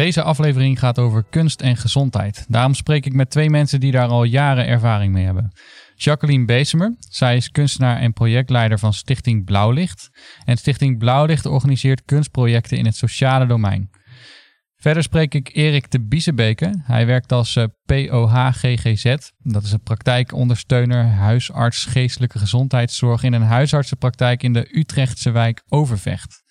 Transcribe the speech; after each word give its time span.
Deze 0.00 0.22
aflevering 0.22 0.78
gaat 0.78 0.98
over 0.98 1.24
kunst 1.30 1.60
en 1.60 1.76
gezondheid. 1.76 2.44
Daarom 2.48 2.74
spreek 2.74 3.06
ik 3.06 3.12
met 3.12 3.30
twee 3.30 3.50
mensen 3.50 3.80
die 3.80 3.92
daar 3.92 4.08
al 4.08 4.24
jaren 4.24 4.66
ervaring 4.66 5.12
mee 5.12 5.24
hebben. 5.24 5.52
Jacqueline 5.94 6.44
Bezemer, 6.44 6.96
zij 6.98 7.36
is 7.36 7.50
kunstenaar 7.50 7.96
en 7.96 8.12
projectleider 8.12 8.78
van 8.78 8.92
Stichting 8.92 9.44
Blauwlicht. 9.44 10.08
En 10.44 10.56
Stichting 10.56 10.98
Blauwlicht 10.98 11.46
organiseert 11.46 12.04
kunstprojecten 12.04 12.78
in 12.78 12.84
het 12.84 12.96
sociale 12.96 13.46
domein. 13.46 13.90
Verder 14.76 15.02
spreek 15.02 15.34
ik 15.34 15.50
Erik 15.52 15.90
de 15.90 16.00
Biesebeke. 16.00 16.82
Hij 16.82 17.06
werkt 17.06 17.32
als 17.32 17.56
uh, 17.56 17.64
POH-GGZ. 17.84 19.16
Dat 19.38 19.62
is 19.62 19.72
een 19.72 19.82
praktijkondersteuner, 19.82 21.04
huisarts 21.04 21.84
geestelijke 21.84 22.38
gezondheidszorg 22.38 23.22
in 23.22 23.32
een 23.32 23.42
huisartsenpraktijk 23.42 24.42
in 24.42 24.52
de 24.52 24.78
Utrechtse 24.78 25.30
wijk 25.30 25.62
Overvecht. 25.68 26.42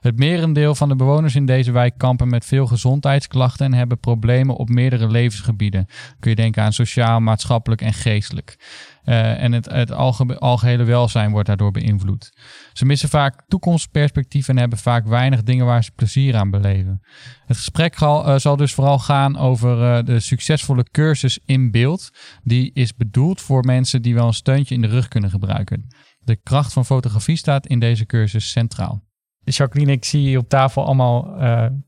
Het 0.00 0.18
merendeel 0.18 0.74
van 0.74 0.88
de 0.88 0.96
bewoners 0.96 1.34
in 1.34 1.46
deze 1.46 1.72
wijk 1.72 1.98
kampen 1.98 2.28
met 2.28 2.44
veel 2.44 2.66
gezondheidsklachten 2.66 3.66
en 3.66 3.74
hebben 3.74 3.98
problemen 3.98 4.56
op 4.56 4.68
meerdere 4.68 5.08
levensgebieden. 5.08 5.86
Kun 6.20 6.30
je 6.30 6.36
denken 6.36 6.62
aan 6.62 6.72
sociaal, 6.72 7.20
maatschappelijk 7.20 7.80
en 7.80 7.92
geestelijk. 7.92 8.56
Uh, 9.04 9.42
en 9.42 9.52
het, 9.52 9.70
het 9.70 9.92
alge 9.92 10.38
algehele 10.38 10.84
welzijn 10.84 11.30
wordt 11.30 11.46
daardoor 11.46 11.70
beïnvloed. 11.70 12.38
Ze 12.72 12.84
missen 12.84 13.08
vaak 13.08 13.42
toekomstperspectief 13.48 14.48
en 14.48 14.58
hebben 14.58 14.78
vaak 14.78 15.06
weinig 15.06 15.42
dingen 15.42 15.66
waar 15.66 15.84
ze 15.84 15.90
plezier 15.90 16.36
aan 16.36 16.50
beleven. 16.50 17.00
Het 17.46 17.56
gesprek 17.56 17.98
zal, 17.98 18.28
uh, 18.28 18.38
zal 18.38 18.56
dus 18.56 18.74
vooral 18.74 18.98
gaan 18.98 19.38
over 19.38 19.78
uh, 19.78 20.04
de 20.04 20.20
succesvolle 20.20 20.86
cursus 20.90 21.38
in 21.44 21.70
beeld. 21.70 22.10
Die 22.42 22.70
is 22.74 22.94
bedoeld 22.94 23.40
voor 23.40 23.64
mensen 23.64 24.02
die 24.02 24.14
wel 24.14 24.26
een 24.26 24.32
steuntje 24.32 24.74
in 24.74 24.80
de 24.80 24.88
rug 24.88 25.08
kunnen 25.08 25.30
gebruiken. 25.30 25.86
De 26.18 26.36
kracht 26.42 26.72
van 26.72 26.84
fotografie 26.84 27.36
staat 27.36 27.66
in 27.66 27.78
deze 27.78 28.06
cursus 28.06 28.50
centraal. 28.50 29.05
Jacqueline, 29.54 29.92
ik 29.92 30.04
zie 30.04 30.38
op 30.38 30.48
tafel 30.48 30.84
allemaal. 30.84 31.34
Uh, 31.34 31.40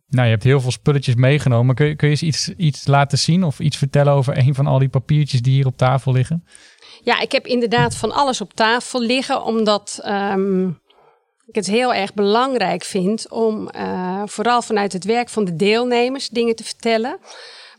nou, 0.09 0.25
je 0.25 0.31
hebt 0.31 0.43
heel 0.43 0.61
veel 0.61 0.71
spulletjes 0.71 1.15
meegenomen. 1.15 1.75
Kun 1.75 1.87
je, 1.87 1.97
kun 1.97 2.09
je 2.09 2.13
eens 2.13 2.23
iets, 2.23 2.49
iets 2.57 2.87
laten 2.87 3.19
zien 3.19 3.45
of 3.45 3.61
iets 3.61 3.77
vertellen 3.77 4.13
over 4.13 4.39
een 4.39 4.55
van 4.55 4.67
al 4.67 4.79
die 4.79 4.89
papiertjes 4.89 5.43
die 5.43 5.55
hier 5.55 5.67
op 5.67 5.77
tafel 5.77 6.13
liggen? 6.13 6.45
Ja, 7.03 7.21
ik 7.21 7.33
heb 7.33 7.47
inderdaad 7.47 7.97
van 7.97 8.13
alles 8.13 8.41
op 8.41 8.53
tafel 8.53 9.01
liggen, 9.01 9.45
omdat 9.45 10.01
um, 10.07 10.81
ik 11.47 11.55
het 11.55 11.67
heel 11.67 11.95
erg 11.95 12.15
belangrijk 12.15 12.85
vind 12.85 13.31
om 13.31 13.69
uh, 13.77 14.23
vooral 14.25 14.63
vanuit 14.63 14.93
het 14.93 15.05
werk 15.05 15.29
van 15.29 15.45
de 15.45 15.57
deelnemers 15.57 16.29
dingen 16.29 16.57
te 16.57 16.65
vertellen. 16.65 17.19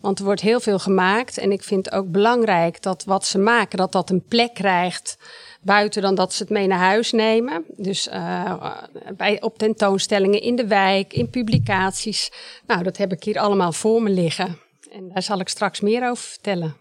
Want 0.02 0.20
er 0.20 0.26
wordt 0.26 0.42
heel 0.42 0.60
veel 0.60 0.80
gemaakt 0.80 1.38
en 1.38 1.52
ik 1.52 1.64
vind 1.64 1.86
het 1.86 1.94
ook 1.94 2.12
belangrijk 2.12 2.82
dat 2.82 3.04
wat 3.04 3.26
ze 3.26 3.38
maken, 3.38 3.78
dat 3.78 3.92
dat 3.92 4.10
een 4.10 4.24
plek 4.28 4.54
krijgt 4.54 5.18
buiten 5.62 6.02
dan 6.02 6.16
dat 6.16 6.34
ze 6.34 6.44
het 6.44 6.52
mee 6.52 6.68
naar 6.68 6.80
huis 6.80 7.12
nemen. 7.12 7.64
Dus 7.78 8.08
uh, 8.08 8.74
bij, 9.18 9.42
op 9.42 9.58
tentoonstellingen 9.58 10.42
in 10.42 10.56
de 10.56 10.68
wijk, 10.68 11.14
in 11.14 11.30
publicaties. 11.30 12.32
Nou, 12.68 12.84
dat 12.84 12.98
heb 12.98 13.12
ik 13.12 13.24
hier 13.24 13.40
allemaal 13.40 13.72
voor 13.72 14.04
me 14.04 14.10
liggen. 14.10 14.58
En 14.92 15.10
daar 15.14 15.24
zal 15.24 15.40
ik 15.40 15.50
straks 15.50 15.80
meer 15.82 16.10
over 16.10 16.24
vertellen. 16.24 16.76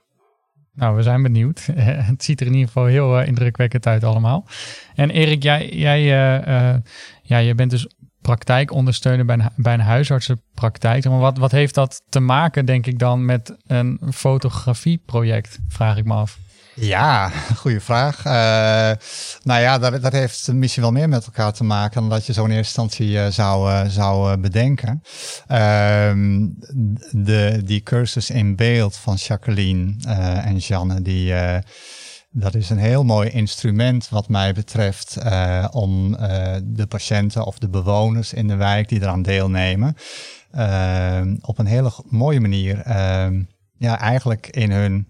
Nou, 0.75 0.97
we 0.97 1.03
zijn 1.03 1.22
benieuwd. 1.22 1.66
het 2.12 2.25
ziet 2.25 2.41
er 2.41 2.47
in 2.47 2.53
ieder 2.53 2.66
geval 2.66 2.84
heel 2.84 3.20
uh, 3.20 3.27
indrukwekkend 3.27 3.86
uit 3.86 4.05
allemaal. 4.05 4.44
En 4.94 5.10
Erik, 5.10 5.42
jij, 5.42 5.69
jij, 5.69 6.00
uh, 6.03 6.77
ja, 7.22 7.38
je 7.38 7.55
bent 7.55 7.70
dus 7.70 7.86
praktijkondersteuner 8.28 9.25
bij 9.25 9.38
een, 9.38 9.50
bij 9.56 9.75
een 9.75 9.80
huisartsenpraktijk. 9.80 11.04
Maar 11.04 11.19
wat, 11.19 11.38
wat 11.38 11.50
heeft 11.50 11.75
dat 11.75 12.03
te 12.08 12.20
maken, 12.20 12.64
denk 12.64 12.86
ik 12.86 12.98
dan, 12.98 13.25
met 13.25 13.56
een 13.66 14.00
fotografieproject, 14.12 15.58
vraag 15.69 15.97
ik 15.97 16.04
me 16.04 16.14
af. 16.14 16.38
Ja, 16.75 17.30
goede 17.62 17.80
vraag. 17.80 18.19
Uh, 18.19 18.32
nou 19.42 19.60
ja, 19.60 19.78
dat, 19.78 20.03
dat 20.03 20.12
heeft 20.12 20.53
misschien 20.53 20.82
wel 20.82 20.92
meer 20.92 21.08
met 21.08 21.26
elkaar 21.26 21.53
te 21.53 21.64
maken 21.64 22.00
dan 22.00 22.10
dat 22.10 22.26
je 22.26 22.32
zo 22.32 22.44
in 22.44 22.50
eerste 22.50 22.80
instantie 22.80 23.10
uh, 23.10 23.26
zou, 23.26 23.70
uh, 23.70 23.84
zou 23.86 24.36
bedenken. 24.36 25.03
Ehm, 25.47 26.47
de, 27.10 27.60
die 27.64 27.80
cursus 27.80 28.30
in 28.30 28.56
beeld 28.56 28.97
van 28.97 29.14
Jacqueline 29.14 29.94
en 30.44 30.56
Janne, 30.56 31.03
die, 31.03 31.32
dat 32.31 32.55
is 32.55 32.71
een 32.71 32.78
heel 32.78 33.05
mooi 33.05 33.28
instrument 33.31 34.09
wat 34.09 34.28
mij 34.28 34.53
betreft 34.53 35.19
om 35.71 36.12
de 36.65 36.87
patiënten 36.89 37.44
of 37.44 37.59
de 37.59 37.69
bewoners 37.69 38.33
in 38.33 38.49
de 38.49 38.56
wijk 38.56 38.89
die 38.89 39.00
eraan 39.00 39.22
deelnemen, 39.22 39.97
op 41.41 41.59
een 41.59 41.66
hele 41.66 41.93
mooie 42.05 42.41
manier, 42.41 42.81
ehm, 42.81 43.43
ja, 43.78 43.99
eigenlijk 43.99 44.47
in 44.47 44.71
hun 44.71 45.06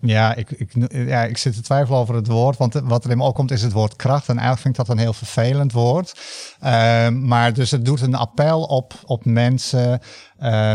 ja 0.00 0.34
ik, 0.34 0.50
ik, 0.50 0.72
ja, 0.88 1.24
ik 1.24 1.36
zit 1.36 1.54
te 1.54 1.62
twijfelen 1.62 1.98
over 1.98 2.14
het 2.14 2.26
woord, 2.26 2.56
want 2.56 2.74
wat 2.74 3.04
er 3.04 3.10
in 3.10 3.16
me 3.16 3.24
opkomt 3.24 3.50
is 3.50 3.62
het 3.62 3.72
woord 3.72 3.96
kracht. 3.96 4.28
En 4.28 4.38
eigenlijk 4.38 4.60
vind 4.60 4.78
ik 4.78 4.84
dat 4.86 4.96
een 4.96 5.02
heel 5.02 5.12
vervelend 5.12 5.72
woord. 5.72 6.20
Uh, 6.64 7.08
maar 7.08 7.52
dus 7.52 7.70
het 7.70 7.84
doet 7.84 8.00
een 8.00 8.14
appel 8.14 8.62
op, 8.62 8.94
op 9.04 9.24
mensen 9.24 10.00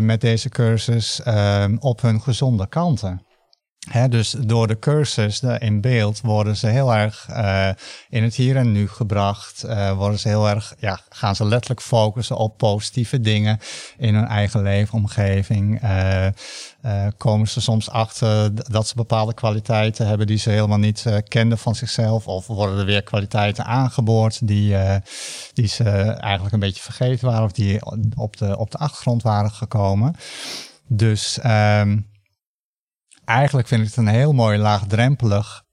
met 0.01 0.21
deze 0.21 0.49
cursus 0.49 1.21
uh, 1.27 1.65
op 1.79 2.01
hun 2.01 2.21
gezonde 2.21 2.67
kanten. 2.67 3.21
Dus 4.09 4.35
door 4.39 4.67
de 4.67 4.79
cursus 4.79 5.41
in 5.59 5.81
beeld 5.81 6.21
worden 6.21 6.57
ze 6.57 6.67
heel 6.67 6.93
erg 6.93 7.27
uh, 7.29 7.69
in 8.09 8.23
het 8.23 8.35
hier 8.35 8.55
en 8.55 8.71
nu 8.71 8.87
gebracht. 8.87 9.65
Uh, 9.65 9.91
worden 9.91 10.19
ze 10.19 10.27
heel 10.27 10.49
erg, 10.49 10.73
ja, 10.77 10.99
gaan 11.09 11.35
ze 11.35 11.45
letterlijk 11.45 11.81
focussen 11.81 12.35
op 12.35 12.57
positieve 12.57 13.19
dingen 13.19 13.59
in 13.97 14.15
hun 14.15 14.25
eigen 14.25 14.61
leefomgeving. 14.61 15.83
Uh, 15.83 16.27
komen 17.17 17.47
ze 17.47 17.61
soms 17.61 17.89
achter 17.89 18.55
dat 18.71 18.87
ze 18.87 18.95
bepaalde 18.95 19.33
kwaliteiten 19.33 20.07
hebben 20.07 20.27
die 20.27 20.37
ze 20.37 20.49
helemaal 20.49 20.77
niet 20.77 21.05
kenden 21.27 21.57
van 21.57 21.75
zichzelf. 21.75 22.27
Of 22.27 22.47
worden 22.47 22.79
er 22.79 22.85
weer 22.85 23.03
kwaliteiten 23.03 23.65
aangeboord 23.65 24.47
die, 24.47 24.75
die 25.53 25.67
ze 25.67 25.83
eigenlijk 26.01 26.53
een 26.53 26.59
beetje 26.59 26.83
vergeten 26.83 27.27
waren 27.27 27.43
of 27.43 27.51
die 27.51 27.85
op 28.15 28.37
de, 28.37 28.57
op 28.57 28.71
de 28.71 28.77
achtergrond 28.77 29.23
waren 29.23 29.51
gekomen. 29.51 30.15
Dus 30.87 31.39
um, 31.45 32.11
eigenlijk 33.25 33.67
vind 33.67 33.81
ik 33.81 33.87
het 33.87 33.97
een 33.97 34.07
heel 34.07 34.33
mooi 34.33 34.57
laagdrempelig 34.57 35.63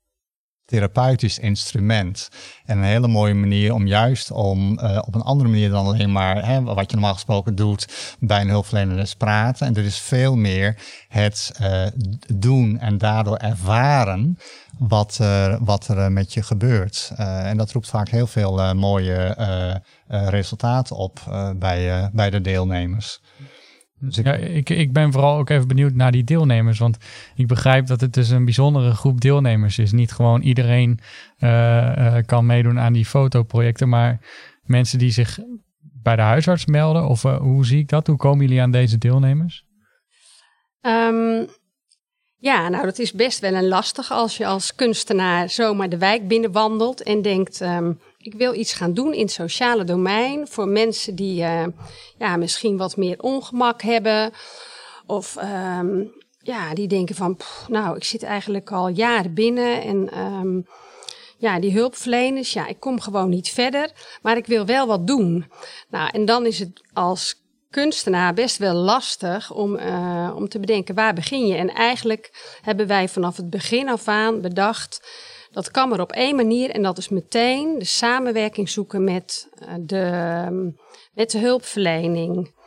therapeutisch 0.70 1.38
instrument. 1.38 2.28
En 2.64 2.78
een 2.78 2.84
hele 2.84 3.08
mooie 3.08 3.34
manier 3.34 3.74
om 3.74 3.86
juist 3.86 4.30
om 4.30 4.78
uh, 4.78 4.98
op 5.06 5.14
een 5.14 5.22
andere 5.22 5.48
manier 5.48 5.70
dan 5.70 5.86
alleen 5.86 6.12
maar 6.12 6.46
hè, 6.46 6.62
wat 6.62 6.90
je 6.90 6.96
normaal 6.96 7.14
gesproken 7.14 7.54
doet 7.54 8.16
bij 8.20 8.40
een 8.40 8.48
hulpverlener 8.48 9.14
praten. 9.18 9.66
En 9.66 9.76
er 9.76 9.84
is 9.84 9.98
veel 9.98 10.36
meer 10.36 10.76
het 11.08 11.52
uh, 11.60 11.86
doen 12.34 12.78
en 12.78 12.98
daardoor 12.98 13.36
ervaren 13.36 14.38
wat, 14.78 15.20
wat 15.60 15.88
er 15.88 16.12
met 16.12 16.32
je 16.32 16.42
gebeurt. 16.42 17.12
en 17.16 17.56
dat 17.56 17.72
roept 17.72 17.88
vaak 17.88 18.08
heel 18.08 18.26
veel 18.26 18.74
mooie 18.74 19.36
resultaten 20.06 20.96
op 20.96 21.20
bij, 21.56 22.10
bij 22.12 22.30
de 22.30 22.40
deelnemers. 22.40 23.20
Dus 24.00 24.18
ik... 24.18 24.24
Ja, 24.24 24.34
ik, 24.34 24.70
ik 24.70 24.92
ben 24.92 25.12
vooral 25.12 25.38
ook 25.38 25.50
even 25.50 25.68
benieuwd 25.68 25.94
naar 25.94 26.12
die 26.12 26.24
deelnemers. 26.24 26.78
Want 26.78 26.96
ik 27.34 27.46
begrijp 27.46 27.86
dat 27.86 28.00
het 28.00 28.14
dus 28.14 28.28
een 28.28 28.44
bijzondere 28.44 28.94
groep 28.94 29.20
deelnemers 29.20 29.78
is. 29.78 29.92
Niet 29.92 30.12
gewoon 30.12 30.42
iedereen 30.42 30.98
uh, 31.38 31.48
uh, 31.48 32.16
kan 32.26 32.46
meedoen 32.46 32.78
aan 32.78 32.92
die 32.92 33.06
fotoprojecten. 33.06 33.88
Maar 33.88 34.20
mensen 34.62 34.98
die 34.98 35.10
zich 35.10 35.38
bij 36.02 36.16
de 36.16 36.22
huisarts 36.22 36.66
melden. 36.66 37.08
Of 37.08 37.24
uh, 37.24 37.36
hoe 37.36 37.66
zie 37.66 37.78
ik 37.78 37.88
dat? 37.88 38.06
Hoe 38.06 38.16
komen 38.16 38.46
jullie 38.46 38.62
aan 38.62 38.70
deze 38.70 38.98
deelnemers? 38.98 39.64
Um, 40.80 41.48
ja, 42.36 42.68
nou 42.68 42.84
dat 42.84 42.98
is 42.98 43.12
best 43.12 43.40
wel 43.40 43.54
een 43.54 43.68
lastig 43.68 44.10
als 44.10 44.36
je 44.36 44.46
als 44.46 44.74
kunstenaar 44.74 45.50
zomaar 45.50 45.88
de 45.88 45.98
wijk 45.98 46.28
binnenwandelt 46.28 47.02
en 47.02 47.22
denkt... 47.22 47.60
Um, 47.60 47.98
ik 48.22 48.34
wil 48.34 48.54
iets 48.54 48.72
gaan 48.72 48.94
doen 48.94 49.12
in 49.12 49.20
het 49.20 49.30
sociale 49.30 49.84
domein 49.84 50.48
voor 50.48 50.68
mensen 50.68 51.14
die 51.14 51.42
uh, 51.42 51.66
ja, 52.18 52.36
misschien 52.36 52.76
wat 52.76 52.96
meer 52.96 53.20
ongemak 53.20 53.82
hebben. 53.82 54.32
Of 55.06 55.36
um, 55.78 56.12
ja, 56.38 56.74
die 56.74 56.88
denken 56.88 57.14
van, 57.14 57.38
nou, 57.68 57.96
ik 57.96 58.04
zit 58.04 58.22
eigenlijk 58.22 58.72
al 58.72 58.88
jaren 58.88 59.34
binnen 59.34 59.82
en 59.82 60.18
um, 60.18 60.66
ja, 61.38 61.60
die 61.60 61.72
hulpverleners, 61.72 62.52
ja, 62.52 62.66
ik 62.66 62.80
kom 62.80 63.00
gewoon 63.00 63.28
niet 63.28 63.50
verder, 63.50 63.90
maar 64.22 64.36
ik 64.36 64.46
wil 64.46 64.66
wel 64.66 64.86
wat 64.86 65.06
doen. 65.06 65.50
Nou, 65.88 66.10
en 66.12 66.24
dan 66.24 66.46
is 66.46 66.58
het 66.58 66.80
als 66.92 67.42
kunstenaar 67.70 68.34
best 68.34 68.56
wel 68.56 68.74
lastig 68.74 69.52
om, 69.52 69.76
uh, 69.76 70.32
om 70.36 70.48
te 70.48 70.60
bedenken 70.60 70.94
waar 70.94 71.14
begin 71.14 71.46
je. 71.46 71.54
En 71.54 71.68
eigenlijk 71.68 72.56
hebben 72.62 72.86
wij 72.86 73.08
vanaf 73.08 73.36
het 73.36 73.50
begin 73.50 73.88
af 73.88 74.08
aan 74.08 74.40
bedacht 74.40 75.00
dat 75.50 75.70
kan 75.70 75.88
maar 75.88 76.00
op 76.00 76.12
één 76.12 76.36
manier 76.36 76.70
en 76.70 76.82
dat 76.82 76.98
is 76.98 77.08
meteen 77.08 77.78
de 77.78 77.84
samenwerking 77.84 78.68
zoeken 78.68 79.04
met 79.04 79.48
eh, 79.58 79.74
de, 79.80 80.74
met 81.14 81.30
de 81.30 81.38
hulpverlening. 81.38 82.58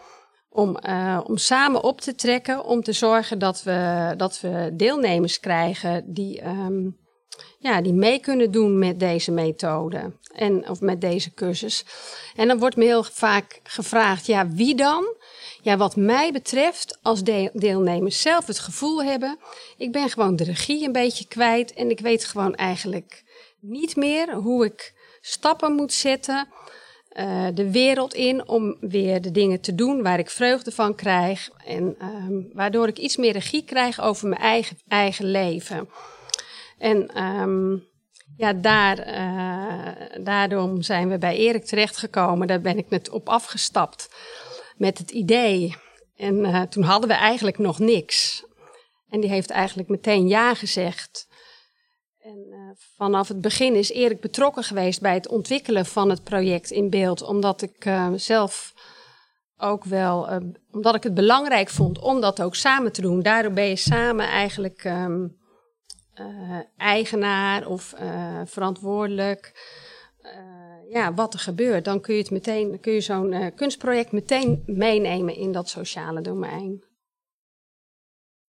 Om, 0.50 0.78
uh, 0.88 1.20
om 1.24 1.38
samen 1.38 1.84
op 1.84 2.02
te 2.02 2.16
trekken, 2.16 2.66
om 2.66 2.82
te 2.82 2.92
zorgen 2.92 3.40
dat 3.40 3.64
we, 3.64 4.14
dat 4.18 4.40
we 4.42 4.70
deelnemers 4.74 5.40
krijgen 5.40 6.14
die, 6.14 6.46
um, 6.46 6.98
ja, 7.60 7.82
die 7.82 7.94
mee 7.94 8.20
kunnen 8.20 8.52
doen 8.52 8.80
met 8.80 9.00
deze 9.00 9.32
methode 9.32 10.18
en, 10.34 10.70
of 10.70 10.82
met 10.82 11.02
deze 11.02 11.34
cursus. 11.34 11.86
En 12.36 12.48
dan 12.48 12.60
wordt 12.60 12.76
me 12.76 12.84
heel 12.84 13.04
vaak 13.04 13.60
gevraagd, 13.64 14.26
ja, 14.26 14.48
wie 14.48 14.76
dan? 14.76 15.16
Ja, 15.64 15.78
wat 15.78 15.96
mij 15.96 16.32
betreft, 16.32 16.98
als 17.02 17.24
deelnemers 17.24 18.22
zelf 18.22 18.48
het 18.48 18.60
gevoel 18.60 19.04
hebben, 19.04 19.38
ik 19.78 19.92
ben 19.92 20.10
gewoon 20.10 20.36
de 20.36 20.44
regie 20.44 20.86
een 20.86 20.92
beetje 20.92 21.28
kwijt 21.28 21.74
en 21.74 21.90
ik 21.90 22.00
weet 22.00 22.26
gewoon 22.26 22.56
eigenlijk 22.56 23.24
niet 23.60 23.96
meer 23.96 24.34
hoe 24.34 24.66
ik 24.66 24.94
stappen 25.22 25.74
moet 25.74 25.94
zetten 25.94 26.48
uh, 27.14 27.48
de 27.54 27.72
wereld 27.72 28.14
in 28.14 28.48
om 28.48 28.78
weer 28.80 29.22
de 29.22 29.32
dingen 29.32 29.62
te 29.62 29.76
doen 29.76 30.02
waar 30.02 30.20
ik 30.20 30.30
vreugde 30.30 30.72
van 30.72 30.96
krijg. 30.96 31.50
En 31.66 31.96
um, 32.02 32.50
waardoor 32.54 32.88
ik 32.88 32.98
iets 32.98 33.18
meer 33.18 33.34
regie 33.34 33.64
krijg 33.64 34.02
over 34.02 34.28
mijn 34.28 34.42
eigen, 34.42 34.78
eigen 34.88 35.26
leven. 35.26 35.90
En 36.78 37.24
um, 37.24 37.88
ja, 38.38 38.54
daar, 38.54 39.08
uh, 39.08 40.24
daarom 40.24 40.82
zijn 40.82 41.10
we 41.10 41.18
bij 41.18 41.36
Erik 41.38 41.66
terechtgekomen. 41.66 42.48
Daar 42.48 42.62
ben 42.62 42.78
ik 42.78 42.90
net 42.90 43.10
op 43.10 43.30
afgestapt 43.30 44.10
met 44.78 44.98
het 44.98 45.12
idee. 45.12 45.76
En 46.16 46.36
uh, 46.36 46.62
toen 46.62 46.84
hadden 46.84 47.10
we 47.10 47.16
eigenlijk 47.16 47.58
nog 47.58 47.80
niks. 47.80 48.46
En 49.10 49.20
die 49.20 49.30
heeft 49.30 49.50
eigenlijk 49.50 49.90
meteen 49.90 50.28
ja 50.28 50.54
gezegd. 50.54 51.28
En 52.20 52.46
uh, 52.50 52.58
vanaf 52.96 53.28
het 53.28 53.42
begin 53.42 53.76
is 53.76 53.92
Erik 53.92 54.22
betrokken 54.22 54.64
geweest 54.64 55.02
bij 55.02 55.14
het 55.14 55.28
ontwikkelen 55.28 55.86
van 55.86 56.10
het 56.10 56.24
project 56.24 56.72
in 56.72 56.90
beeld, 56.90 57.22
omdat 57.22 57.62
ik 57.62 57.86
uh, 57.86 58.08
zelf 58.16 58.74
ook 59.58 59.84
wel, 59.84 60.42
omdat 60.72 60.96
ik 60.96 61.04
het 61.04 61.14
belangrijk 61.14 61.70
vond 61.70 62.00
om 62.00 62.22
dat 62.22 62.42
ook 62.42 62.56
samen 62.56 62.92
te 62.92 63.02
doen. 63.02 63.22
Daardoor 63.22 63.52
ben 63.52 63.68
je 63.68 63.76
samen 63.76 64.28
eigenlijk 64.28 64.84
um, 64.84 65.38
eigenaar 66.78 67.68
of 67.68 67.94
verantwoordelijk. 68.46 69.54
Ja, 70.94 71.14
wat 71.14 71.34
er 71.34 71.40
gebeurt, 71.40 71.86
dan 71.86 72.02
kun 72.02 72.16
je 72.16 72.22
het 72.22 72.32
meteen, 72.32 72.80
kun 72.80 72.94
je 72.94 73.02
zo'n 73.02 73.52
kunstproject 73.56 74.12
meteen 74.12 74.64
meenemen 74.66 75.36
in 75.36 75.52
dat 75.52 75.70
sociale 75.70 76.22
domein. 76.22 76.84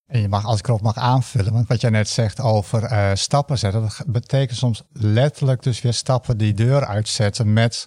En 0.07 0.21
je 0.21 0.29
mag, 0.29 0.45
als 0.45 0.59
ik 0.59 0.69
erop 0.69 0.81
mag 0.81 0.97
aanvullen, 0.97 1.53
want 1.53 1.69
wat 1.69 1.81
jij 1.81 1.91
net 1.91 2.09
zegt 2.09 2.41
over 2.41 2.83
uh, 2.83 3.11
stappen 3.15 3.59
zetten, 3.59 3.81
dat 3.81 4.05
betekent 4.07 4.59
soms 4.59 4.83
letterlijk 4.93 5.63
dus 5.63 5.83
weer 5.83 5.93
stappen 5.93 6.39
die 6.39 6.55
deur 6.55 6.87
uitzetten 6.87 7.53
met 7.53 7.87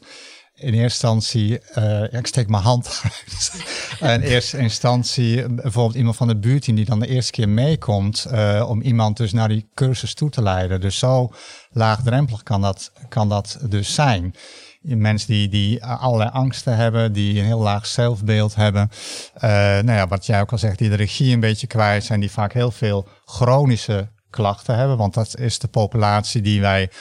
in 0.59 0.73
eerste 0.73 1.07
instantie, 1.07 1.59
ja, 1.75 2.09
ik 2.11 2.27
steek 2.27 2.49
mijn 2.49 2.63
hand 2.63 2.87
uit. 3.99 4.21
in 4.21 4.21
eerste 4.21 4.57
instantie 4.57 5.49
bijvoorbeeld 5.49 5.95
iemand 5.95 6.15
van 6.15 6.27
de 6.27 6.37
buurt 6.37 6.65
die 6.65 6.85
dan 6.85 6.99
de 6.99 7.07
eerste 7.07 7.31
keer 7.31 7.49
meekomt 7.49 8.27
uh, 8.31 8.65
om 8.67 8.81
iemand 8.81 9.17
dus 9.17 9.33
naar 9.33 9.47
die 9.47 9.69
cursus 9.73 10.13
toe 10.13 10.29
te 10.29 10.41
leiden. 10.41 10.81
Dus 10.81 10.97
zo 10.97 11.33
laagdrempelig 11.69 12.43
kan 12.43 12.61
dat, 12.61 12.91
kan 13.09 13.29
dat 13.29 13.57
dus 13.69 13.93
zijn 13.93 14.35
mensen 14.81 15.27
die, 15.27 15.47
die 15.47 15.85
allerlei 15.85 16.29
angsten 16.29 16.75
hebben, 16.75 17.13
die 17.13 17.39
een 17.39 17.45
heel 17.45 17.59
laag 17.59 17.85
zelfbeeld 17.85 18.55
hebben. 18.55 18.89
Uh, 19.35 19.41
nou 19.41 19.91
ja, 19.91 20.07
wat 20.07 20.25
jij 20.25 20.41
ook 20.41 20.51
al 20.51 20.57
zegt, 20.57 20.77
die 20.77 20.89
de 20.89 20.95
regie 20.95 21.33
een 21.33 21.39
beetje 21.39 21.67
kwijt 21.67 22.03
zijn, 22.03 22.19
die 22.19 22.31
vaak 22.31 22.53
heel 22.53 22.71
veel 22.71 23.07
chronische 23.25 24.09
klachten 24.29 24.75
hebben. 24.75 24.97
Want 24.97 25.13
dat 25.13 25.37
is 25.37 25.59
de 25.59 25.67
populatie 25.67 26.41
die 26.41 26.61
wij 26.61 26.91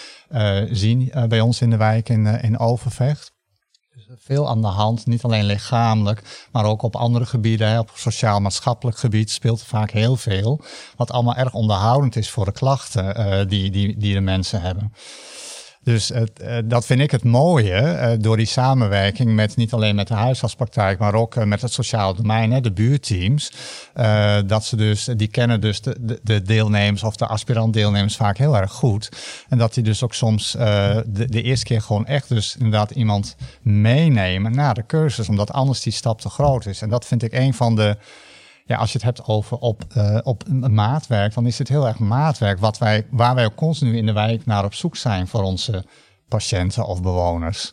zien 0.71 1.13
bij 1.29 1.41
ons 1.41 1.61
in 1.61 1.71
de 1.71 1.77
wijk 1.77 2.09
in, 2.09 2.27
in 2.27 2.59
Overvecht. 2.59 3.36
Veel 4.19 4.49
aan 4.49 4.61
de 4.61 4.67
hand, 4.67 5.07
niet 5.07 5.23
alleen 5.23 5.45
lichamelijk, 5.45 6.47
maar 6.53 6.65
ook 6.65 6.83
op 6.83 6.97
andere 6.97 7.27
gebieden. 7.27 7.79
Op 7.79 7.91
sociaal-maatschappelijk 7.95 8.99
gebied 8.99 9.31
speelt 9.31 9.63
vaak 9.63 9.91
heel 9.91 10.17
veel. 10.17 10.61
Wat 10.97 11.11
allemaal 11.11 11.35
erg 11.35 11.53
onderhoudend 11.53 12.17
is 12.17 12.31
voor 12.31 12.45
de 12.45 12.53
klachten 12.53 13.49
die, 13.49 13.71
die, 13.71 13.97
die 13.97 14.15
de 14.15 14.21
mensen 14.21 14.61
hebben. 14.61 14.93
Dus 15.87 16.11
uh, 16.11 16.23
dat 16.65 16.87
vind 16.87 17.01
ik 17.01 17.11
het 17.11 17.25
mooie 17.25 17.81
uh, 17.81 18.11
door 18.19 18.37
die 18.37 18.47
samenwerking 18.47 19.35
met 19.35 19.57
niet 19.57 19.73
alleen 19.73 19.95
met 19.95 20.09
de 20.09 20.15
huisartspraktijk, 20.15 20.99
maar 20.99 21.15
ook 21.15 21.35
uh, 21.35 21.45
met 21.45 21.61
het 21.61 21.73
sociaal 21.73 22.15
domein, 22.15 22.63
de 22.63 22.73
buurteams. 22.73 23.53
dat 24.47 24.65
ze 24.65 24.77
dus, 24.77 25.05
die 25.17 25.29
kennen 25.29 25.61
dus 25.61 25.81
de, 25.81 25.97
de, 26.01 26.21
de 26.23 26.43
deelnemers 26.43 27.03
of 27.03 27.17
de 27.17 27.27
aspirant 27.27 27.73
deelnemers 27.73 28.17
vaak 28.17 28.39
heel 28.39 28.57
erg 28.57 28.73
goed. 28.73 29.09
En 29.49 29.59
dat 29.59 29.75
die 29.75 29.83
dus 29.83 30.03
ook 30.03 30.15
soms 30.15 30.53
de, 30.53 31.27
de, 31.29 31.43
eerste 31.43 31.65
keer 31.65 31.83
gewoon 31.83 32.07
echt 32.07 32.29
dus 32.29 32.57
inderdaad 32.57 32.91
iemand 32.91 33.37
meenemen 33.63 34.53
naar 34.53 34.75
de 34.75 34.87
cursus, 34.87 35.29
omdat 35.29 35.53
anders 35.53 35.81
die 35.81 35.93
stap 35.93 36.21
te 36.21 36.29
groot 36.29 36.67
is. 36.67 36.83
En 36.83 36.89
dat 36.89 37.07
vind 37.07 37.23
ik 37.23 37.33
een 37.33 37.55
van 37.55 37.77
de 37.77 37.97
ja, 38.67 38.77
als 38.77 38.93
je 38.93 38.99
het 38.99 39.07
hebt 39.07 39.25
over 39.29 39.57
op, 39.57 39.85
uh, 39.97 40.19
op 40.23 40.49
maatwerk, 40.49 41.35
dan 41.35 41.47
is 41.47 41.59
het 41.59 41.69
heel 41.69 41.87
erg 41.87 41.99
maatwerk 41.99 42.59
wat 42.59 42.79
wij, 42.79 43.07
waar 43.11 43.35
wij 43.35 43.45
ook 43.45 43.55
continu 43.55 43.97
in 43.97 44.07
de 44.07 44.13
wijk 44.13 44.47
naar 44.47 44.65
op 44.65 44.75
zoek 44.75 44.97
zijn 44.97 45.27
voor 45.29 45.43
onze 45.43 45.85
patiënten 46.29 46.87
of 46.87 47.03
bewoners. 47.03 47.71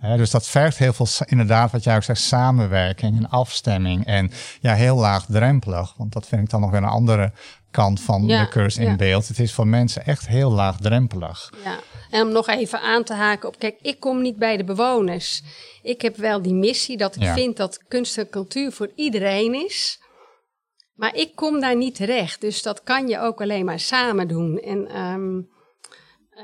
dus 0.00 0.30
dat 0.30 0.46
vergt 0.46 0.78
heel 0.78 0.92
veel, 0.92 1.06
inderdaad, 1.24 1.72
wat 1.72 1.84
jij 1.84 1.96
ook 1.96 2.02
zegt, 2.02 2.20
samenwerking 2.20 3.16
en 3.16 3.28
afstemming. 3.28 4.06
En 4.06 4.30
ja, 4.60 4.74
heel 4.74 4.96
laagdrempelig. 4.96 5.94
Want 5.96 6.12
dat 6.12 6.26
vind 6.26 6.42
ik 6.42 6.50
dan 6.50 6.60
nog 6.60 6.70
weer 6.70 6.82
een 6.82 6.88
andere 6.88 7.32
kant 7.70 8.00
van 8.00 8.26
de 8.26 8.46
cursus 8.50 8.84
in 8.84 8.96
beeld. 8.96 9.28
Het 9.28 9.38
is 9.38 9.52
voor 9.52 9.66
mensen 9.66 10.06
echt 10.06 10.28
heel 10.28 10.50
laagdrempelig. 10.50 11.52
Ja, 11.64 11.78
en 12.10 12.26
om 12.26 12.32
nog 12.32 12.48
even 12.48 12.80
aan 12.80 13.04
te 13.04 13.14
haken 13.14 13.48
op, 13.48 13.58
kijk, 13.58 13.76
ik 13.82 14.00
kom 14.00 14.22
niet 14.22 14.36
bij 14.36 14.56
de 14.56 14.64
bewoners. 14.64 15.42
Ik 15.82 16.02
heb 16.02 16.16
wel 16.16 16.42
die 16.42 16.54
missie 16.54 16.96
dat 16.96 17.16
ik 17.16 17.28
vind 17.28 17.56
dat 17.56 17.80
kunst 17.88 18.18
en 18.18 18.28
cultuur 18.28 18.72
voor 18.72 18.90
iedereen 18.94 19.54
is. 19.54 20.00
Maar 21.00 21.14
ik 21.14 21.34
kom 21.34 21.60
daar 21.60 21.76
niet 21.76 21.94
terecht. 21.94 22.40
Dus 22.40 22.62
dat 22.62 22.82
kan 22.82 23.08
je 23.08 23.18
ook 23.18 23.40
alleen 23.40 23.64
maar 23.64 23.80
samen 23.80 24.28
doen. 24.28 24.58
En, 24.58 25.00
um, 25.00 25.48
uh, 26.34 26.42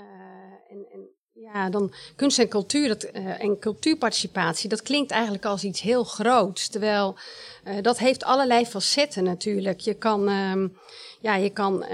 en, 0.70 1.08
ja, 1.32 1.70
dan 1.70 1.92
kunst 2.16 2.38
en 2.38 2.48
cultuur 2.48 2.88
dat, 2.88 3.04
uh, 3.04 3.42
en 3.42 3.58
cultuurparticipatie, 3.58 4.68
dat 4.68 4.82
klinkt 4.82 5.10
eigenlijk 5.10 5.44
als 5.44 5.64
iets 5.64 5.80
heel 5.80 6.04
groots. 6.04 6.68
Terwijl 6.68 7.16
uh, 7.64 7.74
dat 7.82 7.98
heeft 7.98 8.24
allerlei 8.24 8.66
facetten 8.66 9.24
natuurlijk. 9.24 9.80
Je 9.80 9.94
kan, 9.94 10.28
um, 10.28 10.76
ja, 11.20 11.34
je 11.34 11.50
kan 11.50 11.84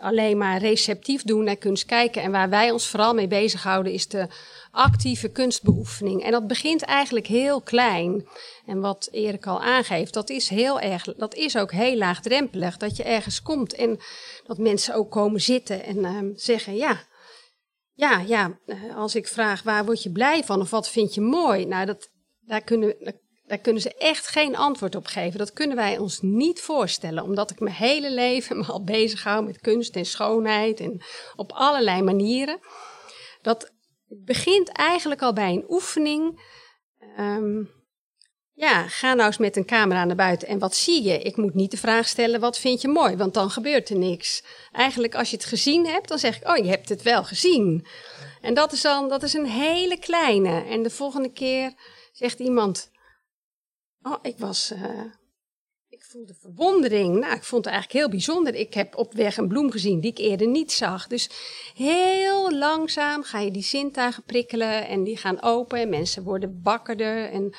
alleen 0.00 0.38
maar 0.38 0.58
receptief 0.58 1.22
doen 1.22 1.44
naar 1.44 1.56
kunst 1.56 1.84
kijken. 1.84 2.22
En 2.22 2.30
waar 2.30 2.48
wij 2.48 2.70
ons 2.70 2.86
vooral 2.86 3.14
mee 3.14 3.28
bezighouden 3.28 3.92
is 3.92 4.08
de 4.08 4.28
actieve 4.70 5.28
kunstbeoefening. 5.28 6.22
En 6.22 6.30
dat 6.30 6.46
begint 6.46 6.82
eigenlijk 6.82 7.26
heel 7.26 7.60
klein. 7.60 8.28
En 8.66 8.80
wat 8.80 9.08
Erik 9.10 9.46
al 9.46 9.62
aangeeft, 9.62 10.14
dat 10.14 10.30
is 10.30 10.48
heel 10.48 10.80
erg, 10.80 11.04
dat 11.16 11.34
is 11.34 11.56
ook 11.56 11.72
heel 11.72 11.96
laagdrempelig. 11.96 12.76
Dat 12.76 12.96
je 12.96 13.02
ergens 13.02 13.42
komt 13.42 13.74
en 13.74 13.98
dat 14.46 14.58
mensen 14.58 14.94
ook 14.94 15.10
komen 15.10 15.40
zitten 15.40 15.84
en 15.84 15.96
uh, 15.96 16.32
zeggen: 16.34 16.76
Ja, 16.76 17.00
ja, 17.94 18.18
ja, 18.18 18.58
eh, 18.66 18.96
als 18.96 19.14
ik 19.14 19.28
vraag 19.28 19.62
waar 19.62 19.84
word 19.84 20.02
je 20.02 20.10
blij 20.10 20.44
van 20.44 20.60
of 20.60 20.70
wat 20.70 20.88
vind 20.88 21.14
je 21.14 21.20
mooi? 21.20 21.66
Nou, 21.66 21.86
dat, 21.86 22.10
daar, 22.40 22.62
kunnen, 22.62 23.14
daar 23.46 23.58
kunnen 23.58 23.82
ze 23.82 23.94
echt 23.94 24.26
geen 24.26 24.56
antwoord 24.56 24.94
op 24.94 25.06
geven. 25.06 25.38
Dat 25.38 25.52
kunnen 25.52 25.76
wij 25.76 25.98
ons 25.98 26.20
niet 26.20 26.60
voorstellen, 26.60 27.22
omdat 27.22 27.50
ik 27.50 27.60
mijn 27.60 27.74
hele 27.74 28.10
leven 28.10 28.58
me 28.58 28.64
al 28.64 28.84
bezig 28.84 29.24
hou 29.24 29.44
met 29.44 29.60
kunst 29.60 29.96
en 29.96 30.06
schoonheid 30.06 30.80
en 30.80 31.02
op 31.36 31.52
allerlei 31.52 32.02
manieren. 32.02 32.58
Dat 33.42 33.72
begint 34.10 34.68
eigenlijk 34.68 35.22
al 35.22 35.32
bij 35.32 35.52
een 35.52 35.64
oefening. 35.68 36.40
Um, 37.18 37.70
ja, 38.52 38.88
ga 38.88 39.14
nou 39.14 39.26
eens 39.26 39.38
met 39.38 39.56
een 39.56 39.64
camera 39.64 40.04
naar 40.04 40.16
buiten 40.16 40.48
en 40.48 40.58
wat 40.58 40.74
zie 40.74 41.02
je? 41.02 41.18
Ik 41.18 41.36
moet 41.36 41.54
niet 41.54 41.70
de 41.70 41.76
vraag 41.76 42.08
stellen, 42.08 42.40
wat 42.40 42.58
vind 42.58 42.80
je 42.80 42.88
mooi? 42.88 43.16
Want 43.16 43.34
dan 43.34 43.50
gebeurt 43.50 43.88
er 43.88 43.98
niks. 43.98 44.42
Eigenlijk 44.72 45.14
als 45.14 45.30
je 45.30 45.36
het 45.36 45.44
gezien 45.44 45.86
hebt, 45.86 46.08
dan 46.08 46.18
zeg 46.18 46.36
ik, 46.36 46.48
oh, 46.48 46.56
je 46.56 46.68
hebt 46.68 46.88
het 46.88 47.02
wel 47.02 47.24
gezien. 47.24 47.86
En 48.40 48.54
dat 48.54 48.72
is 48.72 48.82
dan, 48.82 49.08
dat 49.08 49.22
is 49.22 49.32
een 49.32 49.46
hele 49.46 49.98
kleine. 49.98 50.64
En 50.64 50.82
de 50.82 50.90
volgende 50.90 51.32
keer 51.32 51.72
zegt 52.12 52.38
iemand, 52.38 52.90
oh, 54.02 54.18
ik 54.22 54.38
was, 54.38 54.72
uh, 54.72 55.00
voelde 56.10 56.34
verwondering. 56.40 57.18
Nou, 57.18 57.34
ik 57.34 57.44
vond 57.44 57.64
het 57.64 57.74
eigenlijk 57.74 58.02
heel 58.02 58.10
bijzonder. 58.10 58.54
Ik 58.54 58.74
heb 58.74 58.96
op 58.96 59.12
weg 59.12 59.36
een 59.36 59.48
bloem 59.48 59.70
gezien 59.70 60.00
die 60.00 60.10
ik 60.10 60.18
eerder 60.18 60.46
niet 60.46 60.72
zag. 60.72 61.06
Dus 61.06 61.30
heel 61.74 62.52
langzaam 62.52 63.22
ga 63.22 63.38
je 63.38 63.50
die 63.50 63.62
zintuigen 63.62 64.22
prikkelen 64.22 64.88
en 64.88 65.04
die 65.04 65.16
gaan 65.16 65.42
open. 65.42 65.80
En 65.80 65.88
mensen 65.88 66.22
worden 66.22 66.62
bakkerder 66.62 67.30
en 67.30 67.56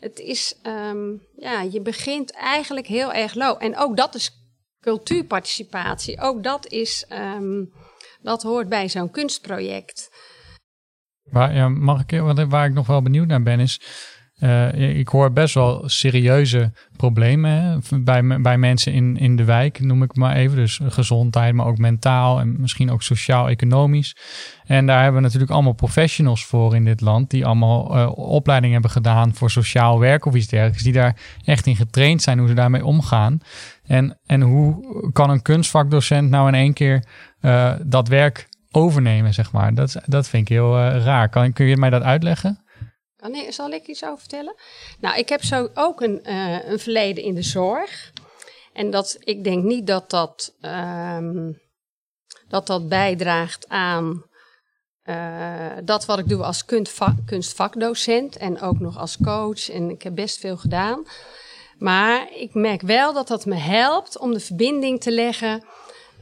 het 0.00 0.18
is, 0.18 0.58
um, 0.62 1.22
ja, 1.36 1.62
je 1.62 1.80
begint 1.80 2.32
eigenlijk 2.32 2.86
heel 2.86 3.12
erg 3.12 3.34
low. 3.34 3.62
En 3.62 3.76
ook 3.76 3.96
dat 3.96 4.14
is 4.14 4.30
cultuurparticipatie. 4.80 6.20
Ook 6.20 6.42
dat 6.42 6.66
is, 6.66 7.06
um, 7.12 7.72
dat 8.22 8.42
hoort 8.42 8.68
bij 8.68 8.88
zo'n 8.88 9.10
kunstproject. 9.10 10.10
Waar, 11.22 11.54
ja, 11.54 11.68
mag 11.68 12.02
ik, 12.06 12.20
waar 12.48 12.66
ik 12.66 12.74
nog 12.74 12.86
wel 12.86 13.02
benieuwd 13.02 13.26
naar 13.26 13.42
ben, 13.42 13.60
is 13.60 13.80
uh, 14.38 14.98
ik 14.98 15.08
hoor 15.08 15.32
best 15.32 15.54
wel 15.54 15.82
serieuze 15.88 16.72
problemen 16.96 17.82
bij, 18.00 18.40
bij 18.40 18.58
mensen 18.58 18.92
in, 18.92 19.16
in 19.16 19.36
de 19.36 19.44
wijk, 19.44 19.80
noem 19.80 20.02
ik 20.02 20.16
maar 20.16 20.36
even. 20.36 20.56
Dus 20.56 20.80
gezondheid, 20.82 21.54
maar 21.54 21.66
ook 21.66 21.78
mentaal 21.78 22.40
en 22.40 22.60
misschien 22.60 22.90
ook 22.90 23.02
sociaal-economisch. 23.02 24.16
En 24.66 24.86
daar 24.86 25.02
hebben 25.02 25.16
we 25.16 25.26
natuurlijk 25.26 25.52
allemaal 25.52 25.72
professionals 25.72 26.44
voor 26.44 26.74
in 26.74 26.84
dit 26.84 27.00
land, 27.00 27.30
die 27.30 27.46
allemaal 27.46 27.96
uh, 27.96 28.18
opleiding 28.18 28.72
hebben 28.72 28.90
gedaan 28.90 29.34
voor 29.34 29.50
sociaal 29.50 29.98
werk 29.98 30.24
of 30.24 30.34
iets 30.34 30.46
dergelijks, 30.46 30.82
die 30.82 30.92
daar 30.92 31.16
echt 31.44 31.66
in 31.66 31.76
getraind 31.76 32.22
zijn 32.22 32.38
hoe 32.38 32.48
ze 32.48 32.54
daarmee 32.54 32.84
omgaan. 32.84 33.38
En, 33.86 34.18
en 34.26 34.40
hoe 34.40 34.84
kan 35.12 35.30
een 35.30 35.42
kunstvakdocent 35.42 36.30
nou 36.30 36.48
in 36.48 36.54
één 36.54 36.72
keer 36.72 37.04
uh, 37.40 37.72
dat 37.82 38.08
werk 38.08 38.48
overnemen, 38.70 39.34
zeg 39.34 39.52
maar? 39.52 39.74
Dat, 39.74 39.96
dat 40.06 40.28
vind 40.28 40.42
ik 40.42 40.48
heel 40.48 40.78
raar. 40.78 41.28
Kun 41.28 41.66
je 41.66 41.76
mij 41.76 41.90
dat 41.90 42.02
uitleggen? 42.02 42.64
Nee, 43.18 43.52
zal 43.52 43.70
ik 43.70 43.86
iets 43.86 44.04
over 44.04 44.18
vertellen? 44.18 44.54
Nou, 45.00 45.18
ik 45.18 45.28
heb 45.28 45.44
zo 45.44 45.68
ook 45.74 46.00
een, 46.00 46.20
uh, 46.24 46.68
een 46.68 46.78
verleden 46.78 47.24
in 47.24 47.34
de 47.34 47.42
zorg. 47.42 48.12
En 48.72 48.90
dat, 48.90 49.16
ik 49.20 49.44
denk 49.44 49.64
niet 49.64 49.86
dat 49.86 50.10
dat, 50.10 50.54
um, 50.60 51.60
dat, 52.48 52.66
dat 52.66 52.88
bijdraagt 52.88 53.68
aan 53.68 54.24
uh, 55.04 55.72
dat 55.84 56.04
wat 56.04 56.18
ik 56.18 56.28
doe 56.28 56.42
als 56.42 56.64
kunstvak, 56.64 57.14
kunstvakdocent 57.26 58.36
en 58.36 58.60
ook 58.60 58.78
nog 58.78 58.98
als 58.98 59.16
coach. 59.24 59.70
En 59.70 59.90
ik 59.90 60.02
heb 60.02 60.14
best 60.14 60.38
veel 60.38 60.56
gedaan. 60.56 61.04
Maar 61.78 62.28
ik 62.34 62.54
merk 62.54 62.82
wel 62.82 63.12
dat 63.12 63.28
dat 63.28 63.46
me 63.46 63.54
helpt 63.54 64.18
om 64.18 64.32
de 64.32 64.40
verbinding 64.40 65.00
te 65.00 65.10
leggen 65.10 65.64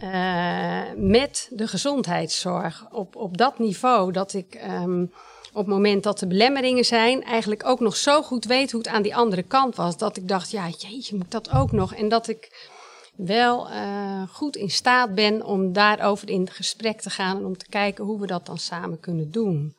uh, 0.03 0.83
met 0.97 1.49
de 1.51 1.69
gezondheidszorg. 1.69 2.87
Op, 2.91 3.17
op 3.17 3.37
dat 3.37 3.59
niveau 3.59 4.13
dat 4.13 4.33
ik 4.33 4.61
um, 4.71 5.13
op 5.55 5.67
het 5.67 5.75
moment 5.75 6.03
dat 6.03 6.21
er 6.21 6.29
belemmeringen 6.29 6.85
zijn, 6.85 7.23
eigenlijk 7.23 7.67
ook 7.67 7.81
nog 7.81 7.97
zo 7.97 8.23
goed 8.23 8.45
weet 8.45 8.71
hoe 8.73 8.81
het 8.81 8.91
aan 8.91 9.03
die 9.03 9.17
andere 9.17 9.43
kant 9.43 9.77
was. 9.77 9.97
Dat 9.97 10.17
ik 10.17 10.29
dacht, 10.29 10.51
ja, 10.51 10.69
jeetje, 10.69 11.17
moet 11.17 11.31
dat 11.31 11.53
ook 11.53 11.73
nog? 11.73 11.95
En 11.95 12.09
dat 12.09 12.29
ik 12.29 12.71
wel 13.17 13.71
uh, 13.71 14.23
goed 14.29 14.57
in 14.57 14.71
staat 14.71 15.15
ben 15.15 15.45
om 15.45 15.73
daarover 15.73 16.31
in 16.31 16.51
gesprek 16.51 17.01
te 17.01 17.11
gaan 17.11 17.37
en 17.37 17.45
om 17.45 17.57
te 17.57 17.69
kijken 17.69 18.05
hoe 18.05 18.21
we 18.21 18.27
dat 18.27 18.47
dan 18.47 18.59
samen 18.59 19.01
kunnen 19.01 19.31
doen. 19.31 19.75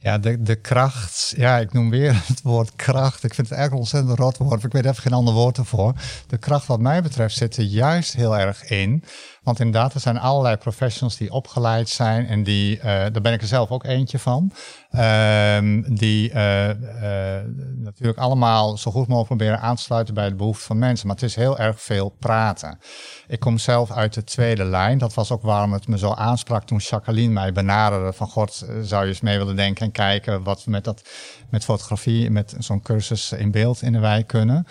Ja, 0.00 0.18
de, 0.18 0.42
de 0.42 0.56
kracht. 0.56 1.34
Ja, 1.36 1.58
ik 1.58 1.72
noem 1.72 1.90
weer 1.90 2.22
het 2.26 2.42
woord 2.42 2.76
kracht. 2.76 3.24
Ik 3.24 3.34
vind 3.34 3.48
het 3.48 3.58
eigenlijk 3.58 3.72
een 3.72 3.78
ontzettend 3.78 4.18
rot 4.18 4.36
woord. 4.36 4.64
Ik 4.64 4.72
weet 4.72 4.84
even 4.84 5.02
geen 5.02 5.12
ander 5.12 5.34
woord 5.34 5.58
ervoor. 5.58 5.94
De 6.26 6.38
kracht 6.38 6.66
wat 6.66 6.80
mij 6.80 7.02
betreft 7.02 7.36
zit 7.36 7.56
er 7.56 7.64
juist 7.64 8.12
heel 8.12 8.38
erg 8.38 8.64
in 8.64 9.04
want 9.48 9.60
inderdaad, 9.60 9.94
er 9.94 10.00
zijn 10.00 10.18
allerlei 10.18 10.56
professionals 10.56 11.16
die 11.16 11.32
opgeleid 11.32 11.88
zijn 11.88 12.26
en 12.26 12.42
die, 12.42 12.76
uh, 12.76 12.82
daar 12.84 13.20
ben 13.20 13.32
ik 13.32 13.40
er 13.40 13.46
zelf 13.46 13.70
ook 13.70 13.84
eentje 13.84 14.18
van, 14.18 14.52
die 15.86 16.30
uh, 16.30 16.68
natuurlijk 17.76 18.18
allemaal 18.18 18.76
zo 18.76 18.90
goed 18.90 19.08
mogelijk 19.08 19.26
proberen 19.26 19.60
aan 19.60 19.76
te 19.76 19.82
sluiten 19.82 20.14
bij 20.14 20.28
de 20.28 20.34
behoeften 20.34 20.66
van 20.66 20.78
mensen. 20.78 21.06
Maar 21.06 21.16
het 21.16 21.24
is 21.24 21.34
heel 21.34 21.58
erg 21.58 21.82
veel 21.82 22.08
praten. 22.08 22.78
Ik 23.26 23.40
kom 23.40 23.58
zelf 23.58 23.90
uit 23.90 24.14
de 24.14 24.24
tweede 24.24 24.64
lijn. 24.64 24.98
Dat 24.98 25.14
was 25.14 25.30
ook 25.30 25.42
waarom 25.42 25.72
het 25.72 25.88
me 25.88 25.98
zo 25.98 26.12
aansprak 26.12 26.64
toen 26.64 26.78
Jacqueline 26.78 27.32
mij 27.32 27.52
benaderde 27.52 28.12
van 28.12 28.28
God, 28.28 28.66
zou 28.82 29.02
je 29.02 29.08
eens 29.08 29.20
mee 29.20 29.38
willen 29.38 29.56
denken 29.56 29.84
en 29.84 29.92
kijken 29.92 30.42
wat 30.42 30.64
we 30.64 30.70
met 30.70 30.84
dat, 30.84 31.08
met 31.50 31.64
fotografie, 31.64 32.30
met 32.30 32.54
zo'n 32.58 32.82
cursus 32.82 33.32
in 33.32 33.50
beeld 33.50 33.82
in 33.82 33.92
de 33.92 33.98
wijk 33.98 34.26
kunnen. 34.26 34.66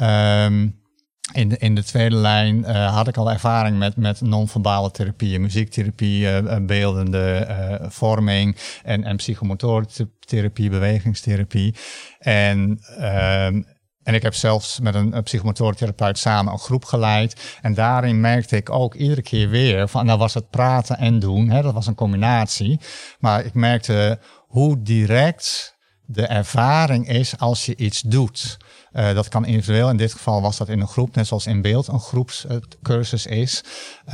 Um, 0.00 0.84
in 1.32 1.48
de, 1.48 1.56
in 1.58 1.74
de 1.74 1.84
tweede 1.84 2.16
lijn 2.16 2.58
uh, 2.58 2.94
had 2.94 3.08
ik 3.08 3.16
al 3.16 3.30
ervaring 3.30 3.78
met, 3.78 3.96
met 3.96 4.20
non-verbale 4.20 4.90
therapieën, 4.90 5.40
muziektherapie, 5.40 6.42
uh, 6.42 6.56
beeldende 6.60 7.46
uh, 7.48 7.86
vorming 7.90 8.56
en, 8.82 9.04
en 9.04 9.16
psychomotortherapie, 9.16 10.70
bewegingstherapie. 10.70 11.74
En, 12.18 12.80
en 14.02 14.14
ik 14.14 14.22
heb 14.22 14.34
zelfs 14.34 14.80
met 14.80 14.94
een, 14.94 15.16
een 15.16 15.22
psychomotortherapeut 15.22 16.18
samen 16.18 16.52
een 16.52 16.58
groep 16.58 16.84
geleid. 16.84 17.58
En 17.62 17.74
daarin 17.74 18.20
merkte 18.20 18.56
ik 18.56 18.70
ook 18.70 18.94
iedere 18.94 19.22
keer 19.22 19.48
weer 19.48 19.88
van, 19.88 20.06
nou 20.06 20.18
was 20.18 20.34
het 20.34 20.50
praten 20.50 20.98
en 20.98 21.18
doen, 21.18 21.50
hè, 21.50 21.62
dat 21.62 21.74
was 21.74 21.86
een 21.86 21.94
combinatie. 21.94 22.80
Maar 23.18 23.44
ik 23.44 23.54
merkte 23.54 24.18
hoe 24.46 24.82
direct 24.82 25.76
de 26.04 26.26
ervaring 26.26 27.08
is 27.08 27.38
als 27.38 27.66
je 27.66 27.76
iets 27.76 28.00
doet. 28.00 28.56
Uh, 28.96 29.14
dat 29.14 29.28
kan 29.28 29.46
individueel. 29.46 29.90
In 29.90 29.96
dit 29.96 30.12
geval 30.12 30.42
was 30.42 30.56
dat 30.56 30.68
in 30.68 30.80
een 30.80 30.86
groep, 30.86 31.14
net 31.14 31.26
zoals 31.26 31.46
in 31.46 31.62
beeld 31.62 31.88
een 31.88 32.00
groepscursus 32.00 33.26
is. 33.26 33.64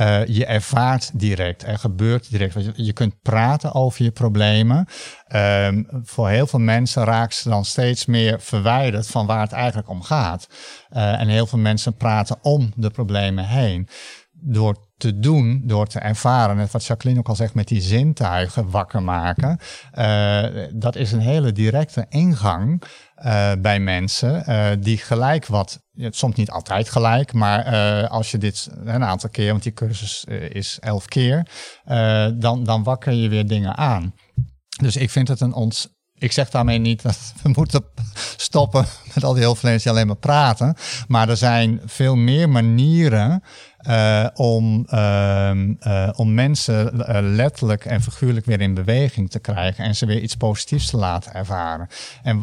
Uh, 0.01 0.25
je 0.25 0.45
ervaart 0.45 1.19
direct. 1.19 1.63
Er 1.63 1.79
gebeurt 1.79 2.29
direct. 2.29 2.55
Je, 2.75 2.93
kunt 2.93 3.21
praten 3.21 3.73
over 3.73 4.03
je 4.03 4.11
problemen. 4.11 4.87
Um, 5.35 5.87
voor 6.03 6.29
heel 6.29 6.47
veel 6.47 6.59
mensen 6.59 7.03
raakt 7.03 7.35
ze 7.35 7.49
dan 7.49 7.65
steeds 7.65 8.05
meer 8.05 8.41
verwijderd 8.41 9.07
van 9.07 9.25
waar 9.25 9.41
het 9.41 9.51
eigenlijk 9.51 9.89
om 9.89 10.01
gaat. 10.01 10.47
Uh, 10.93 11.19
en 11.19 11.27
heel 11.27 11.47
veel 11.47 11.59
mensen 11.59 11.95
praten 11.95 12.37
om 12.41 12.71
de 12.75 12.89
problemen 12.89 13.45
heen. 13.45 13.87
Door 14.31 14.75
te 14.97 15.19
doen, 15.19 15.61
door 15.65 15.87
te 15.87 15.99
ervaren, 15.99 16.55
net 16.55 16.71
wat 16.71 16.85
Jacqueline 16.85 17.19
ook 17.19 17.27
al 17.27 17.35
zegt, 17.35 17.53
met 17.53 17.67
die 17.67 17.81
zintuigen 17.81 18.69
wakker 18.69 19.03
maken. 19.03 19.59
Dat 20.73 20.95
is 20.95 21.11
een 21.11 21.19
hele 21.19 21.51
directe 21.51 22.05
ingang 22.09 22.83
uh, 23.25 23.51
bij 23.59 23.79
mensen 23.79 24.43
uh, 24.49 24.69
die 24.79 24.97
gelijk 24.97 25.45
wat, 25.45 25.79
soms 25.95 26.35
niet 26.35 26.51
altijd 26.51 26.89
gelijk, 26.89 27.33
maar 27.33 28.07
als 28.07 28.31
je 28.31 28.37
dit 28.37 28.69
een 28.83 29.03
aantal 29.03 29.29
keer, 29.29 29.51
want 29.51 29.63
die 29.63 29.73
cursus 29.73 30.23
is 30.49 30.77
elf 30.79 31.05
keer, 31.05 31.47
dan, 32.35 32.63
dan 32.63 32.83
wakker 32.83 33.13
je 33.13 33.29
weer 33.29 33.47
dingen 33.47 33.77
aan. 33.77 34.13
Dus 34.81 34.95
ik 34.95 35.09
vind 35.09 35.27
het 35.27 35.41
een 35.41 35.53
ons. 35.53 35.87
Ik 36.13 36.31
zeg 36.31 36.49
daarmee 36.49 36.77
niet 36.77 37.01
dat 37.01 37.33
we 37.43 37.51
moeten 37.55 37.83
stoppen 38.37 38.85
met 39.13 39.23
al 39.23 39.33
die 39.33 39.43
hulpverleners 39.43 39.83
die 39.83 39.91
alleen 39.91 40.07
maar 40.07 40.15
praten. 40.15 40.75
Maar 41.07 41.29
er 41.29 41.37
zijn 41.37 41.81
veel 41.85 42.15
meer 42.15 42.49
manieren 42.49 43.43
om, 44.33 44.87
uh, 44.89 46.09
om 46.15 46.33
mensen 46.33 47.05
eh, 47.05 47.17
letterlijk 47.21 47.85
en 47.85 48.01
figuurlijk 48.01 48.45
weer 48.45 48.61
in 48.61 48.73
beweging 48.73 49.29
te 49.29 49.39
krijgen 49.39 49.83
en 49.83 49.95
ze 49.95 50.05
weer 50.05 50.21
iets 50.21 50.35
positiefs 50.35 50.89
te 50.89 50.97
laten 50.97 51.33
ervaren. 51.33 51.87
En 52.23 52.41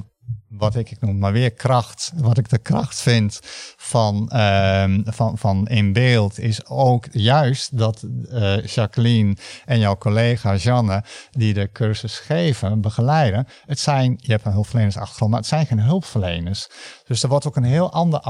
wat 0.50 0.74
ik, 0.74 1.00
noem 1.00 1.18
maar 1.18 1.32
weer 1.32 1.50
kracht, 1.50 2.12
wat 2.16 2.38
ik 2.38 2.48
de 2.48 2.58
kracht 2.58 3.00
vind 3.00 3.40
van, 3.76 4.28
ehm, 4.28 5.02
van, 5.04 5.38
van 5.38 5.68
in 5.68 5.92
beeld, 5.92 6.38
is 6.38 6.66
ook 6.66 7.06
juist 7.10 7.78
dat 7.78 8.02
uh, 8.32 8.64
Jacqueline 8.64 9.36
en 9.64 9.78
jouw 9.78 9.96
collega 9.96 10.56
Janne, 10.56 11.04
die 11.30 11.54
de 11.54 11.72
cursus 11.72 12.18
geven, 12.18 12.80
begeleiden. 12.80 13.46
Het 13.66 13.78
zijn, 13.78 14.14
je 14.16 14.32
hebt 14.32 14.44
een 14.44 14.52
hulpverlenersachtergrond, 14.52 15.30
maar 15.30 15.40
het 15.40 15.48
zijn 15.48 15.66
geen 15.66 15.80
hulpverleners. 15.80 16.68
Dus 17.04 17.22
er 17.22 17.28
wordt 17.28 17.46
ook 17.46 17.56
een 17.56 17.62
heel 17.62 17.92
ander 17.92 18.20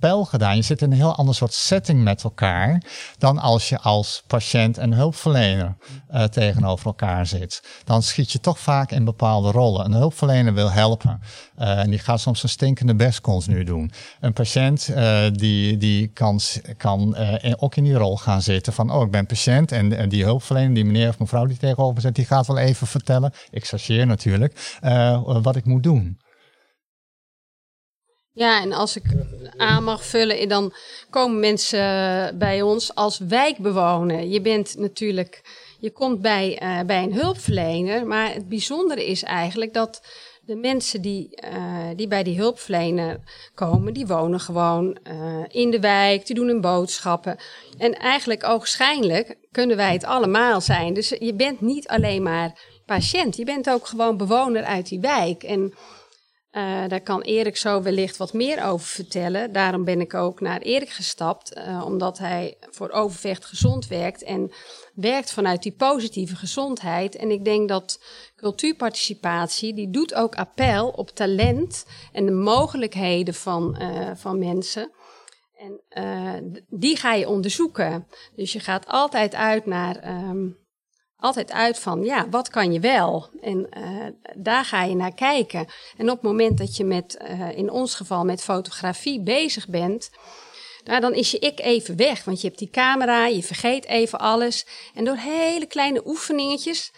appel 0.00 0.24
gedaan. 0.24 0.56
Je 0.56 0.62
zit 0.62 0.82
in 0.82 0.90
een 0.90 0.96
heel 0.96 1.14
ander 1.14 1.34
soort 1.34 1.52
setting 1.52 2.02
met 2.02 2.24
elkaar 2.24 2.82
dan 3.18 3.38
als 3.38 3.68
je 3.68 3.78
als 3.78 4.22
patiënt 4.26 4.78
en 4.78 4.92
hulpverlener 4.92 5.76
uh, 6.14 6.24
tegenover 6.24 6.86
elkaar 6.86 7.26
zit. 7.26 7.62
Dan 7.84 8.02
schiet 8.02 8.32
je 8.32 8.40
toch 8.40 8.58
vaak 8.58 8.90
in 8.90 9.04
bepaalde 9.04 9.50
rollen. 9.50 9.84
Een 9.84 9.92
hulpverlener 9.92 10.54
wil 10.54 10.70
helpen 10.70 11.20
uh, 11.58 11.78
en 11.78 11.90
die 11.90 11.98
gaat 11.98 12.20
soms 12.20 12.42
een 12.42 12.48
stinkende 12.48 12.94
best 12.94 13.20
continu 13.20 13.64
doen. 13.64 13.92
Een 14.20 14.32
patiënt 14.32 14.88
uh, 14.90 15.20
die, 15.32 15.76
die 15.76 16.06
kan, 16.06 16.40
kan 16.76 17.16
ook 17.58 17.76
in 17.76 17.84
die 17.84 17.94
rol 17.94 18.16
gaan 18.16 18.42
zitten 18.42 18.72
van 18.72 18.90
oh 18.90 19.02
ik 19.02 19.10
ben 19.10 19.26
patiënt 19.26 19.72
en, 19.72 19.96
en 19.96 20.08
die 20.08 20.24
hulpverlener, 20.24 20.74
die 20.74 20.84
meneer 20.84 21.08
of 21.08 21.18
mevrouw 21.18 21.46
die 21.46 21.56
tegenover 21.56 22.00
zit, 22.00 22.14
die 22.14 22.24
gaat 22.24 22.46
wel 22.46 22.58
even 22.58 22.86
vertellen, 22.86 23.32
ik 23.50 23.66
chargeer 23.66 24.06
natuurlijk, 24.06 24.78
wat 25.42 25.56
ik 25.56 25.64
moet 25.64 25.82
doen. 25.82 26.18
Ja, 28.38 28.62
en 28.62 28.72
als 28.72 28.96
ik 28.96 29.02
aan 29.56 29.84
mag 29.84 30.04
vullen, 30.04 30.48
dan 30.48 30.72
komen 31.10 31.40
mensen 31.40 32.38
bij 32.38 32.62
ons 32.62 32.94
als 32.94 33.18
wijkbewoner. 33.18 34.24
Je 34.24 34.40
bent 34.40 34.76
natuurlijk, 34.76 35.42
je 35.78 35.90
komt 35.90 36.20
bij, 36.20 36.62
uh, 36.62 36.80
bij 36.86 37.02
een 37.02 37.14
hulpverlener, 37.14 38.06
maar 38.06 38.32
het 38.32 38.48
bijzondere 38.48 39.06
is 39.06 39.22
eigenlijk 39.22 39.74
dat 39.74 40.02
de 40.40 40.56
mensen 40.56 41.02
die, 41.02 41.42
uh, 41.52 41.88
die 41.96 42.08
bij 42.08 42.22
die 42.22 42.36
hulpverlener 42.36 43.20
komen, 43.54 43.94
die 43.94 44.06
wonen 44.06 44.40
gewoon 44.40 44.98
in 45.48 45.70
de 45.70 45.80
wijk, 45.80 46.26
die 46.26 46.36
doen 46.36 46.48
hun 46.48 46.60
boodschappen. 46.60 47.36
En 47.78 47.92
eigenlijk 47.92 48.44
oogschijnlijk 48.44 49.36
kunnen 49.52 49.76
wij 49.76 49.92
het 49.92 50.04
allemaal 50.04 50.60
zijn. 50.60 50.94
Dus 50.94 51.08
je 51.08 51.34
bent 51.34 51.60
niet 51.60 51.88
alleen 51.88 52.22
maar 52.22 52.58
patiënt, 52.86 53.36
je 53.36 53.44
bent 53.44 53.70
ook 53.70 53.86
gewoon 53.86 54.16
bewoner 54.16 54.64
uit 54.64 54.88
die 54.88 55.00
wijk. 55.00 55.42
En 55.42 55.74
uh, 56.52 56.88
daar 56.88 57.00
kan 57.00 57.20
Erik 57.20 57.56
zo 57.56 57.82
wellicht 57.82 58.16
wat 58.16 58.32
meer 58.32 58.64
over 58.64 58.86
vertellen. 58.86 59.52
Daarom 59.52 59.84
ben 59.84 60.00
ik 60.00 60.14
ook 60.14 60.40
naar 60.40 60.60
Erik 60.60 60.90
gestapt, 60.90 61.56
uh, 61.56 61.82
omdat 61.84 62.18
hij 62.18 62.56
voor 62.60 62.90
Overvecht 62.90 63.44
gezond 63.44 63.86
werkt 63.86 64.22
en 64.22 64.52
werkt 64.94 65.32
vanuit 65.32 65.62
die 65.62 65.72
positieve 65.72 66.36
gezondheid. 66.36 67.16
En 67.16 67.30
ik 67.30 67.44
denk 67.44 67.68
dat 67.68 68.02
cultuurparticipatie, 68.36 69.74
die 69.74 69.90
doet 69.90 70.14
ook 70.14 70.34
appel 70.34 70.88
op 70.88 71.10
talent 71.10 71.86
en 72.12 72.26
de 72.26 72.32
mogelijkheden 72.32 73.34
van, 73.34 73.76
uh, 73.82 74.10
van 74.14 74.38
mensen. 74.38 74.90
En 75.88 76.64
die 76.68 76.96
ga 76.96 77.14
je 77.14 77.28
onderzoeken. 77.28 78.06
Dus 78.36 78.52
je 78.52 78.60
gaat 78.60 78.86
altijd 78.86 79.34
uit 79.34 79.66
naar 79.66 80.28
um, 80.28 80.56
altijd 81.20 81.52
uit 81.52 81.78
van, 81.78 82.04
ja, 82.04 82.28
wat 82.28 82.48
kan 82.48 82.72
je 82.72 82.80
wel? 82.80 83.28
En 83.40 83.66
uh, 83.78 84.06
daar 84.36 84.64
ga 84.64 84.82
je 84.82 84.94
naar 84.94 85.14
kijken. 85.14 85.66
En 85.96 86.10
op 86.10 86.14
het 86.14 86.22
moment 86.22 86.58
dat 86.58 86.76
je 86.76 86.84
met, 86.84 87.18
uh, 87.30 87.56
in 87.56 87.70
ons 87.70 87.94
geval 87.94 88.24
met 88.24 88.42
fotografie 88.42 89.22
bezig 89.22 89.68
bent, 89.68 90.10
nou, 90.84 91.00
dan 91.00 91.14
is 91.14 91.30
je 91.30 91.38
ik 91.38 91.60
even 91.60 91.96
weg. 91.96 92.24
Want 92.24 92.40
je 92.40 92.46
hebt 92.46 92.58
die 92.58 92.70
camera, 92.70 93.26
je 93.26 93.42
vergeet 93.42 93.86
even 93.86 94.18
alles. 94.18 94.66
En 94.94 95.04
door 95.04 95.16
hele 95.16 95.66
kleine 95.66 96.02
oefeningetjes 96.06 96.92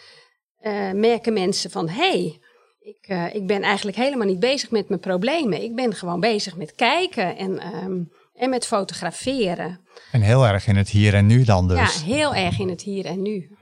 uh, 0.63 0.91
merken 0.93 1.33
mensen 1.33 1.71
van, 1.71 1.89
hé, 1.89 2.11
hey, 2.11 2.41
ik, 2.81 3.33
ik 3.35 3.47
ben 3.47 3.63
eigenlijk 3.63 3.97
helemaal 3.97 4.27
niet 4.27 4.41
bezig 4.41 4.71
met 4.71 4.89
mijn 4.89 5.01
problemen. 5.01 5.63
Ik 5.63 5.75
ben 5.75 5.95
gewoon 5.95 6.21
bezig 6.21 6.57
met 6.57 6.75
kijken 6.75 7.37
en, 7.37 7.75
um, 7.75 8.13
en 8.35 8.51
met 8.51 8.67
fotograferen. 8.67 9.81
En 10.13 10.21
heel 10.21 10.47
erg 10.47 10.67
in 10.67 10.77
het 10.77 10.89
hier 10.89 11.15
en 11.15 11.27
nu 11.27 11.45
dan 11.45 11.69
dus. 11.69 11.77
Ja, 11.77 12.05
heel 12.05 12.35
erg 12.35 12.59
in 12.59 12.69
het 12.69 12.83
hier 12.83 13.05
en 13.05 13.23
nu. 13.23 13.59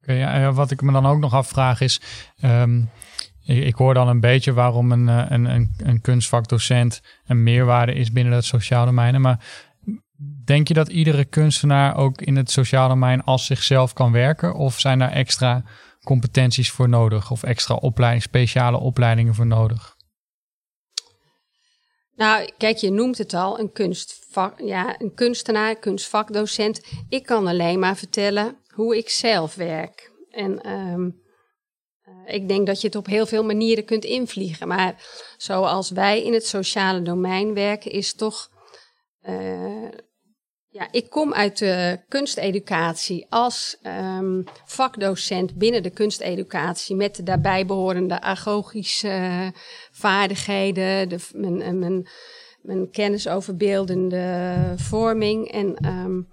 Ja, 0.00 0.52
wat 0.52 0.70
ik 0.70 0.82
me 0.82 0.92
dan 0.92 1.06
ook 1.06 1.18
nog 1.18 1.34
afvraag 1.34 1.80
is, 1.80 2.00
um, 2.44 2.90
ik, 3.44 3.74
hoor 3.74 3.94
dan 3.94 4.08
een 4.08 4.20
beetje 4.20 4.52
waarom 4.52 4.92
een, 4.92 5.08
eh, 5.08 5.24
een, 5.28 5.44
een, 5.44 5.74
een 5.76 6.00
kunstvakdocent 6.00 7.02
een 7.26 7.42
meerwaarde 7.42 7.92
is 7.92 8.12
binnen 8.12 8.32
het 8.32 8.44
sociale 8.44 8.86
domein. 8.86 9.20
Maar 9.20 9.68
Denk 10.44 10.68
je 10.68 10.74
dat 10.74 10.88
iedere 10.88 11.24
kunstenaar 11.24 11.96
ook 11.96 12.20
in 12.20 12.36
het 12.36 12.50
sociale 12.50 12.88
domein 12.88 13.24
als 13.24 13.46
zichzelf 13.46 13.92
kan 13.92 14.12
werken? 14.12 14.54
Of 14.54 14.80
zijn 14.80 14.98
daar 14.98 15.12
extra 15.12 15.62
competenties 16.04 16.70
voor 16.70 16.88
nodig? 16.88 17.30
Of 17.30 17.42
extra 17.42 17.74
opleiding, 17.74 18.22
speciale 18.22 18.78
opleidingen 18.78 19.34
voor 19.34 19.46
nodig? 19.46 19.96
Nou, 22.16 22.50
kijk, 22.58 22.76
je 22.76 22.90
noemt 22.90 23.18
het 23.18 23.34
al, 23.34 23.58
een, 23.58 23.72
kunstvak, 23.72 24.60
ja, 24.60 25.00
een 25.00 25.14
kunstenaar, 25.14 25.76
kunstvakdocent. 25.76 26.80
Ik 27.08 27.26
kan 27.26 27.46
alleen 27.46 27.78
maar 27.78 27.96
vertellen 27.96 28.56
hoe 28.70 28.96
ik 28.96 29.08
zelf 29.08 29.54
werk. 29.54 30.12
En 30.30 30.70
um, 30.70 31.22
ik 32.26 32.48
denk 32.48 32.66
dat 32.66 32.80
je 32.80 32.86
het 32.86 32.96
op 32.96 33.06
heel 33.06 33.26
veel 33.26 33.44
manieren 33.44 33.84
kunt 33.84 34.04
invliegen. 34.04 34.68
Maar 34.68 35.06
zoals 35.36 35.90
wij 35.90 36.22
in 36.22 36.32
het 36.32 36.46
sociale 36.46 37.02
domein 37.02 37.54
werken, 37.54 37.90
is 37.90 38.14
toch. 38.14 38.48
Uh, 39.28 39.88
ja, 40.72 40.88
ik 40.90 41.10
kom 41.10 41.34
uit 41.34 41.58
de 41.58 42.00
kunsteducatie 42.08 43.26
als 43.28 43.78
um, 43.82 44.44
vakdocent 44.64 45.54
binnen 45.54 45.82
de 45.82 45.90
kunsteducatie 45.90 46.96
met 46.96 47.16
de 47.16 47.22
daarbij 47.22 47.66
behorende 47.66 48.20
agogische 48.20 49.52
vaardigheden, 49.90 51.08
de, 51.08 51.18
mijn, 51.32 51.78
mijn, 51.78 52.08
mijn 52.62 52.90
kennis 52.90 53.28
over 53.28 53.56
beeldende 53.56 54.54
vorming. 54.76 55.50
En 55.50 55.86
um, 55.86 56.28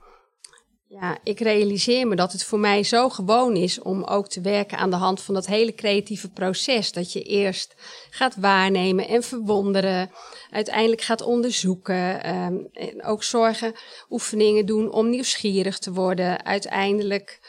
ja, 0.90 1.18
ik 1.24 1.40
realiseer 1.40 2.08
me 2.08 2.16
dat 2.16 2.32
het 2.32 2.44
voor 2.44 2.60
mij 2.60 2.84
zo 2.84 3.10
gewoon 3.10 3.56
is 3.56 3.82
om 3.82 4.04
ook 4.04 4.28
te 4.28 4.42
werken 4.42 4.78
aan 4.78 4.90
de 4.90 4.96
hand 4.96 5.22
van 5.22 5.34
dat 5.34 5.46
hele 5.46 5.74
creatieve 5.74 6.30
proces. 6.30 6.92
Dat 6.92 7.14
je 7.14 7.22
eerst 7.22 7.76
gaat 8.10 8.36
waarnemen 8.36 9.08
en 9.08 9.24
verwonderen, 9.24 10.12
uiteindelijk 10.52 11.02
gaat 11.02 11.22
onderzoeken. 11.22 12.36
Um, 12.36 12.68
en 12.74 13.04
ook 13.04 13.24
zorgen, 13.24 13.74
oefeningen 14.10 14.66
doen 14.66 14.92
om 14.92 15.10
nieuwsgierig 15.10 15.80
te 15.80 15.94
worden. 15.94 16.46
Uiteindelijk 16.46 17.40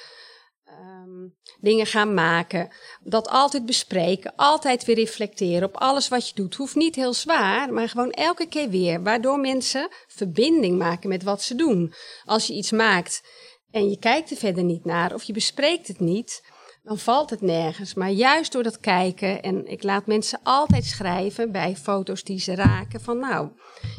dingen 1.61 1.87
gaan 1.87 2.15
maken. 2.15 2.69
Dat 3.03 3.29
altijd 3.29 3.67
bespreken, 3.67 4.33
altijd 4.37 4.85
weer 4.85 4.97
reflecteren 4.97 5.69
op 5.69 5.77
alles 5.77 6.09
wat 6.09 6.29
je 6.29 6.35
doet. 6.35 6.55
Hoeft 6.55 6.75
niet 6.75 6.95
heel 6.95 7.15
zwaar, 7.15 7.73
maar 7.73 7.89
gewoon 7.89 8.11
elke 8.11 8.47
keer 8.47 8.69
weer. 8.69 9.03
Waardoor 9.03 9.39
mensen 9.39 9.89
verbinding 10.07 10.79
maken 10.79 11.09
met 11.09 11.23
wat 11.23 11.43
ze 11.43 11.55
doen. 11.55 11.93
Als 12.25 12.47
je 12.47 12.55
iets 12.55 12.71
maakt 12.71 13.23
en 13.71 13.91
je 13.91 13.99
kijkt 13.99 14.31
er 14.31 14.37
verder 14.37 14.65
niet 14.65 14.85
naar 14.85 15.15
of 15.15 15.23
je 15.23 15.33
bespreekt 15.33 15.89
het 15.89 16.01
niet, 16.01 16.43
dan 16.83 16.99
valt 16.99 17.31
het 17.31 17.41
nergens. 17.41 17.95
Maar 17.95 18.11
juist 18.11 18.53
door 18.53 18.63
dat 18.63 18.81
kijken, 18.81 19.43
en 19.43 19.67
ik 19.67 19.83
laat 19.83 20.07
mensen 20.07 20.41
altijd 20.43 20.85
schrijven 20.85 21.53
bij 21.53 21.77
foto's 21.77 22.23
die 22.23 22.41
ze 22.41 22.55
raken, 22.55 23.01
van 23.01 23.19
nou, 23.19 23.51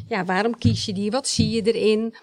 ja, 0.08 0.24
waarom 0.24 0.58
kies 0.58 0.84
je 0.84 0.92
die? 0.92 1.10
Wat 1.10 1.28
zie 1.28 1.50
je 1.50 1.72
erin? 1.72 2.14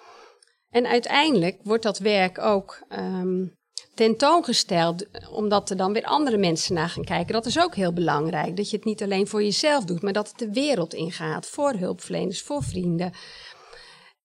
En 0.70 0.86
uiteindelijk 0.86 1.60
wordt 1.64 1.84
dat 1.84 1.98
werk 1.98 2.40
ook 2.40 2.86
um, 2.90 3.57
tentoongesteld, 3.98 5.06
omdat 5.32 5.70
er 5.70 5.78
dan 5.78 5.94
weer 5.94 6.04
andere 6.04 6.38
mensen 6.38 6.74
naar 6.74 6.90
gaan 6.90 7.04
kijken. 7.04 7.34
Dat 7.34 7.46
is 7.46 7.60
ook 7.60 7.76
heel 7.76 7.94
belangrijk. 7.94 8.58
Dat 8.58 8.70
je 8.70 8.76
het 8.76 8.86
niet 8.86 9.04
alleen 9.04 9.28
voor 9.28 9.44
jezelf 9.44 9.86
doet, 9.86 10.02
maar 10.02 10.14
dat 10.14 10.28
het 10.28 10.40
de 10.40 10.52
wereld 10.52 10.94
ingaat. 10.94 11.48
Voor 11.48 11.74
hulpverleners, 11.74 12.42
voor 12.42 12.64
vrienden. 12.64 13.12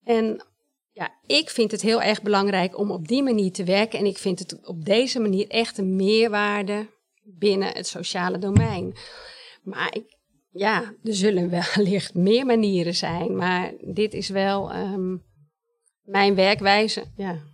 En 0.04 0.44
ja, 0.92 1.10
ik 1.26 1.50
vind 1.50 1.70
het 1.70 1.82
heel 1.82 2.02
erg 2.02 2.22
belangrijk 2.22 2.78
om 2.78 2.90
op 2.90 3.08
die 3.08 3.22
manier 3.22 3.52
te 3.52 3.64
werken. 3.64 3.98
En 3.98 4.06
ik 4.06 4.18
vind 4.18 4.38
het 4.38 4.66
op 4.66 4.84
deze 4.84 5.20
manier 5.20 5.48
echt 5.48 5.78
een 5.78 5.96
meerwaarde 5.96 6.86
binnen 7.22 7.68
het 7.68 7.86
sociale 7.86 8.38
domein. 8.38 8.94
Maar 9.62 9.94
ik, 9.94 10.18
ja, 10.50 10.94
er 11.04 11.14
zullen 11.14 11.50
wellicht 11.74 12.14
meer 12.14 12.46
manieren 12.46 12.94
zijn. 12.94 13.36
Maar 13.36 13.72
dit 13.80 14.14
is 14.14 14.28
wel 14.28 14.74
um, 14.74 15.22
mijn 16.02 16.34
werkwijze. 16.34 17.04
Ja. 17.16 17.50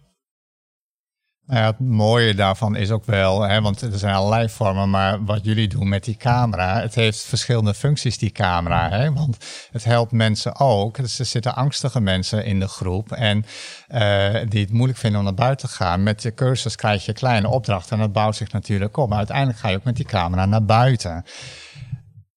Nou 1.49 1.65
het 1.65 1.79
mooie 1.79 2.35
daarvan 2.35 2.77
is 2.77 2.91
ook 2.91 3.05
wel, 3.05 3.43
hè, 3.43 3.61
want 3.61 3.81
er 3.81 3.99
zijn 3.99 4.15
allerlei 4.15 4.49
vormen, 4.49 4.91
maar 4.91 5.25
wat 5.25 5.45
jullie 5.45 5.69
doen 5.69 5.89
met 5.89 6.05
die 6.05 6.17
camera, 6.17 6.81
het 6.81 6.95
heeft 6.95 7.21
verschillende 7.21 7.75
functies, 7.75 8.19
die 8.19 8.31
camera. 8.31 8.91
Hè, 8.91 9.13
want 9.13 9.37
het 9.71 9.85
helpt 9.85 10.13
mensen 10.13 10.59
ook. 10.59 10.97
Dus 10.97 11.19
er 11.19 11.25
zitten 11.25 11.55
angstige 11.55 12.01
mensen 12.01 12.45
in 12.45 12.61
de 12.61 12.69
groep 12.69 13.13
en 13.13 13.45
uh, 13.89 14.35
die 14.49 14.61
het 14.61 14.73
moeilijk 14.73 14.99
vinden 14.99 15.19
om 15.19 15.27
naar 15.27 15.35
buiten 15.35 15.69
te 15.69 15.75
gaan. 15.75 16.03
Met 16.03 16.23
de 16.23 16.35
cursus 16.35 16.77
krijg 16.77 17.05
je 17.05 17.13
kleine 17.13 17.49
opdrachten 17.49 17.97
en 17.97 18.03
dat 18.03 18.13
bouwt 18.13 18.37
zich 18.37 18.53
natuurlijk 18.53 18.97
op. 18.97 19.09
Maar 19.09 19.19
uiteindelijk 19.19 19.59
ga 19.59 19.69
je 19.69 19.77
ook 19.77 19.85
met 19.85 19.97
die 19.97 20.07
camera 20.07 20.47
naar 20.47 20.65
buiten. 20.65 21.25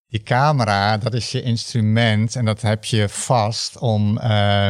Die 0.08 0.24
camera, 0.24 0.98
dat 0.98 1.14
is 1.14 1.32
je 1.32 1.42
instrument 1.42 2.36
en 2.36 2.46
dat 2.46 2.62
heb 2.62 2.86
je 2.86 3.10
vast 3.10 3.78
om. 3.78 4.20
Uh, 4.24 4.70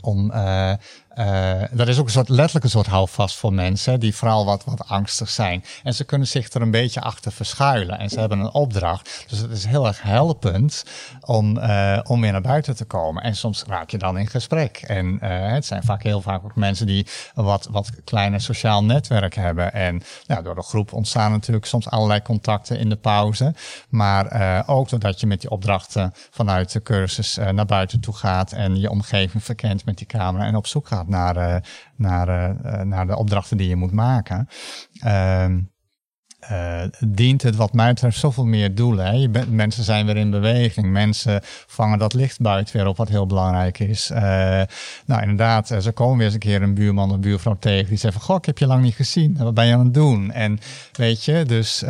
om 0.00 0.30
uh, 0.30 0.72
uh, 1.14 1.62
dat 1.70 1.88
is 1.88 1.98
ook 1.98 2.04
een 2.04 2.12
soort 2.12 2.28
letterlijke 2.28 2.68
soort 2.68 2.86
houvast 2.86 3.36
voor 3.36 3.52
mensen 3.52 4.00
die 4.00 4.14
vooral 4.14 4.44
wat, 4.44 4.64
wat 4.64 4.88
angstig 4.88 5.28
zijn. 5.28 5.64
En 5.82 5.94
ze 5.94 6.04
kunnen 6.04 6.26
zich 6.26 6.52
er 6.52 6.62
een 6.62 6.70
beetje 6.70 7.00
achter 7.00 7.32
verschuilen. 7.32 7.98
En 7.98 8.08
ze 8.08 8.20
hebben 8.20 8.38
een 8.38 8.52
opdracht. 8.52 9.24
Dus 9.28 9.38
het 9.38 9.50
is 9.50 9.64
heel 9.64 9.86
erg 9.86 10.02
helpend 10.02 10.84
om, 11.20 11.56
uh, 11.56 11.98
om 12.02 12.20
weer 12.20 12.32
naar 12.32 12.40
buiten 12.40 12.76
te 12.76 12.84
komen. 12.84 13.22
En 13.22 13.36
soms 13.36 13.64
raak 13.66 13.90
je 13.90 13.98
dan 13.98 14.18
in 14.18 14.26
gesprek. 14.26 14.76
En 14.76 15.06
uh, 15.06 15.18
het 15.52 15.66
zijn 15.66 15.82
vaak 15.82 16.02
heel 16.02 16.20
vaak 16.20 16.44
ook 16.44 16.56
mensen 16.56 16.86
die 16.86 17.06
een 17.34 17.44
wat, 17.44 17.68
wat 17.70 17.90
kleiner 18.04 18.40
sociaal 18.40 18.84
netwerk 18.84 19.34
hebben. 19.34 19.72
En 19.72 20.02
door 20.42 20.54
de 20.54 20.62
groep 20.62 20.92
ontstaan 20.92 21.30
natuurlijk 21.30 21.66
soms 21.66 21.88
allerlei 21.88 22.22
contacten 22.22 22.78
in 22.78 22.88
de 22.88 22.96
pauze. 22.96 23.54
Maar 23.88 24.64
ook 24.66 24.88
doordat 24.88 25.20
je 25.20 25.26
met 25.26 25.40
die 25.40 25.50
opdrachten 25.50 26.14
vanuit 26.30 26.72
de 26.72 26.82
cursus 26.82 27.38
naar 27.52 27.66
buiten 27.66 28.00
toe 28.00 28.14
gaat 28.14 28.52
en 28.52 28.80
je 28.80 28.90
omgeving 28.90 29.44
verkent 29.44 29.84
met 29.84 29.98
die 29.98 30.06
camera 30.06 30.44
en 30.44 30.56
op 30.56 30.66
zoek 30.66 30.86
gaat 30.86 30.99
naar, 31.08 31.36
uh, 31.36 31.56
naar, 31.96 32.28
uh, 32.28 32.82
naar 32.82 33.06
de 33.06 33.16
opdrachten 33.16 33.56
die 33.56 33.68
je 33.68 33.76
moet 33.76 33.92
maken. 33.92 34.48
Uh, 36.50 36.82
dient 36.98 37.42
het 37.42 37.56
wat 37.56 37.72
mij 37.72 37.92
betreft 37.92 38.18
zoveel 38.18 38.44
meer 38.44 38.74
doelen. 38.74 39.06
Hè? 39.06 39.12
Je 39.12 39.28
mensen 39.48 39.84
zijn 39.84 40.06
weer 40.06 40.16
in 40.16 40.30
beweging. 40.30 40.90
Mensen 40.90 41.40
vangen 41.66 41.98
dat 41.98 42.14
licht 42.14 42.40
buiten 42.40 42.76
weer 42.76 42.86
op, 42.86 42.96
wat 42.96 43.08
heel 43.08 43.26
belangrijk 43.26 43.78
is. 43.78 44.08
nou, 45.06 45.22
inderdaad, 45.22 45.66
ze 45.80 45.92
komen 45.92 46.16
weer 46.16 46.24
eens 46.24 46.34
een 46.34 46.40
keer 46.40 46.62
een 46.62 46.74
buurman 46.74 47.10
of 47.10 47.18
buurvrouw 47.18 47.56
tegen. 47.58 47.88
Die 47.88 47.98
zegt 47.98 48.14
van, 48.14 48.22
goh, 48.22 48.36
ik 48.36 48.44
heb 48.44 48.58
je 48.58 48.66
lang 48.66 48.82
niet 48.82 48.94
gezien. 48.94 49.36
Wat 49.38 49.54
ben 49.54 49.66
je 49.66 49.72
aan 49.72 49.84
het 49.84 49.94
doen? 49.94 50.32
En 50.32 50.58
weet 50.92 51.24
je, 51.24 51.44
dus 51.44 51.84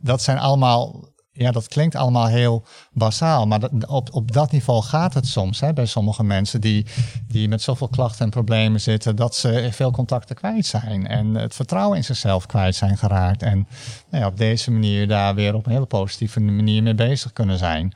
dat 0.00 0.22
zijn 0.22 0.38
allemaal 0.38 1.13
ja, 1.36 1.50
dat 1.50 1.68
klinkt 1.68 1.94
allemaal 1.94 2.26
heel 2.26 2.64
basaal, 2.92 3.46
maar 3.46 3.60
dat, 3.60 3.70
op, 3.86 4.08
op 4.12 4.32
dat 4.32 4.50
niveau 4.50 4.82
gaat 4.82 5.14
het 5.14 5.26
soms 5.26 5.60
hè, 5.60 5.72
bij 5.72 5.86
sommige 5.86 6.24
mensen 6.24 6.60
die, 6.60 6.86
die 7.28 7.48
met 7.48 7.62
zoveel 7.62 7.88
klachten 7.88 8.24
en 8.24 8.30
problemen 8.30 8.80
zitten, 8.80 9.16
dat 9.16 9.34
ze 9.34 9.68
veel 9.72 9.90
contacten 9.90 10.36
kwijt 10.36 10.66
zijn 10.66 11.06
en 11.06 11.34
het 11.34 11.54
vertrouwen 11.54 11.96
in 11.96 12.04
zichzelf 12.04 12.46
kwijt 12.46 12.74
zijn 12.74 12.98
geraakt. 12.98 13.42
En 13.42 13.68
nou 14.10 14.22
ja, 14.22 14.28
op 14.28 14.36
deze 14.36 14.70
manier 14.70 15.08
daar 15.08 15.34
weer 15.34 15.54
op 15.54 15.66
een 15.66 15.72
hele 15.72 15.86
positieve 15.86 16.40
manier 16.40 16.82
mee 16.82 16.94
bezig 16.94 17.32
kunnen 17.32 17.58
zijn. 17.58 17.92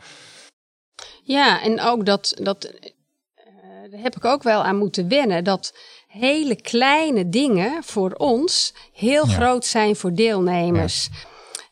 Ja, 1.22 1.62
en 1.62 1.80
ook 1.80 2.06
dat, 2.06 2.34
dat 2.42 2.72
daar 3.90 4.00
heb 4.00 4.16
ik 4.16 4.24
ook 4.24 4.42
wel 4.42 4.64
aan 4.64 4.76
moeten 4.76 5.08
wennen, 5.08 5.44
dat 5.44 5.74
hele 6.06 6.56
kleine 6.56 7.28
dingen 7.28 7.84
voor 7.84 8.12
ons 8.12 8.74
heel 8.92 9.24
groot 9.24 9.66
zijn 9.66 9.96
voor 9.96 10.14
deelnemers. 10.14 11.08
Ja. 11.12 11.27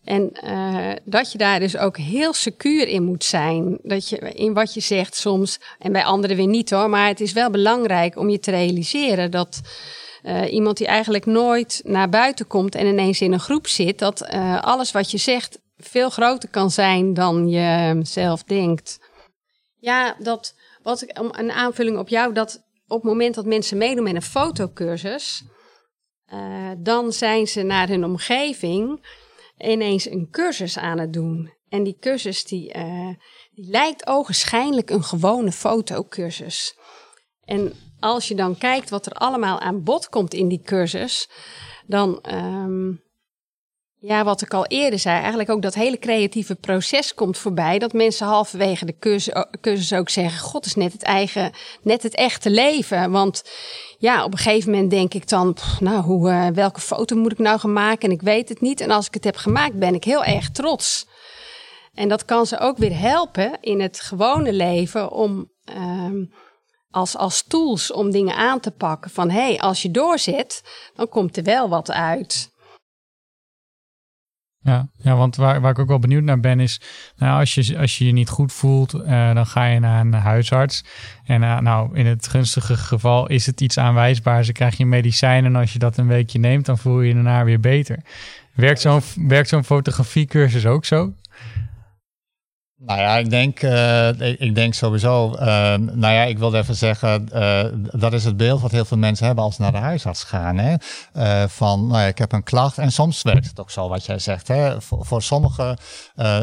En 0.07 0.33
uh, 0.45 0.93
dat 1.05 1.33
je 1.33 1.39
daar 1.39 1.61
dus 1.61 1.77
ook 1.77 1.97
heel 1.97 2.33
secuur 2.33 2.89
in 2.89 3.03
moet 3.03 3.25
zijn. 3.25 3.79
Dat 3.83 4.09
je 4.09 4.17
in 4.19 4.55
wat 4.55 4.75
je 4.75 4.81
zegt 4.81 5.15
soms, 5.15 5.61
en 5.79 5.93
bij 5.93 6.05
anderen 6.05 6.37
weer 6.37 6.47
niet 6.47 6.71
hoor, 6.71 6.91
maar 6.91 7.09
het 7.09 7.21
is 7.21 7.33
wel 7.33 7.51
belangrijk 7.51 8.17
om 8.17 8.29
je 8.29 8.39
te 8.39 8.51
realiseren 8.51 9.31
dat 9.31 9.61
uh, 10.23 10.53
iemand 10.53 10.77
die 10.77 10.87
eigenlijk 10.87 11.27
nooit 11.27 11.81
naar 11.85 12.09
buiten 12.09 12.47
komt 12.47 12.75
en 12.75 12.87
ineens 12.87 13.21
in 13.21 13.33
een 13.33 13.41
groep 13.41 13.67
zit, 13.67 13.99
dat 13.99 14.29
uh, 14.35 14.63
alles 14.63 14.93
wat 14.93 15.11
je 15.11 15.19
zegt 15.19 15.59
veel 15.77 16.11
groter 16.11 16.49
kan 16.49 16.71
zijn 16.71 17.15
dan 17.15 17.49
je 17.49 18.01
zelf 18.03 18.43
denkt. 18.43 18.99
Ja, 19.79 20.17
dat 20.19 20.55
wat 20.83 21.03
ik, 21.03 21.19
een 21.31 21.53
aanvulling 21.53 21.99
op 21.99 22.09
jou, 22.09 22.33
dat 22.33 22.65
op 22.87 23.03
het 23.03 23.11
moment 23.11 23.35
dat 23.35 23.47
mensen 23.47 23.79
meedoen 23.79 24.05
met 24.05 24.15
een 24.15 24.23
fotocursus, 24.23 25.45
dan 26.79 27.13
zijn 27.13 27.47
ze 27.47 27.63
naar 27.63 27.89
hun 27.89 28.05
omgeving 28.05 29.01
ineens 29.59 30.11
een 30.11 30.31
cursus 30.31 30.79
aan 30.79 30.99
het 30.99 31.13
doen. 31.13 31.55
En 31.69 31.83
die 31.83 31.97
cursus 32.01 32.45
die, 32.45 32.77
uh, 32.77 33.11
die 33.51 33.71
lijkt 33.71 34.07
ogenschijnlijk 34.07 34.91
een 34.91 35.05
gewone 35.05 35.53
fotocursus. 35.53 36.79
En 37.45 37.73
als 38.01 38.29
je 38.29 38.35
dan 38.35 38.59
kijkt 38.59 38.91
wat 38.91 39.07
er 39.07 39.13
allemaal 39.13 39.61
aan 39.61 39.83
bod 39.83 40.09
komt 40.09 40.35
in 40.35 40.49
die 40.49 40.63
cursus, 40.63 41.31
dan 41.87 42.25
um, 42.35 43.03
ja, 43.99 44.25
wat 44.25 44.43
ik 44.43 44.55
al 44.55 44.67
eerder 44.67 44.99
zei, 44.99 45.19
eigenlijk 45.19 45.51
ook 45.51 45.63
dat 45.63 45.75
hele 45.75 45.99
creatieve 45.99 46.55
proces 46.55 47.15
komt 47.15 47.39
voorbij. 47.39 47.79
Dat 47.79 47.93
mensen 47.93 48.27
halverwege 48.27 48.85
de 48.85 48.99
cursus, 49.61 49.93
ook 49.93 50.09
zeggen: 50.09 50.41
God 50.41 50.67
is 50.67 50.75
net 50.75 50.93
het 50.93 51.03
eigen, 51.03 51.53
net 51.83 52.03
het 52.03 52.15
echte 52.15 52.51
leven. 52.51 53.11
Want 53.11 53.43
ja, 53.99 54.25
op 54.25 54.33
een 54.33 54.39
gegeven 54.39 54.71
moment 54.71 54.91
denk 54.91 55.15
ik 55.15 55.29
dan: 55.29 55.57
Nou, 55.81 56.03
hoe, 56.03 56.31
uh, 56.31 56.47
welke 56.47 56.81
foto 56.81 57.17
moet 57.17 57.33
ik 57.33 57.39
nou 57.39 57.59
gaan 57.59 57.73
maken? 57.73 58.09
En 58.09 58.15
ik 58.15 58.23
weet 58.23 58.49
het 58.49 58.61
niet. 58.61 58.81
En 58.81 58.91
als 58.91 59.07
ik 59.07 59.15
het 59.15 59.25
heb 59.25 59.37
gemaakt, 59.37 59.79
ben 59.79 59.95
ik 59.95 60.05
heel 60.05 60.25
erg 60.25 60.51
trots. 60.51 61.07
En 61.95 62.09
dat 62.09 62.25
kan 62.25 62.47
ze 62.47 62.59
ook 62.59 62.77
weer 62.77 62.99
helpen 62.99 63.59
in 63.61 63.81
het 63.81 64.01
gewone 64.01 64.53
leven 64.53 65.11
om. 65.11 65.51
Um, 65.79 66.33
als, 66.91 67.17
als 67.17 67.43
tools 67.43 67.93
om 67.93 68.11
dingen 68.11 68.37
aan 68.37 68.61
te 68.61 68.71
pakken. 68.71 69.11
Van 69.11 69.31
hé, 69.31 69.41
hey, 69.41 69.59
als 69.59 69.83
je 69.83 69.91
doorzet, 69.91 70.63
dan 70.95 71.09
komt 71.09 71.37
er 71.37 71.43
wel 71.43 71.69
wat 71.69 71.91
uit. 71.91 72.55
Ja, 74.67 74.89
ja 74.97 75.17
want 75.17 75.37
waar, 75.37 75.61
waar 75.61 75.71
ik 75.71 75.79
ook 75.79 75.89
wel 75.89 75.99
benieuwd 75.99 76.23
naar 76.23 76.41
ben 76.41 76.61
is, 76.61 76.81
nou, 77.17 77.41
als, 77.41 77.55
je, 77.55 77.79
als 77.79 77.99
je 77.99 78.07
je 78.07 78.13
niet 78.13 78.29
goed 78.29 78.53
voelt, 78.53 78.95
uh, 78.95 79.35
dan 79.35 79.47
ga 79.47 79.65
je 79.65 79.79
naar 79.79 80.01
een 80.01 80.13
huisarts. 80.13 80.85
En 81.25 81.43
uh, 81.43 81.59
nou, 81.59 81.97
in 81.97 82.07
het 82.07 82.29
gunstige 82.29 82.77
geval 82.77 83.29
is 83.29 83.47
het 83.47 83.61
iets 83.61 83.79
aanwijsbaars. 83.79 84.47
Dan 84.47 84.55
krijg 84.55 84.77
je 84.77 84.87
medicijnen 84.87 85.55
en 85.55 85.61
als 85.61 85.73
je 85.73 85.79
dat 85.79 85.97
een 85.97 86.07
weekje 86.07 86.39
neemt, 86.39 86.67
dan 86.67 86.79
voel 86.79 87.01
je 87.01 87.09
je 87.09 87.15
daarna 87.15 87.45
weer 87.45 87.61
beter. 87.61 87.99
Werkt 88.55 88.81
zo'n 88.81 89.01
werkt 89.17 89.49
zo'n 89.49 89.65
fotografiecursus 89.65 90.67
ook 90.67 90.85
zo? 90.85 91.13
Nou 92.79 93.01
ja, 93.01 93.17
ik 93.17 93.31
denk, 93.31 93.63
uh, 93.63 94.21
ik, 94.21 94.55
denk 94.55 94.75
sowieso. 94.75 95.33
Uh, 95.33 95.39
nou 95.75 96.15
ja, 96.15 96.23
ik 96.23 96.39
wilde 96.39 96.59
even 96.59 96.75
zeggen, 96.75 97.29
uh, 97.35 97.65
dat 98.01 98.13
is 98.13 98.25
het 98.25 98.37
beeld 98.37 98.61
wat 98.61 98.71
heel 98.71 98.85
veel 98.85 98.97
mensen 98.97 99.27
hebben 99.27 99.45
als 99.45 99.55
ze 99.55 99.63
naar 99.63 99.73
de 99.73 99.79
huisarts 99.79 100.25
gaan. 100.25 100.59
Hè? 100.59 100.77
van, 101.49 101.87
nou 101.87 102.01
ja, 102.01 102.07
ik 102.07 102.19
heb 102.19 102.33
een 102.33 102.43
klacht. 102.43 102.79
En 102.79 102.93
soms 102.93 103.23
werkt 103.23 103.47
het 103.47 103.61
ook 103.61 103.71
zo, 103.71 103.89
wat 103.89 104.07
jij 104.07 104.19
zegt. 104.19 104.49
Hè? 104.49 104.81
Voor, 104.81 105.23
sommige 105.23 105.79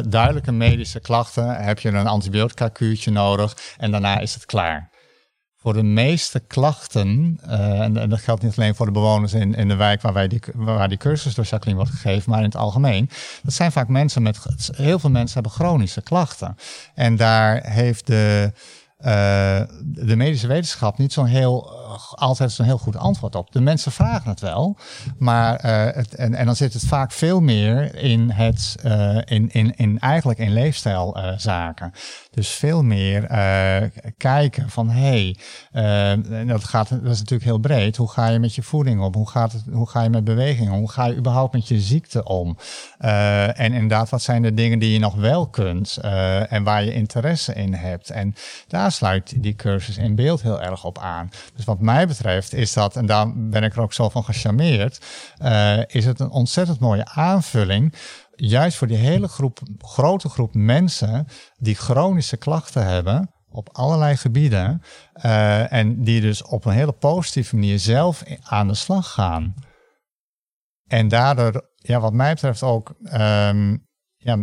duidelijke 0.08 0.52
medische 0.52 1.00
klachten 1.00 1.56
heb 1.56 1.80
je 1.80 1.89
een 1.89 2.08
antibiotica-kuurtje 2.08 3.12
nodig. 3.12 3.58
En 3.78 3.91
daarna 3.91 4.19
is 4.19 4.34
het 4.34 4.46
klaar 4.46 4.92
voor 5.63 5.73
de 5.73 5.84
meeste 5.84 6.39
klachten, 6.39 7.39
uh, 7.47 7.82
en, 7.82 8.10
dat 8.10 8.19
geldt 8.19 8.41
niet 8.41 8.58
alleen 8.58 8.76
voor 8.76 8.86
de 8.86 8.91
bewoners 8.91 9.34
in, 9.34 9.56
in 9.56 9.67
de 9.67 9.76
wijk 9.76 10.02
waar, 10.02 10.13
wij 10.13 10.28
die, 10.28 10.39
waar 10.54 10.89
die 10.89 10.97
cursus 10.97 11.36
door 11.36 11.45
Jacqueline 11.45 11.82
wordt 11.82 11.95
gegeven, 11.95 12.30
maar 12.30 12.39
in 12.39 12.45
het 12.45 12.56
algemeen. 12.56 13.10
Dat 13.43 13.54
zijn 13.54 13.71
vaak 13.71 13.88
mensen 13.88 14.21
met, 14.21 14.39
heel 14.76 14.99
veel 14.99 15.10
mensen 15.10 15.34
hebben 15.34 15.52
chronische 15.52 16.02
klachten. 16.02 16.58
En 16.95 17.15
daar 17.15 17.69
heeft 17.69 18.08
de, 18.08 18.52
de 19.04 20.16
medische 20.16 20.48
wetenschap 20.48 20.98
niet 20.98 21.13
zo'n 21.13 21.26
heel, 21.26 21.70
altijd 22.16 22.52
zo'n 22.52 22.66
heel 22.66 22.78
goed 22.78 22.98
antwoord 22.98 23.36
op. 23.36 23.52
De 23.52 23.62
mensen 23.62 23.92
vragen 23.92 24.30
het 24.30 24.39
wel, 24.39 24.78
maar 25.18 25.66
uh, 25.66 25.96
het, 25.96 26.16
en, 26.16 26.36
en 26.36 26.46
dan 26.46 26.56
zit 26.56 26.74
het 26.74 26.86
vaak 26.86 27.12
veel 27.12 27.42
meer 27.42 27.96
in 27.96 28.30
het, 28.30 28.76
in, 29.26 29.52
in, 29.52 29.76
in 29.76 30.00
eigenlijk 30.00 30.39
in 30.39 30.54
leefstijlzaken. 30.54 31.92
Dus 32.32 32.50
veel 32.50 32.84
meer 32.84 33.28
kijken 34.18 34.70
van 34.70 34.89
hé, 34.89 35.36
hey, 35.72 36.46
dat, 36.46 36.63
gaat, 36.63 36.89
dat 36.89 37.12
is 37.12 37.20
natuurlijk 37.20 37.44
heel 37.44 37.58
breed. 37.58 37.98
Hoe 37.98 38.12
ga 38.12 38.28
je 38.28 38.39
met 38.39 38.56
je 38.56 38.63
voeding 38.63 39.02
om? 39.02 39.13
Hoe, 39.13 39.30
gaat 39.30 39.52
het, 39.52 39.63
hoe 39.72 39.89
ga 39.89 40.02
je 40.02 40.10
met 40.10 40.24
beweging 40.24 40.72
om? 40.72 40.80
Hoe 40.80 40.92
ga 40.92 41.06
je 41.06 41.16
überhaupt 41.16 41.54
met 41.54 41.68
je 41.68 41.80
ziekte 41.80 42.24
om? 42.24 42.58
En 42.98 43.74
inderdaad, 43.74 44.10
wat 44.10 44.22
zijn 44.22 44.42
de 44.42 44.54
dingen 44.54 44.80
die 44.80 44.94
je 44.94 45.00
nog 45.00 45.16
wel 45.16 45.48
kunt 45.48 45.98
en 46.50 46.63
waar 46.63 46.84
je 46.84 46.94
interesse 46.94 47.54
in 47.54 47.74
hebt? 47.74 48.10
En 48.10 48.36
daar 48.68 48.92
sluit 48.93 49.43
die 49.43 49.56
cursus 49.56 49.97
in 49.97 50.15
beeld 50.15 50.41
heel 50.41 50.62
erg 50.62 50.84
op 50.84 50.97
aan. 50.97 51.29
Dus 51.56 51.65
wat 51.65 51.79
mij 51.79 52.08
betreft 52.08 52.53
is 52.53 52.73
dat, 52.73 52.95
en 52.95 53.06
daar 53.06 53.34
ben 53.36 53.63
ik 53.63 53.75
er 53.75 53.82
ook 53.82 53.93
zo 53.93 54.10
van 54.10 54.23
gecharmeerd, 54.23 55.06
is 55.88 56.06
het 56.06 56.19
een 56.19 56.29
ontzettend 56.29 56.79
mooie 56.79 57.06
aanvulling 57.06 57.93
juist 58.36 58.77
voor 58.77 58.88
die 58.88 58.97
hele 58.97 59.27
groep, 59.27 59.60
grote 59.77 60.29
groep 60.29 60.53
mensen 60.53 61.27
die 61.58 61.75
chronische 61.75 62.38
klachten 62.38 62.86
hebben 62.86 63.34
op 63.49 63.69
allerlei 63.71 64.17
gebieden 64.17 64.82
uh, 65.25 65.71
en 65.71 66.03
die 66.03 66.21
dus 66.21 66.43
op 66.43 66.65
een 66.65 66.73
hele 66.73 66.91
positieve 66.91 67.56
manier 67.56 67.79
zelf 67.79 68.23
aan 68.41 68.67
de 68.67 68.73
slag 68.73 69.12
gaan. 69.12 69.53
En 70.88 71.08
daardoor, 71.08 71.69
ja, 71.75 71.99
wat 71.99 72.13
mij 72.13 72.34
betreft 72.34 72.63
ook 72.63 72.95
um, 73.03 73.88
ja, 74.15 74.38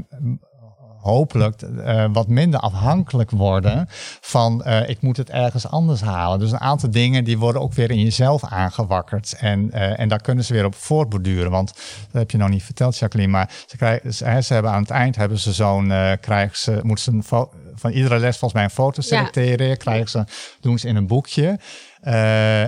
hopelijk 1.00 1.62
uh, 1.62 2.04
wat 2.12 2.28
minder 2.28 2.60
afhankelijk 2.60 3.30
worden 3.30 3.86
van 4.20 4.62
uh, 4.66 4.88
ik 4.88 5.00
moet 5.00 5.16
het 5.16 5.30
ergens 5.30 5.66
anders 5.66 6.00
halen. 6.00 6.38
Dus 6.38 6.52
een 6.52 6.60
aantal 6.60 6.90
dingen 6.90 7.24
die 7.24 7.38
worden 7.38 7.62
ook 7.62 7.72
weer 7.72 7.90
in 7.90 8.00
jezelf 8.00 8.44
aangewakkerd. 8.44 9.36
En, 9.38 9.70
uh, 9.74 10.00
en 10.00 10.08
daar 10.08 10.20
kunnen 10.20 10.44
ze 10.44 10.52
weer 10.52 10.64
op 10.64 10.74
voortborduren. 10.74 11.50
Want 11.50 11.74
dat 12.10 12.20
heb 12.20 12.30
je 12.30 12.38
nog 12.38 12.48
niet 12.48 12.62
verteld, 12.62 12.98
Jacqueline. 12.98 13.32
Maar 13.32 13.50
ze, 13.66 13.76
krijgen, 13.76 14.14
ze, 14.14 14.38
ze 14.42 14.52
hebben 14.52 14.72
aan 14.72 14.82
het 14.82 14.90
eind 14.90 15.16
hebben 15.16 15.38
ze 15.38 15.52
zo'n 15.52 15.92
krijgen 16.20 16.58
ze, 16.58 16.80
moeten 16.82 17.04
ze 17.04 17.10
een 17.10 17.48
van 17.74 17.90
iedere 17.90 18.18
les 18.18 18.38
volgens 18.38 18.52
mij 18.52 18.64
een 18.64 18.70
foto 18.70 19.02
selecteren. 19.02 19.66
Ja. 19.66 19.74
Krijgen 19.74 20.10
ze, 20.10 20.24
doen 20.60 20.78
ze 20.78 20.88
in 20.88 20.96
een 20.96 21.06
boekje. 21.06 21.58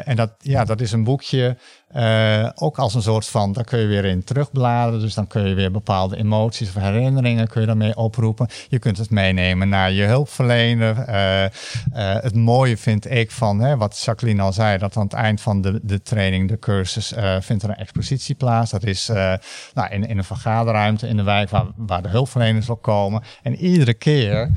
en 0.05 0.17
dat, 0.17 0.31
ja, 0.39 0.65
dat 0.65 0.81
is 0.81 0.93
een 0.93 1.05
boekje 1.05 1.57
uh, 1.97 2.49
ook 2.55 2.79
als 2.79 2.95
een 2.95 3.03
soort 3.03 3.27
van, 3.27 3.53
daar 3.53 3.65
kun 3.65 3.79
je 3.79 3.87
weer 3.87 4.05
in 4.05 4.25
terugbladeren. 4.25 5.01
Dus 5.01 5.15
dan 5.15 5.27
kun 5.27 5.49
je 5.49 5.55
weer 5.55 5.71
bepaalde 5.71 6.17
emoties 6.17 6.69
of 6.69 6.75
herinneringen 6.75 7.49
kun 7.49 7.61
je 7.61 7.67
daarmee 7.67 7.97
oproepen. 7.97 8.49
Je 8.69 8.79
kunt 8.79 8.99
het 8.99 9.11
meenemen 9.11 9.69
naar 9.69 9.93
je 9.93 10.05
hulpverlener. 10.05 11.09
Uh, 11.09 11.43
uh, 11.43 11.49
het 12.23 12.35
mooie 12.35 12.77
vind 12.77 13.11
ik 13.11 13.31
van, 13.31 13.61
hè, 13.61 13.77
wat 13.77 14.03
Jacqueline 14.05 14.43
al 14.43 14.53
zei, 14.53 14.79
dat 14.79 14.97
aan 14.97 15.03
het 15.03 15.13
eind 15.13 15.41
van 15.41 15.61
de, 15.61 15.81
de 15.83 16.03
training, 16.03 16.49
de 16.49 16.59
cursus, 16.59 17.13
vindt 17.41 17.63
er 17.63 17.69
een 17.69 17.77
expositie 17.77 18.35
plaats. 18.35 18.71
Dat 18.71 18.85
is 18.85 19.11
nou, 19.75 19.91
in, 19.91 20.07
in 20.07 20.19
een 20.19 20.25
vergaderruimte 20.25 21.09
in 21.09 21.17
de 21.17 21.23
wijk 21.23 21.51
waar, 21.51 21.67
waar 21.77 22.03
de 22.03 22.09
hulpverleners 22.09 22.69
ook 22.69 22.83
komen. 22.83 23.23
En 23.43 23.57
iedere 23.57 23.95
keer, 23.95 24.51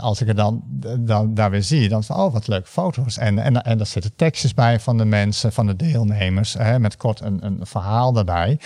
als 0.00 0.20
ik 0.20 0.28
er 0.28 0.34
dan, 0.34 0.62
dan 0.98 1.34
daar 1.34 1.50
weer 1.50 1.62
zie, 1.62 1.88
dan 1.88 2.04
van, 2.04 2.16
oh 2.16 2.32
wat 2.32 2.46
leuke 2.46 2.68
foto's. 2.68 3.18
En, 3.18 3.38
en, 3.38 3.62
en 3.62 3.78
daar 3.78 3.86
zitten 3.86 4.16
tekstjes 4.16 4.54
bij 4.54 4.80
van 4.80 4.98
de 4.98 5.04
mensen, 5.04 5.52
van 5.52 5.66
de 5.66 5.76
deelnemers 5.76 6.41
hè, 6.52 6.78
met 6.78 6.96
kort 6.96 7.20
een, 7.20 7.44
een 7.44 7.60
verhaal 7.62 8.12
daarbij. 8.12 8.60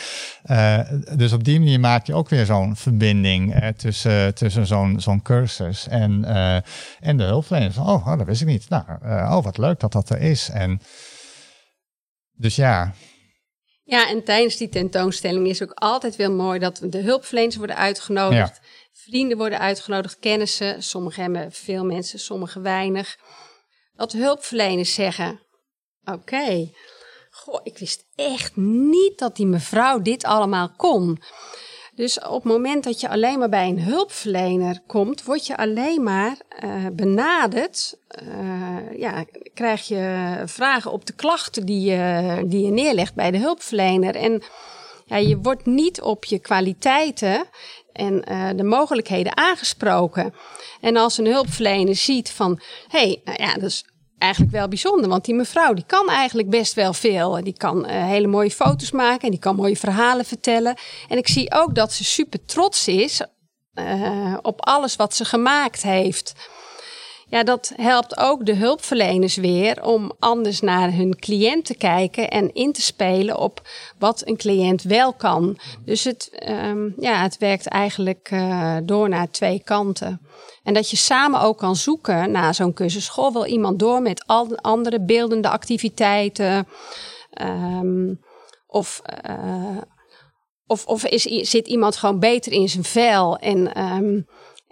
Uh, 0.51 0.81
dus 1.17 1.33
op 1.33 1.45
die 1.45 1.59
manier 1.59 1.81
maak 1.81 2.07
je 2.07 2.15
ook 2.15 2.29
weer 2.29 2.47
zo'n 2.47 2.77
verbinding 2.77 3.73
tussen, 3.77 4.35
tussen 4.35 4.67
zo'n 4.67 5.01
zo'n 5.01 5.23
cursus 5.23 5.89
en, 5.89 6.25
uh, 6.25 6.55
en 7.01 7.17
de 7.17 7.25
hulpverleners. 7.25 7.77
Oh, 7.77 8.07
oh, 8.07 8.19
dat 8.19 8.27
wist 8.27 8.41
ik 8.41 8.47
niet. 8.47 8.69
Nou, 8.69 8.85
oh, 9.03 9.45
wat 9.45 9.59
leuk 9.59 9.81
dat 9.81 9.93
dat 9.93 10.11
er 10.11 10.21
is. 10.21 10.49
En 10.49 10.81
dus 12.37 12.57
ja. 12.57 12.95
Ja, 13.85 14.09
en 14.09 14.25
tijdens 14.25 14.57
die 14.57 14.69
tentoonstelling 14.69 15.47
is 15.47 15.63
ook 15.63 15.73
altijd 15.75 16.17
wel 16.17 16.33
mooi 16.33 16.59
dat 16.59 16.81
de 16.85 16.99
hulpverleners 16.99 17.57
worden 17.57 17.77
uitgenodigd. 17.77 18.61
Ja. 18.63 18.69
Vrienden 18.93 19.39
worden 19.39 19.59
uitgenodigd, 19.59 20.19
kennissen. 20.19 20.83
Sommigen 20.83 21.23
hebben 21.23 21.53
veel 21.53 21.85
mensen, 21.85 22.19
sommigen 22.19 22.63
weinig. 22.63 23.17
Dat 23.95 24.13
hulpverleners 24.13 24.95
zeggen: 24.95 25.41
Oké, 26.05 26.71
Goh, 27.47 27.61
ik 27.63 27.79
wist 27.79 28.05
echt 28.15 28.57
niet 28.57 29.19
dat 29.19 29.37
die 29.37 29.47
mevrouw 29.47 30.03
dit 30.03 30.25
allemaal 30.25 30.71
kon. 30.77 31.23
Dus 31.95 32.21
op 32.21 32.43
het 32.43 32.53
moment 32.53 32.85
dat 32.85 33.01
je 33.01 33.09
alleen 33.09 33.39
maar 33.39 33.49
bij 33.49 33.69
een 33.69 33.83
hulpverlener 33.83 34.81
komt, 34.87 35.25
word 35.25 35.47
je 35.47 35.57
alleen 35.57 36.03
maar 36.03 36.37
uh, 36.65 36.87
benaderd. 36.93 37.99
Uh, 38.23 38.99
ja, 38.99 39.25
krijg 39.55 39.89
je 39.89 40.43
vragen 40.45 40.93
op 40.93 41.07
de 41.07 41.13
klachten 41.13 41.67
die 41.67 41.91
je, 41.91 42.43
die 42.47 42.65
je 42.65 42.71
neerlegt 42.71 43.15
bij 43.15 43.31
de 43.31 43.39
hulpverlener. 43.39 44.15
En 44.15 44.43
ja, 45.05 45.17
je 45.17 45.39
wordt 45.39 45.67
niet 45.67 46.01
op 46.01 46.25
je 46.25 46.39
kwaliteiten 46.39 47.45
en 47.93 48.25
uh, 48.31 48.51
de 48.57 48.65
mogelijkheden 48.65 49.37
aangesproken. 49.37 50.35
En 50.81 50.97
als 50.97 51.19
een 51.19 51.27
hulpverlener 51.27 51.97
ziet 51.97 52.31
van, 52.31 52.61
hé, 52.89 52.99
hey, 52.99 53.21
nou 53.25 53.43
ja, 53.43 53.55
dat 53.55 53.63
is 53.63 53.85
eigenlijk 54.19 54.53
wel 54.53 54.69
bijzonder. 54.69 55.09
Want 55.09 55.25
die 55.25 55.35
mevrouw 55.35 55.75
die 55.75 55.85
kan 55.87 56.09
eigenlijk 56.09 56.51
best 56.51 56.75
wel 56.75 56.93
veel. 56.93 57.45
Die 57.45 57.57
kan 57.57 57.79
uh, 57.79 58.05
hele 58.05 58.27
mooie 58.27 58.51
foto's 58.51 58.91
maken 58.91 59.23
en 59.23 59.31
die 59.31 59.41
kan 59.41 59.57
mooie 59.57 59.77
verhalen 59.77 60.25
vertellen. 60.25 60.77
En 61.09 61.19
ik 61.19 61.29
zie 61.29 61.53
ook 61.53 61.75
dat 61.75 61.93
ze 61.93 62.05
super 62.05 62.45
trots 62.45 62.89
is 62.89 63.21
uh, 63.75 64.37
op 64.43 64.67
alles 64.67 64.97
wat 64.97 65.15
ze 65.15 65.25
gemaakt 65.25 65.83
heeft. 65.83 66.33
Ja, 67.29 67.43
dat 67.43 67.73
helpt 67.77 68.19
ook 68.19 68.47
de 68.47 68.55
hulpverleners 68.55 69.37
weer 69.37 69.85
om 69.85 70.13
anders 70.19 70.61
naar 70.61 70.93
hun 70.93 71.17
cliënt 71.19 71.65
te 71.65 71.75
kijken 71.75 72.31
en 72.31 72.55
in 72.55 72.73
te 72.73 72.83
spelen 72.83 73.39
op 73.39 73.69
wat 73.99 74.23
een 74.27 74.37
cliënt 74.37 74.83
wel 74.83 75.13
kan. 75.13 75.59
Dus 75.85 76.05
het, 76.05 76.49
um, 76.49 76.95
ja, 76.99 77.23
het 77.23 77.39
werkt 77.39 77.67
eigenlijk 77.67 78.31
uh, 78.31 78.77
door 78.85 79.09
naar 79.09 79.31
twee 79.31 79.63
kanten. 79.65 80.21
En 80.63 80.75
dat 80.75 80.91
je 80.91 80.97
samen 80.97 81.41
ook 81.41 81.59
kan 81.59 81.77
zoeken 81.77 82.31
naar 82.31 82.55
zo'n 82.55 82.73
cursus. 82.73 83.09
Goh, 83.09 83.33
wil 83.33 83.47
iemand 83.47 83.79
door 83.79 84.03
met 84.03 84.27
al 84.27 84.57
andere 84.57 85.05
beeldende 85.05 85.49
activiteiten? 85.49 86.69
Um, 87.43 88.21
of, 88.67 89.03
uh, 89.31 89.81
of, 90.67 90.87
of 90.87 91.05
is, 91.05 91.23
zit 91.51 91.67
iemand 91.67 91.97
gewoon 91.97 92.19
beter 92.19 92.53
in 92.53 92.69
zijn 92.69 92.85
vel? 92.85 93.39
En 93.39 93.83
um, 93.83 94.27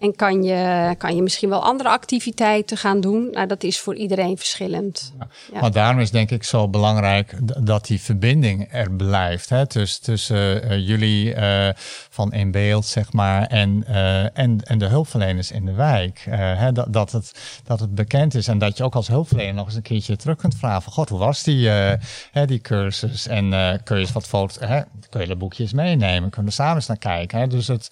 en 0.05 0.17
kan 0.17 0.43
je, 0.43 0.95
kan 0.99 1.17
je 1.17 1.23
misschien 1.23 1.49
wel 1.49 1.63
andere 1.63 1.89
activiteiten 1.89 2.77
gaan 2.77 3.01
doen? 3.01 3.29
Nou, 3.31 3.47
dat 3.47 3.63
is 3.63 3.81
voor 3.81 3.95
iedereen 3.95 4.37
verschillend. 4.37 5.13
Ja. 5.53 5.61
Maar 5.61 5.71
daarom 5.71 6.01
is 6.01 6.11
denk 6.11 6.31
ik 6.31 6.45
zo 6.45 6.69
belangrijk 6.69 7.35
dat 7.67 7.87
die 7.87 8.01
verbinding 8.01 8.69
er 8.73 8.91
blijft. 8.91 9.49
Hè? 9.49 9.67
Tussen, 9.67 10.03
tussen 10.03 10.65
uh, 10.65 10.89
jullie 10.89 11.35
uh, 11.35 11.69
van 12.11 12.33
in 12.33 12.51
beeld, 12.51 12.87
zeg 12.87 13.13
maar, 13.13 13.47
en, 13.47 13.85
uh, 13.89 14.39
en, 14.39 14.61
en 14.65 14.79
de 14.79 14.87
hulpverleners 14.87 15.51
in 15.51 15.65
de 15.65 15.73
wijk. 15.73 16.27
Hè? 16.31 16.73
Dat, 16.73 16.93
dat, 16.93 17.13
het, 17.13 17.61
dat 17.65 17.81
het 17.81 17.95
bekend 17.95 18.35
is 18.35 18.49
en 18.49 18.59
dat 18.59 18.77
je 18.77 18.85
ook 18.85 18.95
als 18.95 19.09
hulpverlener 19.09 19.55
nog 19.55 19.67
eens 19.67 19.75
een 19.75 19.83
keertje 19.83 20.17
terug 20.17 20.37
kunt 20.37 20.57
vragen. 20.57 20.83
Van, 20.83 20.93
God, 20.93 21.09
hoe 21.09 21.19
was 21.19 21.43
die, 21.43 21.69
hè, 21.69 22.47
die 22.47 22.61
cursus? 22.61 23.27
En 23.27 23.51
kun 23.85 23.97
je 23.97 24.03
eens 24.03 24.13
wat 24.13 24.27
foto's, 24.27 24.69
hè? 24.69 24.81
kun 25.11 25.21
je 25.21 25.27
de 25.27 25.37
boekjes 25.37 25.73
meenemen? 25.73 26.31
Kunnen 26.31 26.51
we 26.51 26.57
samen 26.57 26.75
eens 26.75 26.87
naar 26.87 26.99
kijken? 26.99 27.39
Hè? 27.39 27.47
Dus 27.47 27.67
het, 27.67 27.91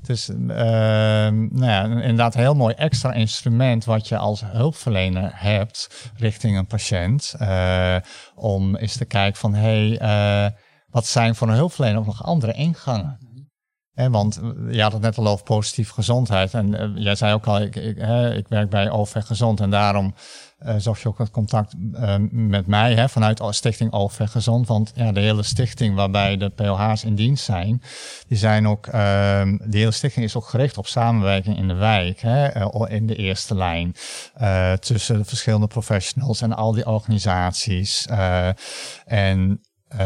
het 0.00 0.08
is... 0.08 0.30
Nou 1.56 1.70
ja, 1.70 1.82
inderdaad 1.82 2.34
een 2.34 2.40
heel 2.40 2.54
mooi 2.54 2.74
extra 2.74 3.12
instrument 3.12 3.84
wat 3.84 4.08
je 4.08 4.16
als 4.16 4.42
hulpverlener 4.44 5.30
hebt 5.34 6.10
richting 6.16 6.56
een 6.56 6.66
patiënt. 6.66 7.34
Uh, 7.40 7.96
om 8.34 8.76
eens 8.76 8.96
te 8.96 9.04
kijken 9.04 9.40
van 9.40 9.54
hé, 9.54 9.96
hey, 9.96 10.46
uh, 10.46 10.50
wat 10.86 11.06
zijn 11.06 11.34
voor 11.34 11.48
een 11.48 11.54
hulpverlener 11.54 11.98
ook 11.98 12.06
nog 12.06 12.24
andere 12.24 12.52
ingangen? 12.52 13.18
En 13.92 14.10
want 14.10 14.40
je 14.70 14.82
had 14.82 14.92
het 14.92 15.02
net 15.02 15.18
al 15.18 15.26
over 15.26 15.44
positieve 15.44 15.92
gezondheid. 15.92 16.54
En 16.54 16.74
uh, 16.74 17.02
jij 17.02 17.14
zei 17.14 17.34
ook 17.34 17.46
al, 17.46 17.60
ik, 17.60 17.76
ik, 17.76 17.98
hè, 17.98 18.34
ik 18.34 18.48
werk 18.48 18.70
bij 18.70 18.90
OV 18.90 19.16
Gezond 19.24 19.60
en 19.60 19.70
daarom 19.70 20.14
uh, 20.66 20.74
je 20.78 21.08
ook 21.08 21.18
het 21.18 21.30
contact 21.30 21.74
uh, 21.94 22.14
met 22.30 22.66
mij 22.66 22.94
hè, 22.94 23.08
vanuit 23.08 23.40
Stichting 23.50 23.92
Gezond. 24.28 24.68
Want 24.68 24.92
ja, 24.94 25.12
de 25.12 25.20
hele 25.20 25.42
stichting 25.42 25.94
waarbij 25.94 26.36
de 26.36 26.48
POH's 26.48 27.04
in 27.04 27.14
dienst 27.14 27.44
zijn, 27.44 27.82
die 28.28 28.38
zijn 28.38 28.68
ook, 28.68 28.86
ehm, 28.86 29.56
die 29.64 29.80
hele 29.80 29.90
stichting 29.90 30.24
is 30.24 30.36
ook 30.36 30.48
gericht 30.48 30.78
op 30.78 30.86
samenwerking 30.86 31.56
in 31.56 31.68
de 31.68 31.74
wijk, 31.74 32.20
hè, 32.20 32.66
in 32.88 33.06
de 33.06 33.16
eerste 33.16 33.54
lijn. 33.54 33.94
tussen 34.80 35.18
de 35.18 35.24
verschillende 35.24 35.66
professionals 35.66 36.40
en 36.40 36.52
al 36.52 36.72
die 36.72 36.86
organisaties. 36.86 38.06
en 39.04 39.60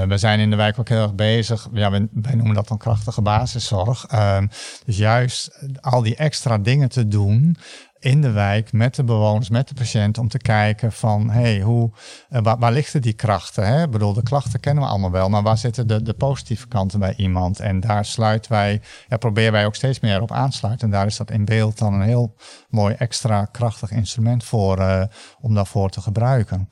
we 0.08 0.18
zijn 0.18 0.40
in 0.40 0.50
de 0.50 0.56
wijk 0.56 0.78
ook 0.78 0.88
heel 0.88 1.02
erg 1.02 1.14
bezig. 1.14 1.68
Ja, 1.72 1.90
wij, 1.90 2.34
noemen 2.34 2.54
dat 2.54 2.68
dan 2.68 2.78
krachtige 2.78 3.22
basiszorg. 3.22 4.06
Uh, 4.12 4.38
dus 4.84 4.96
juist 4.96 5.66
al 5.80 6.02
die 6.02 6.16
extra 6.16 6.58
dingen 6.58 6.88
te 6.88 7.08
doen 7.08 7.56
in 8.00 8.20
de 8.20 8.30
wijk 8.30 8.72
met 8.72 8.94
de 8.94 9.04
bewoners, 9.04 9.48
met 9.48 9.68
de 9.68 9.74
patiënt, 9.74 10.18
om 10.18 10.28
te 10.28 10.38
kijken 10.38 10.92
van, 10.92 11.30
hey, 11.30 11.60
hoe, 11.60 11.90
uh, 12.30 12.40
waar, 12.42 12.58
waar 12.58 12.72
liggen 12.72 13.02
die 13.02 13.12
krachten? 13.12 13.66
Hè? 13.66 13.82
Ik 13.82 13.90
bedoel, 13.90 14.12
de 14.12 14.22
klachten 14.22 14.60
kennen 14.60 14.84
we 14.84 14.90
allemaal 14.90 15.10
wel, 15.10 15.28
maar 15.28 15.42
waar 15.42 15.58
zitten 15.58 15.86
de, 15.86 16.02
de 16.02 16.14
positieve 16.14 16.68
kanten 16.68 16.98
bij 16.98 17.14
iemand? 17.16 17.60
En 17.60 17.80
daar 17.80 18.04
sluiten 18.04 18.52
wij, 18.52 18.80
ja, 19.08 19.16
proberen 19.16 19.52
wij 19.52 19.66
ook 19.66 19.74
steeds 19.74 20.00
meer 20.00 20.22
op 20.22 20.32
aansluiten. 20.32 20.86
En 20.86 20.92
daar 20.92 21.06
is 21.06 21.16
dat 21.16 21.30
in 21.30 21.44
beeld 21.44 21.78
dan 21.78 21.94
een 21.94 22.02
heel 22.02 22.34
mooi 22.68 22.94
extra 22.94 23.44
krachtig 23.44 23.90
instrument 23.90 24.44
voor, 24.44 24.78
uh, 24.78 25.02
om 25.40 25.54
daarvoor 25.54 25.90
te 25.90 26.00
gebruiken. 26.00 26.70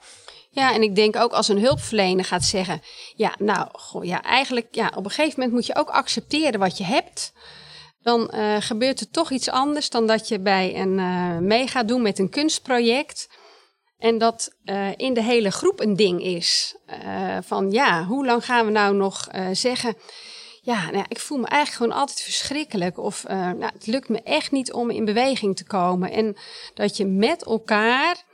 Ja, 0.56 0.74
en 0.74 0.82
ik 0.82 0.94
denk 0.94 1.16
ook 1.16 1.32
als 1.32 1.48
een 1.48 1.60
hulpverlener 1.60 2.24
gaat 2.24 2.44
zeggen: 2.44 2.80
Ja, 3.14 3.34
nou, 3.38 3.68
ja, 4.00 4.22
eigenlijk, 4.22 4.68
ja, 4.70 4.92
op 4.94 5.04
een 5.04 5.10
gegeven 5.10 5.34
moment 5.36 5.52
moet 5.52 5.66
je 5.66 5.76
ook 5.76 5.88
accepteren 5.88 6.60
wat 6.60 6.78
je 6.78 6.84
hebt. 6.84 7.32
Dan 8.06 8.30
uh, 8.34 8.56
gebeurt 8.60 9.00
er 9.00 9.10
toch 9.10 9.30
iets 9.30 9.50
anders 9.50 9.90
dan 9.90 10.06
dat 10.06 10.28
je 10.28 10.40
bij 10.40 10.76
een 10.76 10.98
uh, 10.98 11.38
mee 11.38 11.66
gaat 11.66 11.88
doen 11.88 12.02
met 12.02 12.18
een 12.18 12.28
kunstproject. 12.28 13.28
En 13.98 14.18
dat 14.18 14.50
uh, 14.64 14.88
in 14.96 15.14
de 15.14 15.22
hele 15.22 15.50
groep 15.50 15.80
een 15.80 15.96
ding 15.96 16.22
is. 16.22 16.76
van 17.40 17.70
ja, 17.70 18.04
hoe 18.04 18.26
lang 18.26 18.44
gaan 18.44 18.66
we 18.66 18.72
nou 18.72 18.94
nog 18.94 19.28
zeggen. 19.52 19.96
Ja, 20.60 20.90
nou, 20.90 21.04
ik 21.08 21.18
voel 21.18 21.38
me 21.38 21.46
eigenlijk 21.46 21.82
gewoon 21.82 22.00
altijd 22.00 22.20
verschrikkelijk. 22.20 22.98
Of 22.98 23.24
nou, 23.28 23.70
het 23.72 23.86
lukt 23.86 24.08
me 24.08 24.22
echt 24.22 24.50
niet 24.50 24.72
om 24.72 24.90
in 24.90 25.04
beweging 25.04 25.56
te 25.56 25.64
komen. 25.64 26.10
En 26.10 26.36
dat 26.74 26.96
je 26.96 27.06
met 27.06 27.44
elkaar 27.44 28.24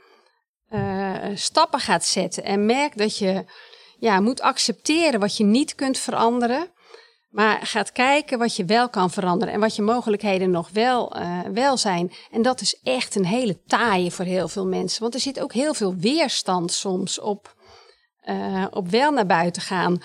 stappen 1.33 1.79
gaat 1.79 2.05
zetten 2.05 2.43
en 2.43 2.65
merkt 2.65 2.97
dat 2.97 3.17
je 3.17 3.45
ja, 3.99 4.19
moet 4.19 4.41
accepteren 4.41 5.19
wat 5.19 5.37
je 5.37 5.43
niet 5.43 5.75
kunt 5.75 5.97
veranderen. 5.97 6.71
Maar 7.33 7.59
gaat 7.63 7.91
kijken 7.91 8.39
wat 8.39 8.55
je 8.55 8.65
wel 8.65 8.89
kan 8.89 9.11
veranderen 9.11 9.53
en 9.53 9.59
wat 9.59 9.75
je 9.75 9.81
mogelijkheden 9.81 10.49
nog 10.49 10.69
wel, 10.69 11.17
uh, 11.17 11.39
wel 11.53 11.77
zijn. 11.77 12.11
En 12.31 12.41
dat 12.41 12.61
is 12.61 12.79
echt 12.83 13.15
een 13.15 13.25
hele 13.25 13.63
taaie 13.65 14.11
voor 14.11 14.25
heel 14.25 14.47
veel 14.47 14.65
mensen. 14.65 15.01
Want 15.01 15.13
er 15.13 15.19
zit 15.19 15.39
ook 15.39 15.53
heel 15.53 15.73
veel 15.73 15.95
weerstand 15.95 16.71
soms 16.71 17.19
op, 17.19 17.55
uh, 18.25 18.65
op 18.69 18.89
wel 18.89 19.11
naar 19.11 19.25
buiten 19.25 19.61
gaan. 19.61 20.01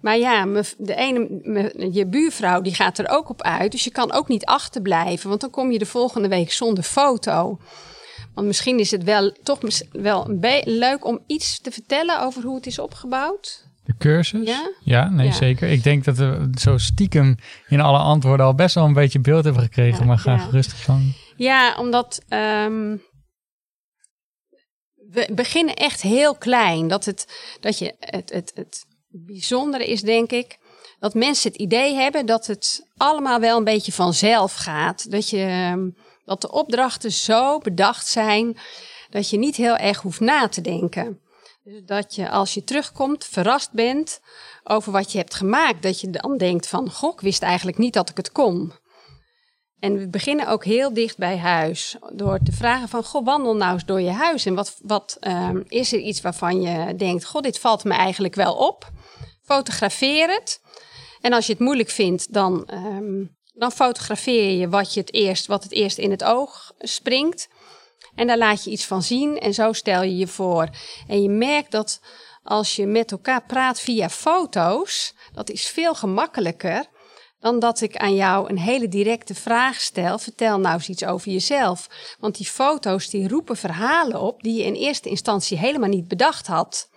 Maar 0.00 0.18
ja, 0.18 0.46
de 0.78 0.94
ene, 0.94 1.88
je 1.92 2.06
buurvrouw 2.06 2.60
die 2.60 2.74
gaat 2.74 2.98
er 2.98 3.08
ook 3.08 3.28
op 3.28 3.42
uit. 3.42 3.72
Dus 3.72 3.84
je 3.84 3.90
kan 3.90 4.12
ook 4.12 4.28
niet 4.28 4.44
achterblijven. 4.44 5.28
Want 5.28 5.40
dan 5.40 5.50
kom 5.50 5.72
je 5.72 5.78
de 5.78 5.86
volgende 5.86 6.28
week 6.28 6.52
zonder 6.52 6.84
foto. 6.84 7.58
Want 8.34 8.46
misschien 8.46 8.78
is 8.78 8.90
het 8.90 9.04
wel 9.04 9.32
toch 9.42 9.58
wel 9.90 10.26
leuk 10.64 11.04
om 11.04 11.22
iets 11.26 11.60
te 11.60 11.70
vertellen 11.70 12.20
over 12.20 12.42
hoe 12.42 12.54
het 12.54 12.66
is 12.66 12.78
opgebouwd. 12.78 13.67
De 13.88 13.94
cursus? 13.98 14.46
Ja, 14.46 14.70
ja 14.84 15.08
nee, 15.08 15.32
zeker. 15.32 15.68
Ik 15.68 15.82
denk 15.82 16.04
dat 16.04 16.16
we 16.16 16.50
zo 16.58 16.78
stiekem 16.78 17.36
in 17.68 17.80
alle 17.80 17.98
antwoorden 17.98 18.46
al 18.46 18.54
best 18.54 18.74
wel 18.74 18.84
een 18.84 18.92
beetje 18.92 19.20
beeld 19.20 19.44
hebben 19.44 19.62
gekregen, 19.62 20.06
maar 20.06 20.18
ga 20.18 20.38
gerust 20.38 20.72
van. 20.72 21.12
Ja, 21.36 21.76
omdat 21.78 22.22
um, 22.28 23.02
we 24.94 25.28
beginnen 25.34 25.74
echt 25.74 26.02
heel 26.02 26.36
klein. 26.36 26.88
Dat, 26.88 27.04
het, 27.04 27.26
dat 27.60 27.78
je 27.78 27.94
het, 27.98 28.32
het, 28.32 28.52
het 28.54 28.86
bijzondere 29.08 29.86
is, 29.86 30.00
denk 30.00 30.30
ik, 30.30 30.58
dat 30.98 31.14
mensen 31.14 31.50
het 31.50 31.60
idee 31.60 31.94
hebben 31.94 32.26
dat 32.26 32.46
het 32.46 32.86
allemaal 32.96 33.40
wel 33.40 33.58
een 33.58 33.64
beetje 33.64 33.92
vanzelf 33.92 34.54
gaat. 34.54 35.10
Dat 35.10 35.30
je. 35.30 35.70
Um, 35.72 35.94
dat 36.28 36.40
de 36.40 36.50
opdrachten 36.50 37.12
zo 37.12 37.58
bedacht 37.58 38.06
zijn 38.06 38.58
dat 39.10 39.30
je 39.30 39.38
niet 39.38 39.56
heel 39.56 39.76
erg 39.76 40.00
hoeft 40.00 40.20
na 40.20 40.48
te 40.48 40.60
denken. 40.60 41.20
Dat 41.84 42.14
je 42.14 42.30
als 42.30 42.54
je 42.54 42.64
terugkomt 42.64 43.24
verrast 43.24 43.72
bent 43.72 44.20
over 44.64 44.92
wat 44.92 45.12
je 45.12 45.18
hebt 45.18 45.34
gemaakt. 45.34 45.82
Dat 45.82 46.00
je 46.00 46.10
dan 46.10 46.36
denkt 46.36 46.66
van, 46.66 46.90
goh, 46.90 47.12
ik 47.12 47.20
wist 47.20 47.42
eigenlijk 47.42 47.78
niet 47.78 47.92
dat 47.92 48.10
ik 48.10 48.16
het 48.16 48.32
kon. 48.32 48.72
En 49.78 49.98
we 49.98 50.08
beginnen 50.08 50.48
ook 50.48 50.64
heel 50.64 50.92
dicht 50.92 51.16
bij 51.16 51.38
huis. 51.38 51.96
Door 52.12 52.38
te 52.38 52.52
vragen 52.52 52.88
van, 52.88 53.04
goh, 53.04 53.24
wandel 53.24 53.56
nou 53.56 53.72
eens 53.72 53.84
door 53.84 54.00
je 54.00 54.10
huis. 54.10 54.46
En 54.46 54.54
wat, 54.54 54.78
wat 54.82 55.16
um, 55.20 55.64
is 55.68 55.92
er 55.92 55.98
iets 55.98 56.20
waarvan 56.20 56.60
je 56.60 56.94
denkt, 56.94 57.24
goh, 57.24 57.42
dit 57.42 57.58
valt 57.58 57.84
me 57.84 57.94
eigenlijk 57.94 58.34
wel 58.34 58.54
op. 58.54 58.90
Fotografeer 59.42 60.30
het. 60.30 60.60
En 61.20 61.32
als 61.32 61.46
je 61.46 61.52
het 61.52 61.60
moeilijk 61.60 61.90
vindt, 61.90 62.32
dan 62.32 62.70
um, 62.72 63.36
dan 63.58 63.72
fotografeer 63.72 64.50
je 64.50 64.68
wat, 64.68 64.94
je 64.94 65.00
het 65.00 65.12
eerst, 65.12 65.46
wat 65.46 65.62
het 65.62 65.72
eerst 65.72 65.98
in 65.98 66.10
het 66.10 66.24
oog 66.24 66.72
springt. 66.78 67.48
En 68.18 68.26
daar 68.26 68.38
laat 68.38 68.64
je 68.64 68.70
iets 68.70 68.86
van 68.86 69.02
zien 69.02 69.38
en 69.38 69.54
zo 69.54 69.72
stel 69.72 70.02
je 70.02 70.16
je 70.16 70.26
voor. 70.26 70.68
En 71.06 71.22
je 71.22 71.28
merkt 71.28 71.70
dat 71.70 72.00
als 72.42 72.76
je 72.76 72.86
met 72.86 73.12
elkaar 73.12 73.42
praat 73.46 73.80
via 73.80 74.10
foto's, 74.10 75.14
dat 75.32 75.50
is 75.50 75.66
veel 75.66 75.94
gemakkelijker 75.94 76.84
dan 77.40 77.58
dat 77.58 77.80
ik 77.80 77.96
aan 77.96 78.14
jou 78.14 78.48
een 78.48 78.58
hele 78.58 78.88
directe 78.88 79.34
vraag 79.34 79.80
stel. 79.80 80.18
Vertel 80.18 80.58
nou 80.58 80.74
eens 80.74 80.88
iets 80.88 81.04
over 81.04 81.30
jezelf. 81.30 81.88
Want 82.18 82.36
die 82.36 82.46
foto's 82.46 83.10
die 83.10 83.28
roepen 83.28 83.56
verhalen 83.56 84.20
op 84.20 84.42
die 84.42 84.54
je 84.54 84.64
in 84.64 84.74
eerste 84.74 85.08
instantie 85.08 85.58
helemaal 85.58 85.88
niet 85.88 86.08
bedacht 86.08 86.46
had. 86.46 86.88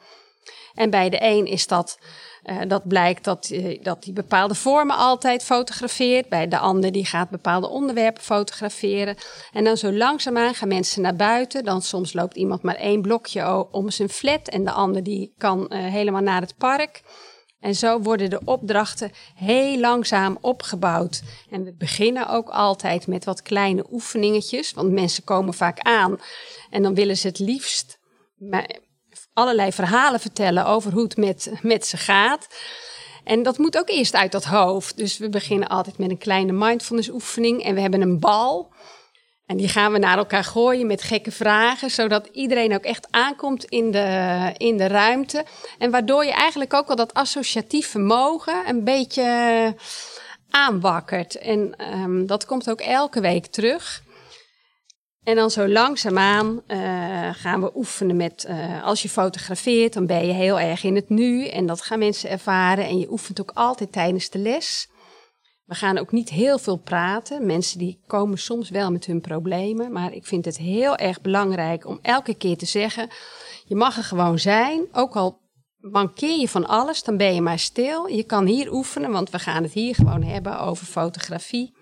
En 0.73 0.89
bij 0.89 1.09
de 1.09 1.17
een 1.23 1.45
is 1.45 1.67
dat 1.67 1.99
uh, 2.43 2.59
dat 2.67 2.87
blijkt 2.87 3.23
dat, 3.23 3.49
uh, 3.49 3.83
dat 3.83 4.03
die 4.03 4.13
bepaalde 4.13 4.55
vormen 4.55 4.95
altijd 4.95 5.43
fotografeert. 5.43 6.29
Bij 6.29 6.47
de 6.47 6.57
ander 6.57 6.91
die 6.91 7.05
gaat 7.05 7.29
bepaalde 7.29 7.69
onderwerpen 7.69 8.23
fotograferen. 8.23 9.15
En 9.53 9.63
dan 9.63 9.77
zo 9.77 9.91
langzaamaan 9.91 10.53
gaan 10.53 10.67
mensen 10.67 11.01
naar 11.01 11.15
buiten. 11.15 11.63
Dan 11.63 11.81
soms 11.81 12.13
loopt 12.13 12.35
iemand 12.35 12.61
maar 12.61 12.75
één 12.75 13.01
blokje 13.01 13.71
om 13.71 13.89
zijn 13.89 14.09
flat. 14.09 14.47
En 14.47 14.65
de 14.65 14.71
ander 14.71 15.03
die 15.03 15.33
kan 15.37 15.59
uh, 15.69 15.85
helemaal 15.85 16.21
naar 16.21 16.41
het 16.41 16.57
park. 16.57 17.01
En 17.59 17.75
zo 17.75 17.99
worden 17.99 18.29
de 18.29 18.41
opdrachten 18.45 19.11
heel 19.35 19.79
langzaam 19.79 20.37
opgebouwd. 20.41 21.21
En 21.49 21.63
we 21.63 21.73
beginnen 21.73 22.29
ook 22.29 22.49
altijd 22.49 23.07
met 23.07 23.25
wat 23.25 23.41
kleine 23.41 23.85
oefeningetjes. 23.91 24.73
Want 24.73 24.91
mensen 24.91 25.23
komen 25.23 25.53
vaak 25.53 25.79
aan. 25.79 26.19
En 26.69 26.83
dan 26.83 26.95
willen 26.95 27.17
ze 27.17 27.27
het 27.27 27.39
liefst 27.39 27.99
allerlei 29.33 29.71
verhalen 29.71 30.19
vertellen 30.19 30.65
over 30.65 30.91
hoe 30.91 31.03
het 31.03 31.17
met, 31.17 31.51
met 31.61 31.85
ze 31.85 31.97
gaat. 31.97 32.47
En 33.23 33.43
dat 33.43 33.57
moet 33.57 33.77
ook 33.77 33.89
eerst 33.89 34.15
uit 34.15 34.31
dat 34.31 34.45
hoofd. 34.45 34.97
Dus 34.97 35.17
we 35.17 35.29
beginnen 35.29 35.67
altijd 35.67 35.97
met 35.97 36.09
een 36.09 36.17
kleine 36.17 36.51
mindfulness 36.51 37.09
oefening. 37.09 37.63
En 37.63 37.75
we 37.75 37.81
hebben 37.81 38.01
een 38.01 38.19
bal. 38.19 38.73
En 39.45 39.57
die 39.57 39.67
gaan 39.67 39.91
we 39.91 39.97
naar 39.97 40.17
elkaar 40.17 40.43
gooien 40.43 40.87
met 40.87 41.01
gekke 41.01 41.31
vragen, 41.31 41.91
zodat 41.91 42.29
iedereen 42.31 42.73
ook 42.73 42.83
echt 42.83 43.07
aankomt 43.09 43.65
in 43.65 43.91
de, 43.91 44.53
in 44.57 44.77
de 44.77 44.87
ruimte. 44.87 45.45
En 45.77 45.91
waardoor 45.91 46.25
je 46.25 46.31
eigenlijk 46.31 46.73
ook 46.73 46.87
al 46.87 46.95
dat 46.95 47.13
associatief 47.13 47.87
vermogen 47.87 48.67
een 48.67 48.83
beetje 48.83 49.75
aanwakkert. 50.49 51.37
En 51.37 51.73
um, 51.93 52.25
dat 52.25 52.45
komt 52.45 52.69
ook 52.69 52.81
elke 52.81 53.21
week 53.21 53.45
terug. 53.45 54.03
En 55.23 55.35
dan 55.35 55.51
zo 55.51 55.67
langzaamaan 55.67 56.61
uh, 56.67 57.29
gaan 57.33 57.61
we 57.61 57.71
oefenen 57.75 58.15
met, 58.15 58.45
uh, 58.49 58.83
als 58.83 59.01
je 59.01 59.09
fotografeert, 59.09 59.93
dan 59.93 60.05
ben 60.05 60.25
je 60.25 60.33
heel 60.33 60.59
erg 60.59 60.83
in 60.83 60.95
het 60.95 61.09
nu. 61.09 61.47
En 61.47 61.65
dat 61.65 61.81
gaan 61.81 61.99
mensen 61.99 62.29
ervaren. 62.29 62.85
En 62.85 62.99
je 62.99 63.11
oefent 63.11 63.41
ook 63.41 63.51
altijd 63.53 63.91
tijdens 63.91 64.29
de 64.29 64.39
les. 64.39 64.89
We 65.65 65.75
gaan 65.75 65.97
ook 65.97 66.11
niet 66.11 66.29
heel 66.29 66.57
veel 66.57 66.77
praten. 66.77 67.45
Mensen 67.45 67.79
die 67.79 67.99
komen 68.07 68.37
soms 68.37 68.69
wel 68.69 68.91
met 68.91 69.05
hun 69.05 69.21
problemen. 69.21 69.91
Maar 69.91 70.13
ik 70.13 70.25
vind 70.25 70.45
het 70.45 70.57
heel 70.57 70.95
erg 70.95 71.21
belangrijk 71.21 71.87
om 71.87 71.99
elke 72.01 72.33
keer 72.33 72.57
te 72.57 72.65
zeggen: 72.65 73.09
je 73.65 73.75
mag 73.75 73.97
er 73.97 74.03
gewoon 74.03 74.39
zijn. 74.39 74.87
Ook 74.91 75.15
al 75.15 75.39
mankeer 75.77 76.39
je 76.39 76.47
van 76.47 76.67
alles, 76.67 77.03
dan 77.03 77.17
ben 77.17 77.33
je 77.33 77.41
maar 77.41 77.59
stil. 77.59 78.07
Je 78.07 78.23
kan 78.23 78.45
hier 78.45 78.73
oefenen, 78.73 79.11
want 79.11 79.29
we 79.29 79.39
gaan 79.39 79.63
het 79.63 79.71
hier 79.71 79.95
gewoon 79.95 80.23
hebben 80.23 80.59
over 80.59 80.85
fotografie. 80.85 81.75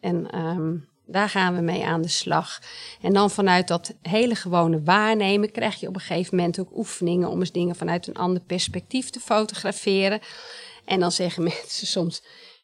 En 0.00 0.38
um, 0.38 0.88
daar 1.06 1.28
gaan 1.28 1.54
we 1.54 1.60
mee 1.60 1.84
aan 1.84 2.02
de 2.02 2.08
slag. 2.08 2.62
En 3.00 3.12
dan 3.12 3.30
vanuit 3.30 3.68
dat 3.68 3.94
hele 4.02 4.34
gewone 4.34 4.82
waarnemen 4.82 5.52
krijg 5.52 5.80
je 5.80 5.88
op 5.88 5.94
een 5.94 6.00
gegeven 6.00 6.36
moment 6.36 6.58
ook 6.60 6.76
oefeningen 6.76 7.28
om 7.28 7.40
eens 7.40 7.52
dingen 7.52 7.76
vanuit 7.76 8.06
een 8.06 8.16
ander 8.16 8.42
perspectief 8.42 9.10
te 9.10 9.20
fotograferen. 9.20 10.20
En 10.84 11.00
dan 11.00 11.12
zeggen 11.12 11.42
mensen 11.66 11.86
soms: 11.86 12.22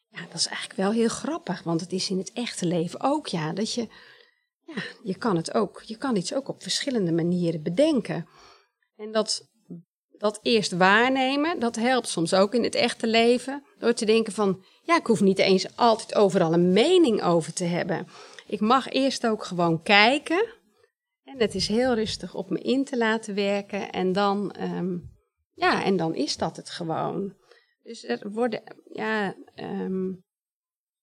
ja, 0.09 0.21
dat 0.21 0.39
is 0.39 0.47
eigenlijk 0.47 0.79
wel 0.79 0.91
heel 0.91 1.07
grappig, 1.07 1.63
want 1.63 1.81
het 1.81 1.91
is 1.91 2.09
in 2.09 2.17
het 2.17 2.31
echte 2.33 2.65
leven 2.65 3.01
ook, 3.01 3.27
ja, 3.27 3.53
dat 3.53 3.73
je, 3.73 3.87
ja, 4.65 4.83
je 5.03 5.17
kan 5.17 5.35
het 5.35 5.53
ook, 5.53 5.81
je 5.85 5.97
kan 5.97 6.15
iets 6.15 6.33
ook 6.33 6.47
op 6.47 6.61
verschillende 6.61 7.11
manieren 7.11 7.63
bedenken. 7.63 8.27
En 8.97 9.11
dat, 9.11 9.49
dat 10.17 10.39
eerst 10.41 10.71
waarnemen, 10.71 11.59
dat 11.59 11.75
helpt 11.75 12.07
soms 12.07 12.33
ook 12.33 12.53
in 12.53 12.63
het 12.63 12.75
echte 12.75 13.07
leven, 13.07 13.63
door 13.79 13.93
te 13.93 14.05
denken 14.05 14.33
van, 14.33 14.63
ja, 14.81 14.97
ik 14.97 15.07
hoef 15.07 15.21
niet 15.21 15.39
eens 15.39 15.75
altijd 15.75 16.15
overal 16.15 16.53
een 16.53 16.73
mening 16.73 17.23
over 17.23 17.53
te 17.53 17.63
hebben. 17.63 18.07
Ik 18.53 18.59
mag 18.59 18.89
eerst 18.89 19.27
ook 19.27 19.43
gewoon 19.43 19.81
kijken 19.81 20.45
en 21.23 21.39
het 21.39 21.55
is 21.55 21.67
heel 21.67 21.93
rustig 21.93 22.35
op 22.35 22.49
me 22.49 22.59
in 22.59 22.83
te 22.83 22.97
laten 22.97 23.35
werken 23.35 23.91
en 23.91 24.11
dan, 24.11 24.51
ehm, 24.51 24.97
ja, 25.53 25.83
en 25.83 25.97
dan 25.97 26.15
is 26.15 26.37
dat 26.37 26.57
het 26.57 26.69
gewoon. 26.69 27.33
Dus 27.83 28.03
er 28.03 28.31
worden, 28.31 28.61
ja, 28.91 29.35
ehm, 29.55 30.07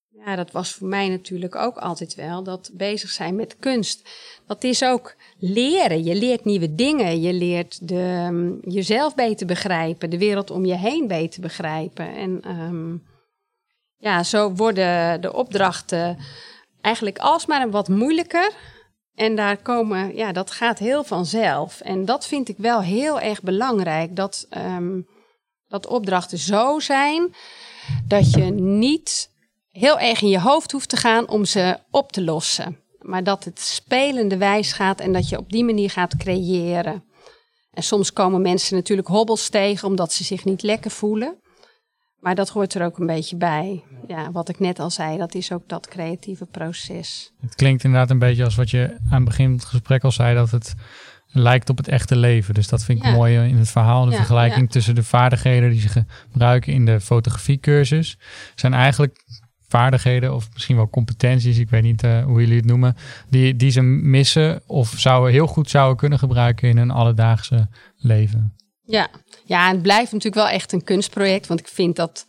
ja, 0.09 0.37
dat 0.37 0.51
was 0.51 0.73
voor 0.73 0.89
mij 0.89 1.09
natuurlijk 1.09 1.55
ook 1.55 1.77
altijd 1.77 2.15
wel, 2.15 2.43
dat 2.43 2.71
bezig 2.73 3.11
zijn 3.11 3.35
met 3.35 3.57
kunst. 3.57 4.09
Dat 4.47 4.65
is 4.65 4.85
ook 4.85 5.17
leren. 5.39 6.05
Je 6.05 6.15
leert 6.15 6.45
nieuwe 6.45 6.75
dingen. 6.75 7.21
Je 7.21 7.33
leert 7.33 7.89
de, 7.89 7.95
ehm, 7.95 8.71
jezelf 8.73 9.15
beter 9.15 9.47
begrijpen, 9.47 10.11
de 10.11 10.19
wereld 10.19 10.51
om 10.51 10.65
je 10.65 10.77
heen 10.77 11.07
beter 11.07 11.41
begrijpen. 11.41 12.15
En 12.15 13.03
ja, 13.97 14.23
zo 14.23 14.55
worden 14.55 15.21
de 15.21 15.33
opdrachten 15.33 16.19
eigenlijk 16.81 17.19
alsmaar 17.19 17.63
een 17.63 17.71
wat 17.71 17.89
moeilijker. 17.89 18.53
En 19.15 19.37
daar 19.37 19.57
komen, 19.57 20.17
ja, 20.17 20.33
dat 20.33 20.51
gaat 20.51 20.79
heel 20.79 21.05
vanzelf. 21.05 21.81
En 21.81 22.05
dat 22.05 22.27
vind 22.27 22.49
ik 22.49 22.57
wel 22.59 22.83
heel 22.83 23.21
erg 23.21 23.43
belangrijk. 23.43 24.17
Dat 24.17 24.49
dat 25.69 25.87
opdrachten 25.87 26.39
zo 26.39 26.79
zijn 26.79 27.35
dat 28.07 28.33
je 28.33 28.45
niet 28.53 29.31
heel 29.71 29.99
erg 29.99 30.23
in 30.23 30.29
je 30.29 30.41
hoofd 30.41 30.73
hoeft 30.73 30.89
te 30.89 30.97
gaan 30.97 31.29
om 31.29 31.45
ze 31.45 31.79
op 31.91 32.13
te 32.13 32.23
lossen. 32.23 32.81
Maar 32.99 33.25
dat 33.25 33.45
het 33.45 33.61
spelende 33.61 34.37
wijs 34.37 34.73
gaat 34.73 35.01
en 35.01 35.13
dat 35.13 35.29
je 35.29 35.39
op 35.39 35.51
die 35.51 35.65
manier 35.65 35.91
gaat 35.91 36.17
creëren. 36.17 37.05
En 37.71 37.83
soms 37.83 38.13
komen 38.13 38.43
mensen 38.43 38.77
natuurlijk 38.77 39.09
hobbels 39.09 39.49
tegen 39.49 39.89
omdat 39.89 40.13
ze 40.13 40.25
zich 40.25 40.45
niet 40.45 40.63
lekker 40.63 40.91
voelen. 40.91 41.41
Maar 42.21 42.35
dat 42.35 42.49
hoort 42.49 42.75
er 42.75 42.85
ook 42.85 42.99
een 42.99 43.07
beetje 43.07 43.37
bij. 43.37 43.83
Ja, 44.07 44.33
wat 44.33 44.49
ik 44.49 44.59
net 44.59 44.79
al 44.79 44.91
zei, 44.91 45.19
dat 45.19 45.35
is 45.35 45.53
ook 45.53 45.69
dat 45.69 45.89
creatieve 45.89 46.47
proces. 46.47 47.33
Het 47.41 47.55
klinkt 47.55 47.85
inderdaad 47.85 48.11
een 48.11 48.19
beetje 48.19 48.45
als 48.45 48.55
wat 48.55 48.71
je 48.71 48.97
aan 49.11 49.21
het 49.21 49.25
begin 49.25 49.47
van 49.47 49.55
het 49.55 49.65
gesprek 49.65 50.05
al 50.05 50.13
zei, 50.13 50.35
dat 50.35 50.51
het 50.51 50.75
lijkt 51.27 51.71
op 51.71 51.77
het 51.77 51.89
echte 51.89 52.17
leven. 52.17 52.55
Dus 52.55 52.69
dat 52.69 52.85
vind 52.85 53.05
ik 53.05 53.13
mooi 53.13 53.49
in 53.49 53.57
het 53.57 53.71
verhaal. 53.71 54.05
De 54.05 54.17
vergelijking 54.17 54.71
tussen 54.71 54.95
de 54.95 55.05
vaardigheden 55.05 55.71
die 55.71 55.81
ze 55.81 56.05
gebruiken 56.31 56.73
in 56.73 56.85
de 56.85 57.01
fotografiecursus. 57.01 58.19
Zijn 58.55 58.75
eigenlijk 58.75 59.25
vaardigheden 59.69 60.35
of 60.35 60.49
misschien 60.53 60.77
wel 60.77 60.91
competenties, 60.91 61.59
ik 61.59 61.71
weet 61.71 61.83
niet 61.83 62.03
uh, 62.03 62.25
hoe 62.25 62.41
jullie 62.41 62.57
het 62.57 62.65
noemen, 62.65 62.97
die, 63.29 63.57
die 63.57 63.71
ze 63.71 63.81
missen 63.83 64.63
of 64.67 64.95
zouden 64.97 65.33
heel 65.33 65.47
goed 65.47 65.71
zouden 65.71 65.97
kunnen 65.97 66.19
gebruiken 66.19 66.69
in 66.69 66.77
hun 66.77 66.91
alledaagse 66.91 67.69
leven. 67.97 68.55
Ja, 68.85 69.09
ja 69.51 69.69
het 69.69 69.83
blijft 69.83 70.13
natuurlijk 70.13 70.47
wel 70.47 70.55
echt 70.55 70.73
een 70.73 70.85
kunstproject, 70.85 71.47
want 71.47 71.61
ik 71.61 71.69
vind 71.69 71.97
dat 71.97 72.27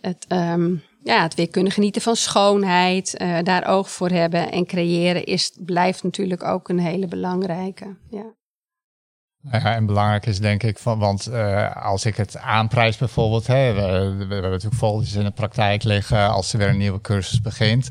het, 0.00 0.26
um, 0.28 0.82
ja, 1.02 1.22
het 1.22 1.34
weer 1.34 1.50
kunnen 1.50 1.72
genieten 1.72 2.02
van 2.02 2.16
schoonheid, 2.16 3.14
uh, 3.20 3.38
daar 3.42 3.66
oog 3.66 3.90
voor 3.90 4.08
hebben 4.08 4.50
en 4.50 4.66
creëren 4.66 5.24
is, 5.24 5.56
blijft 5.64 6.02
natuurlijk 6.02 6.44
ook 6.44 6.68
een 6.68 6.78
hele 6.78 7.06
belangrijke. 7.06 7.96
Ja. 8.10 8.34
Ja, 9.42 9.74
en 9.74 9.86
belangrijk 9.86 10.26
is 10.26 10.38
denk 10.38 10.62
ik, 10.62 10.78
van, 10.78 10.98
want 10.98 11.28
uh, 11.28 11.76
als 11.76 12.04
ik 12.04 12.16
het 12.16 12.36
aanprijs 12.36 12.96
bijvoorbeeld, 12.96 13.46
hè, 13.46 13.72
we, 13.72 13.80
hebben 13.80 14.50
natuurlijk 14.50 14.74
volgers 14.74 15.14
in 15.14 15.24
de 15.24 15.30
praktijk 15.30 15.82
liggen 15.82 16.30
als 16.30 16.52
er 16.52 16.58
weer 16.58 16.68
een 16.68 16.76
nieuwe 16.76 17.00
cursus 17.00 17.40
begint. 17.40 17.88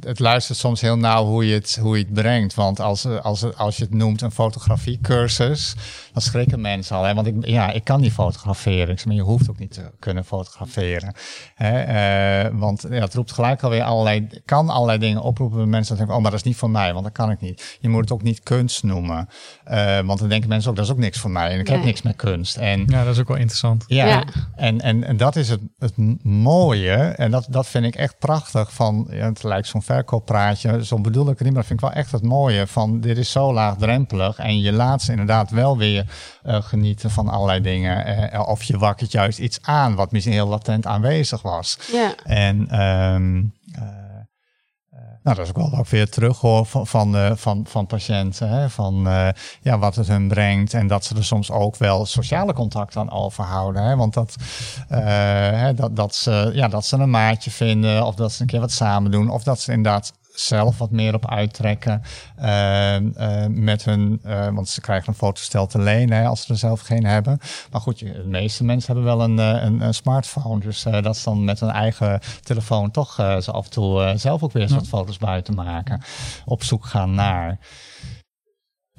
Het 0.00 0.18
luistert 0.18 0.58
soms 0.58 0.80
heel 0.80 0.96
nauw 0.96 1.24
hoe 1.24 1.46
je 1.46 1.54
het, 1.54 1.78
hoe 1.80 1.98
je 1.98 2.04
het 2.04 2.12
brengt. 2.12 2.54
Want 2.54 2.80
als, 2.80 3.04
als, 3.04 3.54
als 3.54 3.76
je 3.76 3.82
het 3.84 3.94
noemt 3.94 4.20
een 4.20 4.30
fotografiecursus, 4.30 5.74
dan 6.12 6.22
schrikken 6.22 6.60
mensen 6.60 6.96
al. 6.96 7.04
Hè? 7.04 7.14
Want 7.14 7.26
ik, 7.26 7.46
ja, 7.46 7.70
ik 7.70 7.84
kan 7.84 8.00
niet 8.00 8.12
fotograferen. 8.12 8.94
Ik 8.94 9.04
maar 9.04 9.14
je 9.14 9.22
hoeft 9.22 9.50
ook 9.50 9.58
niet 9.58 9.72
te 9.72 9.90
kunnen 9.98 10.24
fotograferen. 10.24 11.14
Hè? 11.54 12.48
Uh, 12.48 12.58
want 12.58 12.86
ja, 12.90 13.00
het 13.00 13.14
roept 13.14 13.32
gelijk 13.32 13.62
alweer 13.62 13.82
allerlei, 13.82 14.28
kan 14.44 14.68
allerlei 14.68 14.98
dingen 14.98 15.22
oproepen 15.22 15.56
bij 15.56 15.66
mensen. 15.66 15.88
Dat 15.88 15.96
denken, 15.96 16.16
oh, 16.16 16.22
maar 16.22 16.30
dat 16.30 16.40
is 16.40 16.46
niet 16.46 16.56
voor 16.56 16.70
mij, 16.70 16.92
want 16.92 17.04
dat 17.04 17.14
kan 17.14 17.30
ik 17.30 17.40
niet. 17.40 17.78
Je 17.80 17.88
moet 17.88 18.00
het 18.00 18.12
ook 18.12 18.22
niet 18.22 18.42
kunst 18.42 18.82
noemen. 18.82 19.28
Uh, 19.70 20.00
want 20.00 20.19
dan 20.20 20.28
denken 20.28 20.48
mensen 20.48 20.70
ook, 20.70 20.76
dat 20.76 20.84
is 20.84 20.90
ook 20.90 20.98
niks 20.98 21.18
voor 21.18 21.30
mij. 21.30 21.50
En 21.50 21.58
ik 21.58 21.68
heb 21.68 21.84
niks 21.84 22.02
met 22.02 22.16
kunst. 22.16 22.56
En, 22.56 22.84
ja, 22.86 23.04
dat 23.04 23.14
is 23.14 23.20
ook 23.20 23.28
wel 23.28 23.36
interessant. 23.36 23.84
Ja, 23.86 24.06
ja. 24.06 24.24
En, 24.56 24.80
en, 24.80 25.04
en 25.04 25.16
dat 25.16 25.36
is 25.36 25.48
het, 25.48 25.60
het 25.78 25.92
mooie. 26.24 26.94
En 26.94 27.30
dat, 27.30 27.46
dat 27.50 27.66
vind 27.66 27.84
ik 27.84 27.94
echt 27.94 28.18
prachtig 28.18 28.72
van, 28.72 29.08
ja, 29.10 29.24
het 29.24 29.42
lijkt 29.42 29.68
zo'n 29.68 29.82
verkooppraatje. 29.82 30.84
Zo 30.84 31.00
bedoel 31.00 31.30
ik 31.30 31.38
het 31.38 31.40
niet, 31.40 31.52
maar 31.52 31.62
dat 31.62 31.66
vind 31.66 31.82
ik 31.82 31.88
wel 31.88 31.96
echt 31.96 32.12
het 32.12 32.22
mooie 32.22 32.66
van, 32.66 33.00
dit 33.00 33.18
is 33.18 33.30
zo 33.30 33.52
laagdrempelig. 33.52 34.38
En 34.38 34.60
je 34.60 34.72
laat 34.72 35.02
ze 35.02 35.10
inderdaad 35.10 35.50
wel 35.50 35.78
weer 35.78 36.06
uh, 36.46 36.62
genieten 36.62 37.10
van 37.10 37.28
allerlei 37.28 37.60
dingen. 37.60 38.30
Uh, 38.32 38.48
of 38.48 38.62
je 38.62 38.78
wakkert 38.78 39.12
juist 39.12 39.38
iets 39.38 39.58
aan 39.62 39.94
wat 39.94 40.12
misschien 40.12 40.34
heel 40.34 40.48
latent 40.48 40.86
aanwezig 40.86 41.42
was. 41.42 41.78
Ja. 41.92 42.14
En 42.24 42.80
um, 42.80 43.52
nou, 45.22 45.36
dat 45.36 45.38
is 45.38 45.48
ook 45.48 45.70
wel 45.70 45.78
ook 45.78 45.88
weer 45.88 46.10
terug 46.10 46.38
hoor 46.38 46.66
van, 46.66 46.86
van, 46.86 47.16
uh, 47.16 47.30
van, 47.34 47.64
van 47.68 47.86
patiënten. 47.86 48.48
Hè? 48.48 48.70
Van 48.70 49.06
uh, 49.06 49.28
ja, 49.62 49.78
wat 49.78 49.94
het 49.94 50.08
hun 50.08 50.28
brengt. 50.28 50.74
En 50.74 50.86
dat 50.86 51.04
ze 51.04 51.16
er 51.16 51.24
soms 51.24 51.50
ook 51.50 51.76
wel 51.76 52.06
sociale 52.06 52.52
contact 52.52 52.96
aan 52.96 53.10
overhouden. 53.10 53.82
Hè? 53.82 53.96
Want 53.96 54.14
dat, 54.14 54.36
hè, 54.88 55.74
dat, 55.74 55.96
dat, 55.96 56.14
ze, 56.14 56.50
ja, 56.54 56.68
dat 56.68 56.86
ze 56.86 56.96
een 56.96 57.10
maatje 57.10 57.50
vinden. 57.50 58.06
Of 58.06 58.14
dat 58.14 58.32
ze 58.32 58.40
een 58.40 58.46
keer 58.46 58.60
wat 58.60 58.72
samen 58.72 59.10
doen. 59.10 59.30
Of 59.30 59.42
dat 59.42 59.60
ze 59.60 59.72
inderdaad 59.72 60.12
zelf 60.40 60.78
wat 60.78 60.90
meer 60.90 61.14
op 61.14 61.30
uittrekken 61.30 62.02
uh, 62.40 63.00
uh, 63.00 63.46
met 63.48 63.84
hun, 63.84 64.20
uh, 64.26 64.48
want 64.48 64.68
ze 64.68 64.80
krijgen 64.80 65.08
een 65.08 65.14
fotostel 65.14 65.66
te 65.66 65.78
lenen 65.78 66.18
hè, 66.18 66.26
als 66.26 66.42
ze 66.42 66.52
er 66.52 66.58
zelf 66.58 66.80
geen 66.80 67.04
hebben. 67.04 67.38
Maar 67.70 67.80
goed, 67.80 67.98
de 67.98 68.24
meeste 68.26 68.64
mensen 68.64 68.94
hebben 68.94 69.16
wel 69.16 69.24
een, 69.24 69.38
een, 69.38 69.80
een 69.80 69.94
smartphone, 69.94 70.60
dus 70.60 70.82
dat 70.82 71.14
is 71.16 71.22
dan 71.22 71.44
met 71.44 71.60
hun 71.60 71.70
eigen 71.70 72.20
telefoon 72.42 72.90
toch 72.90 73.14
ze 73.14 73.50
af 73.52 73.64
en 73.64 73.70
toe 73.70 74.12
zelf 74.16 74.42
ook 74.42 74.52
weer 74.52 74.62
eens 74.62 74.72
wat 74.72 74.88
foto's 74.88 75.18
buiten 75.18 75.54
maken, 75.54 76.02
op 76.44 76.62
zoek 76.62 76.84
gaan 76.84 77.14
naar. 77.14 77.58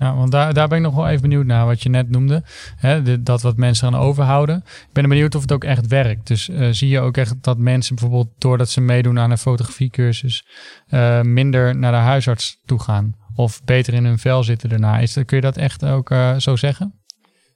Ja, 0.02 0.16
want 0.16 0.32
daar, 0.32 0.54
daar 0.54 0.68
ben 0.68 0.78
ik 0.78 0.84
nog 0.84 0.96
wel 0.96 1.08
even 1.08 1.22
benieuwd 1.22 1.46
naar 1.46 1.66
wat 1.66 1.84
je 1.84 1.90
net 1.90 2.10
noemde. 2.10 2.44
Hè, 2.76 3.22
dat 3.24 3.42
wat 3.42 3.58
mensen 3.58 3.88
aan 3.88 4.00
overhouden. 4.00 4.64
Ik 4.66 4.94
ben 4.94 5.10
benieuwd 5.10 5.36
of 5.36 5.42
het 5.42 5.52
ook 5.52 5.64
echt 5.64 5.88
werkt. 5.88 6.28
Dus 6.28 6.50
uh, 6.50 6.68
zie 6.72 6.90
je 6.90 7.00
ook 7.00 7.18
echt 7.18 7.44
dat 7.44 7.58
mensen 7.58 7.96
bijvoorbeeld 7.96 8.30
doordat 8.38 8.70
ze 8.70 8.82
meedoen 8.82 9.20
aan 9.20 9.32
een 9.32 9.38
fotografiecursus 9.38 10.46
uh, 10.90 11.22
minder 11.22 11.76
naar 11.76 11.92
de 11.92 11.98
huisarts 11.98 12.58
toe 12.66 12.80
gaan? 12.80 13.16
Of 13.36 13.64
beter 13.64 13.94
in 13.94 14.06
hun 14.06 14.20
vel 14.20 14.44
zitten 14.44 14.70
daarna? 14.70 15.00
Is, 15.00 15.14
kun 15.14 15.38
je 15.38 15.42
dat 15.42 15.58
echt 15.58 15.86
ook 15.86 16.10
uh, 16.10 16.36
zo 16.38 16.56
zeggen? 16.56 16.94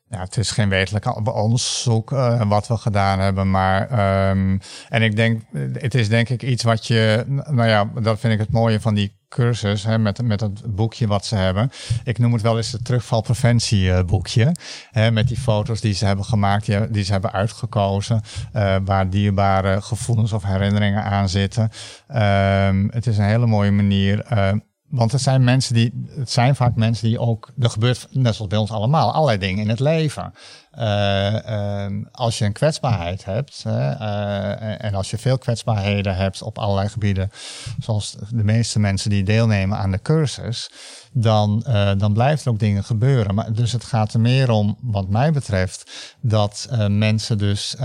Ja, 0.10 0.19
het 0.19 0.38
is 0.38 0.51
geen 0.51 0.69
wetelijk 0.69 1.36
onderzoek 1.36 2.12
uh, 2.12 2.49
wat 2.49 2.67
we 2.67 2.77
gedaan 2.77 3.19
hebben, 3.19 3.49
maar 3.49 3.81
um, 4.29 4.60
en 4.89 5.01
ik 5.01 5.15
denk, 5.15 5.41
het 5.73 5.95
is 5.95 6.10
denk 6.10 6.29
ik 6.29 6.43
iets 6.43 6.63
wat 6.63 6.88
je, 6.88 7.23
nou 7.27 7.67
ja, 7.67 7.89
dat 8.01 8.19
vind 8.19 8.34
ik 8.34 8.39
het 8.39 8.51
mooie 8.51 8.81
van 8.81 8.93
die 8.93 9.15
cursus 9.36 9.84
hè, 9.84 9.98
met, 9.98 10.21
met 10.21 10.39
het 10.39 10.76
boekje 10.76 11.08
wat 11.08 11.26
ze 11.26 11.36
hebben. 11.36 11.71
Ik 12.04 12.17
noem 12.17 12.34
het 12.34 12.41
wel 12.41 12.58
eens 12.58 12.71
het 12.71 12.86
terugvalpreventieboekje. 12.86 14.56
Hè, 14.91 15.12
met 15.12 15.28
die 15.28 15.38
foto's 15.38 15.82
die 15.82 15.93
ze 15.93 16.06
hebben 16.06 16.26
gemaakt, 16.26 16.65
die, 16.65 16.89
die 16.89 17.04
ze 17.04 17.12
hebben 17.12 17.32
uitgekozen, 17.32 18.21
uh, 18.56 18.76
waar 18.86 19.10
dierbare 19.10 19.82
gevoelens 19.82 20.34
of 20.34 20.43
herinneringen 20.43 21.04
aan 21.04 21.30
zitten. 21.30 21.64
Um, 21.64 22.89
het 22.91 23.07
is 23.07 23.18
een 23.18 23.24
hele 23.24 23.45
mooie 23.45 23.72
manier. 23.72 24.26
Uh, 24.34 24.51
want 24.89 25.11
het 25.11 25.21
zijn 25.21 25.43
mensen 25.43 25.73
die, 25.73 26.05
het 26.07 26.31
zijn 26.31 26.55
vaak 26.55 26.75
mensen 26.75 27.07
die 27.07 27.19
ook, 27.19 27.51
er 27.59 27.69
gebeurt 27.69 28.07
net 28.11 28.36
zoals 28.36 28.49
bij 28.49 28.59
ons 28.59 28.71
allemaal, 28.71 29.13
allerlei 29.13 29.38
dingen 29.38 29.63
in 29.63 29.69
het 29.69 29.79
leven. 29.79 30.33
Uh, 30.79 31.33
uh, 31.33 31.86
als 32.11 32.38
je 32.38 32.45
een 32.45 32.53
kwetsbaarheid 32.53 33.25
hebt, 33.25 33.63
uh, 33.67 34.83
en 34.83 34.93
als 34.93 35.09
je 35.09 35.17
veel 35.17 35.38
kwetsbaarheden 35.38 36.15
hebt 36.15 36.41
op 36.41 36.57
allerlei 36.57 36.89
gebieden, 36.89 37.31
zoals 37.79 38.15
de 38.29 38.43
meeste 38.43 38.79
mensen 38.79 39.09
die 39.09 39.23
deelnemen 39.23 39.77
aan 39.77 39.91
de 39.91 40.01
cursus, 40.01 40.69
dan, 41.11 41.65
dan 41.97 42.13
blijft 42.13 42.45
er 42.45 42.51
ook 42.51 42.59
dingen 42.59 42.83
gebeuren. 42.83 43.36
Maar, 43.36 43.53
dus 43.53 43.71
het 43.71 43.83
gaat 43.83 44.13
er 44.13 44.19
meer 44.19 44.49
om, 44.49 44.77
wat 44.81 45.09
mij 45.09 45.31
betreft, 45.31 45.91
dat 46.21 46.67
mensen 46.88 47.38
dus 47.38 47.75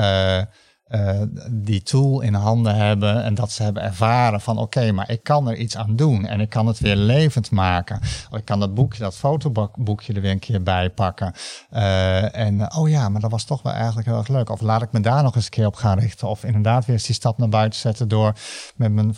uh, 0.90 1.22
die 1.50 1.82
tool 1.82 2.20
in 2.20 2.34
handen 2.34 2.74
hebben 2.74 3.22
en 3.24 3.34
dat 3.34 3.52
ze 3.52 3.62
hebben 3.62 3.82
ervaren 3.82 4.40
van 4.40 4.58
oké, 4.58 4.92
maar 4.92 5.10
ik 5.10 5.22
kan 5.22 5.48
er 5.48 5.56
iets 5.56 5.76
aan 5.76 5.96
doen 5.96 6.26
en 6.26 6.40
ik 6.40 6.48
kan 6.48 6.66
het 6.66 6.78
weer 6.78 6.96
levend 6.96 7.50
maken. 7.50 8.00
Ik 8.32 8.44
kan 8.44 8.60
dat 8.60 8.74
boekje, 8.74 9.02
dat 9.02 9.16
fotoboekje 9.16 10.12
er 10.12 10.20
weer 10.20 10.30
een 10.30 10.38
keer 10.38 10.62
bij 10.62 10.90
pakken. 10.90 11.32
Uh, 11.72 12.36
en 12.36 12.74
oh 12.74 12.88
ja, 12.88 13.08
maar 13.08 13.20
dat 13.20 13.30
was 13.30 13.44
toch 13.44 13.62
wel 13.62 13.72
eigenlijk 13.72 14.06
heel 14.06 14.16
erg 14.16 14.28
leuk. 14.28 14.50
Of 14.50 14.60
laat 14.60 14.82
ik 14.82 14.92
me 14.92 15.00
daar 15.00 15.22
nog 15.22 15.34
eens 15.34 15.44
een 15.44 15.50
keer 15.50 15.66
op 15.66 15.74
gaan 15.74 15.98
richten. 15.98 16.28
Of 16.28 16.44
inderdaad 16.44 16.84
weer 16.84 16.96
eens 16.96 17.06
die 17.06 17.14
stap 17.14 17.38
naar 17.38 17.48
buiten 17.48 17.80
zetten 17.80 18.08
door 18.08 18.32
met 18.76 18.92
mijn 18.92 19.14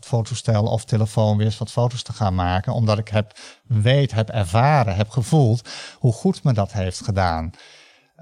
fotostel 0.00 0.64
of 0.64 0.84
telefoon 0.84 1.36
weer 1.36 1.46
eens 1.46 1.58
wat 1.58 1.70
foto's 1.70 2.02
te 2.02 2.12
gaan 2.12 2.34
maken. 2.34 2.72
Omdat 2.72 2.98
ik 2.98 3.08
heb 3.08 3.38
weet, 3.66 4.12
heb 4.12 4.28
ervaren, 4.28 4.96
heb 4.96 5.08
gevoeld 5.08 5.68
hoe 5.98 6.12
goed 6.12 6.44
me 6.44 6.52
dat 6.52 6.72
heeft 6.72 7.04
gedaan. 7.04 7.50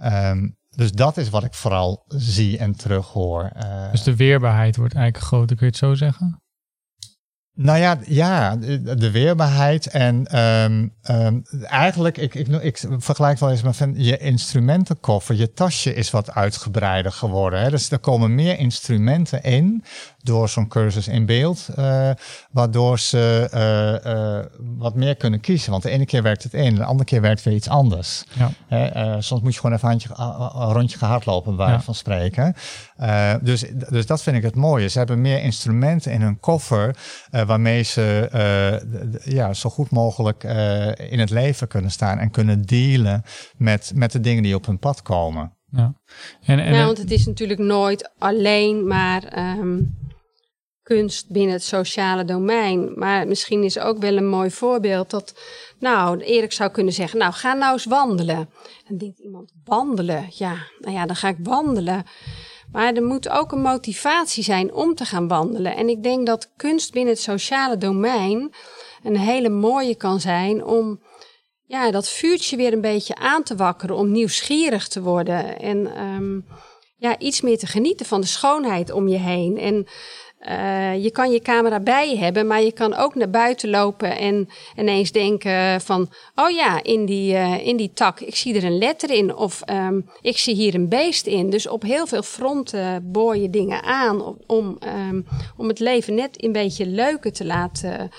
Um, 0.03 0.57
dus 0.77 0.93
dat 0.93 1.17
is 1.17 1.31
wat 1.31 1.45
ik 1.45 1.55
vooral 1.55 2.05
zie 2.09 2.59
en 2.59 2.77
terughoor. 2.77 3.51
Dus 3.91 4.03
de 4.03 4.17
weerbaarheid 4.17 4.77
wordt 4.77 4.95
eigenlijk 4.95 5.27
groter, 5.27 5.57
kun 5.57 5.67
je 5.67 5.73
het 5.73 5.81
zo 5.81 5.95
zeggen? 5.95 6.43
Nou 7.57 7.79
ja, 7.79 7.99
ja 8.07 8.57
de, 8.57 9.11
weerbaarheid 9.11 9.87
en 9.87 10.39
um, 10.39 10.93
um, 11.11 11.43
eigenlijk, 11.63 12.17
ik, 12.17 12.35
ik, 12.35 12.49
ik, 12.49 12.85
vergelijk 12.99 13.39
wel 13.39 13.51
eens 13.51 13.63
met 13.63 13.77
van 13.77 13.95
je 13.97 14.19
instrumentenkoffer, 14.19 15.35
je 15.35 15.53
tasje 15.53 15.95
is 15.95 16.11
wat 16.11 16.35
uitgebreider 16.35 17.13
geworden. 17.13 17.61
Hè? 17.61 17.71
Dus 17.71 17.91
er 17.91 17.99
komen 17.99 18.35
meer 18.35 18.59
instrumenten 18.59 19.43
in 19.43 19.85
door 20.23 20.49
zo'n 20.49 20.69
cursus 20.69 21.09
in 21.09 21.27
beeld, 21.27 21.69
uh, 21.79 22.11
waardoor 22.51 22.99
ze 22.99 23.51
uh, 23.55 24.13
uh, 24.13 24.69
wat 24.79 24.95
meer 24.95 25.17
kunnen 25.17 25.41
kiezen. 25.41 25.71
Want 25.71 25.83
de 25.83 25.91
ene 25.91 26.07
keer 26.07 26.23
werkt 26.23 26.43
het 26.43 26.55
een, 26.55 26.75
de 26.75 26.85
andere 26.85 27.05
keer 27.05 27.21
werkt 27.21 27.43
weer 27.43 27.55
iets 27.55 27.69
anders. 27.69 28.25
Ja. 28.69 29.21
soms 29.21 29.43
moet 29.43 29.55
je 29.55 29.61
gewoon 29.61 29.77
even 29.77 29.91
een, 29.91 30.01
handje, 30.01 30.25
een 30.61 30.73
rondje 30.73 30.99
hardlopen, 30.99 31.57
bij 31.57 31.69
ja. 31.69 31.81
van 31.81 31.95
spreken. 31.95 32.55
Dus, 33.43 33.65
dus 33.91 34.07
dat 34.07 34.23
vind 34.23 34.37
ik 34.37 34.43
het 34.43 34.55
mooie. 34.55 34.89
Ze 34.89 34.99
hebben 34.99 35.21
meer 35.21 35.43
instrumenten 35.43 36.13
in 36.13 36.21
hun 36.21 36.41
koffer, 36.41 36.97
waarmee 37.31 37.83
ze 37.83 38.29
ja, 39.25 39.55
zo 39.55 39.71
goed 39.71 39.91
mogelijk 39.91 40.43
in 41.11 41.19
het 41.19 41.31
leven 41.31 41.69
kunnen 41.69 41.91
staan 41.91 42.19
en 42.19 42.31
kunnen 42.31 42.63
dealen 42.63 43.23
met, 43.57 43.93
met 43.95 44.13
de 44.13 44.21
dingen 44.21 44.43
die 44.43 44.55
op 44.55 44.67
hun 44.67 44.79
pad 44.79 45.03
komen. 45.03 45.57
Ja. 45.71 45.95
En, 46.45 46.59
en, 46.59 46.73
nou, 46.73 46.87
want 46.87 46.99
het 46.99 47.11
is 47.11 47.27
natuurlijk 47.27 47.61
nooit 47.61 48.13
alleen 48.19 48.87
maar 48.87 49.39
um, 49.59 49.99
kunst 50.83 51.31
binnen 51.31 51.53
het 51.53 51.65
sociale 51.65 52.25
domein. 52.25 52.93
Maar 52.99 53.27
misschien 53.27 53.63
is 53.65 53.79
ook 53.79 53.99
wel 53.99 54.17
een 54.17 54.29
mooi 54.29 54.51
voorbeeld 54.51 55.11
dat, 55.11 55.35
nou, 55.79 56.21
Erik 56.21 56.53
zou 56.53 56.71
kunnen 56.71 56.93
zeggen, 56.93 57.19
nou, 57.19 57.33
ga 57.33 57.53
nou 57.53 57.73
eens 57.73 57.85
wandelen. 57.85 58.49
Dan 58.89 58.99
denkt 58.99 59.19
iemand, 59.19 59.53
wandelen? 59.65 60.27
Ja, 60.29 60.57
nou 60.79 60.95
ja, 60.95 61.07
dan 61.07 61.17
ga 61.17 61.29
ik 61.29 61.39
wandelen. 61.43 62.03
Maar 62.75 62.95
er 62.95 63.03
moet 63.03 63.29
ook 63.29 63.53
een 63.53 63.61
motivatie 63.61 64.43
zijn 64.43 64.73
om 64.73 64.95
te 64.95 65.05
gaan 65.05 65.29
wandelen. 65.29 65.77
En 65.77 65.89
ik 65.89 66.03
denk 66.03 66.27
dat 66.27 66.53
kunst 66.57 66.93
binnen 66.93 67.13
het 67.13 67.23
sociale 67.23 67.77
domein 67.77 68.55
een 69.03 69.19
hele 69.19 69.49
mooie 69.49 69.95
kan 69.95 70.21
zijn 70.21 70.65
om 70.65 71.03
ja, 71.67 71.91
dat 71.91 72.09
vuurtje 72.09 72.57
weer 72.57 72.73
een 72.73 72.81
beetje 72.81 73.15
aan 73.15 73.43
te 73.43 73.57
wakkeren, 73.57 73.97
om 73.97 74.11
nieuwsgierig 74.11 74.89
te 74.89 75.03
worden 75.03 75.59
en 75.59 76.03
um, 76.03 76.47
ja, 76.97 77.19
iets 77.19 77.41
meer 77.41 77.59
te 77.59 77.67
genieten 77.67 78.07
van 78.07 78.21
de 78.21 78.27
schoonheid 78.27 78.91
om 78.91 79.09
je 79.09 79.19
heen. 79.19 79.59
En 79.59 79.87
uh, 80.49 81.03
je 81.03 81.11
kan 81.11 81.31
je 81.31 81.41
camera 81.41 81.81
bij 81.81 82.11
je 82.11 82.17
hebben, 82.17 82.47
maar 82.47 82.63
je 82.63 82.73
kan 82.73 82.95
ook 82.95 83.15
naar 83.15 83.31
buiten 83.31 83.71
lopen 83.71 84.17
en 84.19 84.49
ineens 84.77 85.13
denken 85.13 85.81
van, 85.81 86.09
oh 86.35 86.51
ja, 86.51 86.83
in 86.83 87.07
die, 87.07 87.33
uh, 87.33 87.67
in 87.67 87.77
die 87.77 87.93
tak, 87.93 88.21
ik 88.21 88.37
zie 88.37 88.55
er 88.55 88.65
een 88.65 88.79
letter 88.79 89.11
in 89.11 89.37
of 89.37 89.63
um, 89.71 90.11
ik 90.21 90.39
zie 90.39 90.55
hier 90.55 90.75
een 90.75 90.89
beest 90.89 91.27
in. 91.27 91.51
Dus 91.51 91.69
op 91.69 91.83
heel 91.83 92.07
veel 92.07 92.23
fronten 92.23 93.13
boor 93.13 93.37
je 93.37 93.51
dingen 93.51 93.83
aan 93.83 94.37
om, 94.47 94.79
om 95.57 95.69
het 95.69 95.79
leven 95.79 96.15
net 96.15 96.45
een 96.45 96.53
beetje 96.53 96.87
leuker 96.87 97.33
te 97.33 97.45
laten 97.45 98.11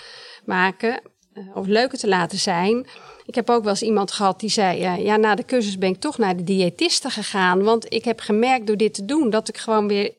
maken 0.46 1.02
uh, 1.34 1.56
of 1.56 1.68
leuker 1.68 1.98
te 1.98 2.08
laten 2.08 2.38
zijn. 2.38 2.88
Ik 3.26 3.36
heb 3.36 3.50
ook 3.50 3.62
wel 3.62 3.72
eens 3.72 3.82
iemand 3.82 4.12
gehad 4.12 4.40
die 4.40 4.50
zei: 4.50 5.04
Ja, 5.04 5.18
na 5.18 5.36
de 5.36 5.46
cursus 5.46 5.78
ben 5.78 5.90
ik 5.90 6.00
toch 6.00 6.18
naar 6.18 6.38
de 6.38 6.44
diëtiste 6.44 7.10
gegaan. 7.10 7.64
Want 7.64 7.94
ik 7.94 8.06
heb 8.06 8.20
gemerkt 8.20 8.68
door 8.68 8.78
dit 8.78 8.94
te 8.94 9.06
doen 9.06 9.30
dat 9.30 9.48
ik 9.48 9.58
gewoon 9.58 9.88
weer 9.88 10.14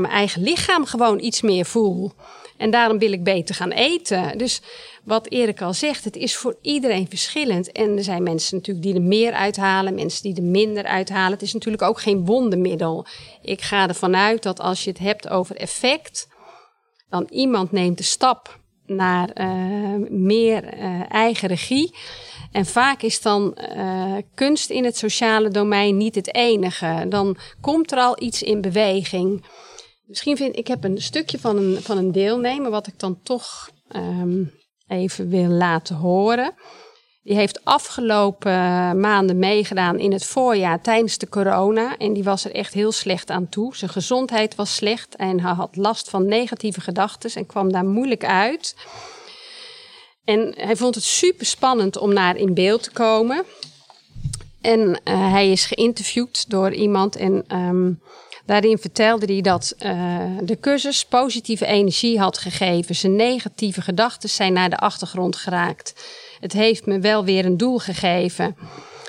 mijn 0.00 0.12
eigen 0.12 0.42
lichaam 0.42 0.84
gewoon 0.84 1.20
iets 1.20 1.40
meer 1.40 1.64
voel. 1.64 2.12
En 2.56 2.70
daarom 2.70 2.98
wil 2.98 3.12
ik 3.12 3.24
beter 3.24 3.54
gaan 3.54 3.70
eten. 3.70 4.38
Dus 4.38 4.62
wat 5.04 5.28
Erik 5.28 5.62
al 5.62 5.74
zegt, 5.74 6.04
het 6.04 6.16
is 6.16 6.36
voor 6.36 6.56
iedereen 6.60 7.08
verschillend. 7.08 7.72
En 7.72 7.96
er 7.96 8.04
zijn 8.04 8.22
mensen 8.22 8.56
natuurlijk 8.56 8.86
die 8.86 8.94
er 8.94 9.02
meer 9.02 9.32
uithalen, 9.32 9.94
mensen 9.94 10.22
die 10.22 10.36
er 10.36 10.50
minder 10.50 10.84
uithalen. 10.84 11.32
Het 11.32 11.42
is 11.42 11.52
natuurlijk 11.52 11.82
ook 11.82 12.00
geen 12.00 12.24
wondermiddel. 12.24 13.06
Ik 13.42 13.60
ga 13.60 13.88
ervan 13.88 14.16
uit 14.16 14.42
dat 14.42 14.60
als 14.60 14.84
je 14.84 14.90
het 14.90 14.98
hebt 14.98 15.28
over 15.28 15.56
effect, 15.56 16.28
dan 17.08 17.26
iemand 17.30 17.72
neemt 17.72 17.98
de 17.98 18.04
stap 18.04 18.60
naar 18.86 19.30
uh, 19.34 20.08
meer 20.10 20.78
uh, 20.78 21.00
eigen 21.08 21.48
regie. 21.48 21.94
En 22.52 22.66
vaak 22.66 23.02
is 23.02 23.20
dan 23.20 23.56
uh, 23.76 24.14
kunst 24.34 24.70
in 24.70 24.84
het 24.84 24.96
sociale 24.96 25.48
domein 25.48 25.96
niet 25.96 26.14
het 26.14 26.34
enige. 26.34 27.06
Dan 27.08 27.36
komt 27.60 27.92
er 27.92 27.98
al 27.98 28.22
iets 28.22 28.42
in 28.42 28.60
beweging. 28.60 29.44
Misschien 30.12 30.36
vind 30.36 30.56
ik 30.56 30.66
heb 30.66 30.84
een 30.84 31.02
stukje 31.02 31.38
van 31.38 31.56
een, 31.56 31.82
van 31.82 31.96
een 31.96 32.12
deelnemer 32.12 32.70
wat 32.70 32.86
ik 32.86 32.98
dan 32.98 33.20
toch 33.22 33.70
um, 33.96 34.52
even 34.86 35.28
wil 35.28 35.48
laten 35.48 35.96
horen. 35.96 36.54
Die 37.22 37.34
heeft 37.34 37.64
afgelopen 37.64 38.50
maanden 39.00 39.38
meegedaan 39.38 39.98
in 39.98 40.12
het 40.12 40.24
voorjaar 40.24 40.80
tijdens 40.80 41.18
de 41.18 41.28
corona. 41.28 41.96
En 41.96 42.12
die 42.12 42.24
was 42.24 42.44
er 42.44 42.54
echt 42.54 42.74
heel 42.74 42.92
slecht 42.92 43.30
aan 43.30 43.48
toe. 43.48 43.76
Zijn 43.76 43.90
gezondheid 43.90 44.54
was 44.54 44.74
slecht 44.74 45.16
en 45.16 45.40
hij 45.40 45.52
had 45.52 45.76
last 45.76 46.10
van 46.10 46.26
negatieve 46.26 46.80
gedachten 46.80 47.30
en 47.34 47.46
kwam 47.46 47.72
daar 47.72 47.84
moeilijk 47.84 48.24
uit. 48.24 48.76
En 50.24 50.54
hij 50.56 50.76
vond 50.76 50.94
het 50.94 51.04
super 51.04 51.46
spannend 51.46 51.96
om 51.96 52.12
naar 52.12 52.36
in 52.36 52.54
beeld 52.54 52.82
te 52.82 52.90
komen. 52.90 53.44
En 54.60 54.80
uh, 54.80 55.30
hij 55.32 55.50
is 55.50 55.64
geïnterviewd 55.64 56.50
door 56.50 56.72
iemand 56.72 57.16
en 57.16 57.56
um, 57.56 58.00
Daarin 58.46 58.78
vertelde 58.78 59.32
hij 59.32 59.40
dat 59.40 59.74
uh, 59.78 60.20
de 60.42 60.60
cursus 60.60 61.04
positieve 61.04 61.66
energie 61.66 62.18
had 62.18 62.38
gegeven. 62.38 62.94
Zijn 62.94 63.16
negatieve 63.16 63.82
gedachten 63.82 64.28
zijn 64.28 64.52
naar 64.52 64.70
de 64.70 64.76
achtergrond 64.76 65.36
geraakt. 65.36 65.94
Het 66.40 66.52
heeft 66.52 66.86
me 66.86 66.98
wel 66.98 67.24
weer 67.24 67.44
een 67.44 67.56
doel 67.56 67.78
gegeven. 67.78 68.56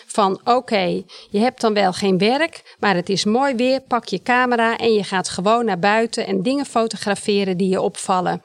Van 0.05 0.41
oké, 0.43 1.03
je 1.29 1.39
hebt 1.39 1.61
dan 1.61 1.73
wel 1.73 1.93
geen 1.93 2.17
werk, 2.17 2.75
maar 2.79 2.95
het 2.95 3.09
is 3.09 3.23
mooi 3.23 3.55
weer. 3.55 3.81
Pak 3.81 4.05
je 4.05 4.21
camera 4.21 4.77
en 4.77 4.93
je 4.93 5.03
gaat 5.03 5.29
gewoon 5.29 5.65
naar 5.65 5.79
buiten 5.79 6.27
en 6.27 6.43
dingen 6.43 6.65
fotograferen 6.65 7.57
die 7.57 7.69
je 7.69 7.81
opvallen. 7.81 8.43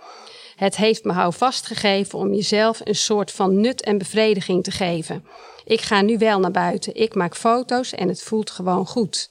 Het 0.57 0.77
heeft 0.77 1.05
me 1.05 1.13
houvast 1.13 1.67
gegeven 1.67 2.19
om 2.19 2.35
jezelf 2.35 2.81
een 2.85 2.95
soort 2.95 3.33
van 3.33 3.61
nut 3.61 3.83
en 3.83 3.99
bevrediging 3.99 4.65
te 4.65 4.71
geven. 4.71 5.25
Ik 5.65 5.81
ga 5.81 6.01
nu 6.01 6.19
wel 6.19 6.41
naar 6.41 6.51
buiten. 6.51 6.95
Ik 6.95 7.15
maak 7.15 7.37
foto's 7.37 7.93
en 7.93 8.09
het 8.09 8.23
voelt 8.23 8.51
gewoon 8.51 8.87
goed. 8.87 9.31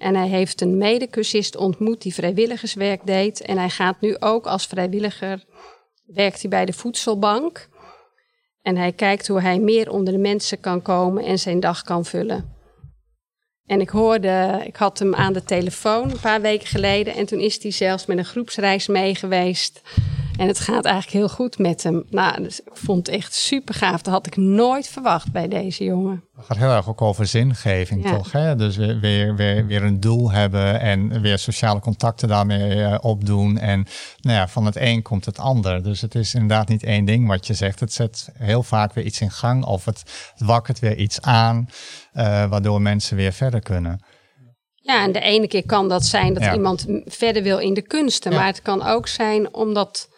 En 0.00 0.14
hij 0.14 0.28
heeft 0.28 0.60
een 0.60 0.78
medecursist 0.78 1.56
ontmoet 1.56 2.02
die 2.02 2.14
vrijwilligerswerk 2.14 3.06
deed. 3.06 3.40
En 3.40 3.58
hij 3.58 3.70
gaat 3.70 4.00
nu 4.00 4.16
ook 4.18 4.46
als 4.46 4.66
vrijwilliger, 4.66 5.44
werkt 6.06 6.40
hij 6.40 6.50
bij 6.50 6.64
de 6.64 6.72
voedselbank. 6.72 7.68
En 8.62 8.76
hij 8.76 8.92
kijkt 8.92 9.28
hoe 9.28 9.40
hij 9.40 9.58
meer 9.58 9.90
onder 9.90 10.12
de 10.12 10.18
mensen 10.18 10.60
kan 10.60 10.82
komen 10.82 11.24
en 11.24 11.38
zijn 11.38 11.60
dag 11.60 11.82
kan 11.82 12.04
vullen. 12.04 12.54
En 13.66 13.80
ik 13.80 13.88
hoorde, 13.88 14.62
ik 14.64 14.76
had 14.76 14.98
hem 14.98 15.14
aan 15.14 15.32
de 15.32 15.44
telefoon 15.44 16.10
een 16.10 16.20
paar 16.20 16.40
weken 16.40 16.66
geleden. 16.66 17.14
En 17.14 17.26
toen 17.26 17.40
is 17.40 17.62
hij 17.62 17.70
zelfs 17.70 18.06
met 18.06 18.18
een 18.18 18.24
groepsreis 18.24 18.86
mee 18.86 19.14
geweest. 19.14 19.80
En 20.40 20.46
het 20.46 20.60
gaat 20.60 20.84
eigenlijk 20.84 21.16
heel 21.16 21.28
goed 21.28 21.58
met 21.58 21.82
hem. 21.82 22.04
Nou, 22.10 22.42
dus 22.42 22.60
ik 22.60 22.70
vond 22.72 23.06
het 23.06 23.16
echt 23.16 23.34
super 23.34 23.74
gaaf. 23.74 24.02
Dat 24.02 24.12
had 24.12 24.26
ik 24.26 24.36
nooit 24.36 24.88
verwacht 24.88 25.32
bij 25.32 25.48
deze 25.48 25.84
jongen. 25.84 26.24
Het 26.36 26.44
gaat 26.44 26.56
heel 26.56 26.70
erg 26.70 26.88
ook 26.88 27.02
over 27.02 27.26
zingeving, 27.26 28.06
toch? 28.06 28.32
Hè? 28.32 28.56
Dus 28.56 28.76
weer, 28.76 29.00
weer, 29.34 29.66
weer, 29.66 29.82
een 29.82 30.00
doel 30.00 30.30
hebben 30.30 30.80
en 30.80 31.20
weer 31.20 31.38
sociale 31.38 31.80
contacten 31.80 32.28
daarmee 32.28 32.76
uh, 32.76 32.96
opdoen. 33.00 33.58
En 33.58 33.86
nou 34.20 34.36
ja, 34.36 34.48
van 34.48 34.66
het 34.66 34.76
een 34.76 35.02
komt 35.02 35.24
het 35.24 35.38
ander. 35.38 35.82
Dus 35.82 36.00
het 36.00 36.14
is 36.14 36.34
inderdaad 36.34 36.68
niet 36.68 36.82
één 36.82 37.04
ding 37.04 37.28
wat 37.28 37.46
je 37.46 37.54
zegt. 37.54 37.80
Het 37.80 37.92
zet 37.92 38.28
heel 38.38 38.62
vaak 38.62 38.92
weer 38.92 39.04
iets 39.04 39.20
in 39.20 39.30
gang 39.30 39.64
of 39.64 39.84
het, 39.84 40.02
wakkert 40.36 40.78
weer 40.78 40.96
iets 40.96 41.20
aan, 41.20 41.68
uh, 42.14 42.22
waardoor 42.48 42.82
mensen 42.82 43.16
weer 43.16 43.32
verder 43.32 43.60
kunnen. 43.60 44.04
Ja, 44.74 45.04
en 45.04 45.12
de 45.12 45.20
ene 45.20 45.48
keer 45.48 45.66
kan 45.66 45.88
dat 45.88 46.04
zijn 46.04 46.34
dat 46.34 46.54
iemand 46.54 46.86
verder 47.04 47.42
wil 47.42 47.58
in 47.58 47.74
de 47.74 47.82
kunsten. 47.82 48.32
Maar 48.32 48.46
het 48.46 48.62
kan 48.62 48.86
ook 48.86 49.08
zijn 49.08 49.54
omdat 49.54 50.08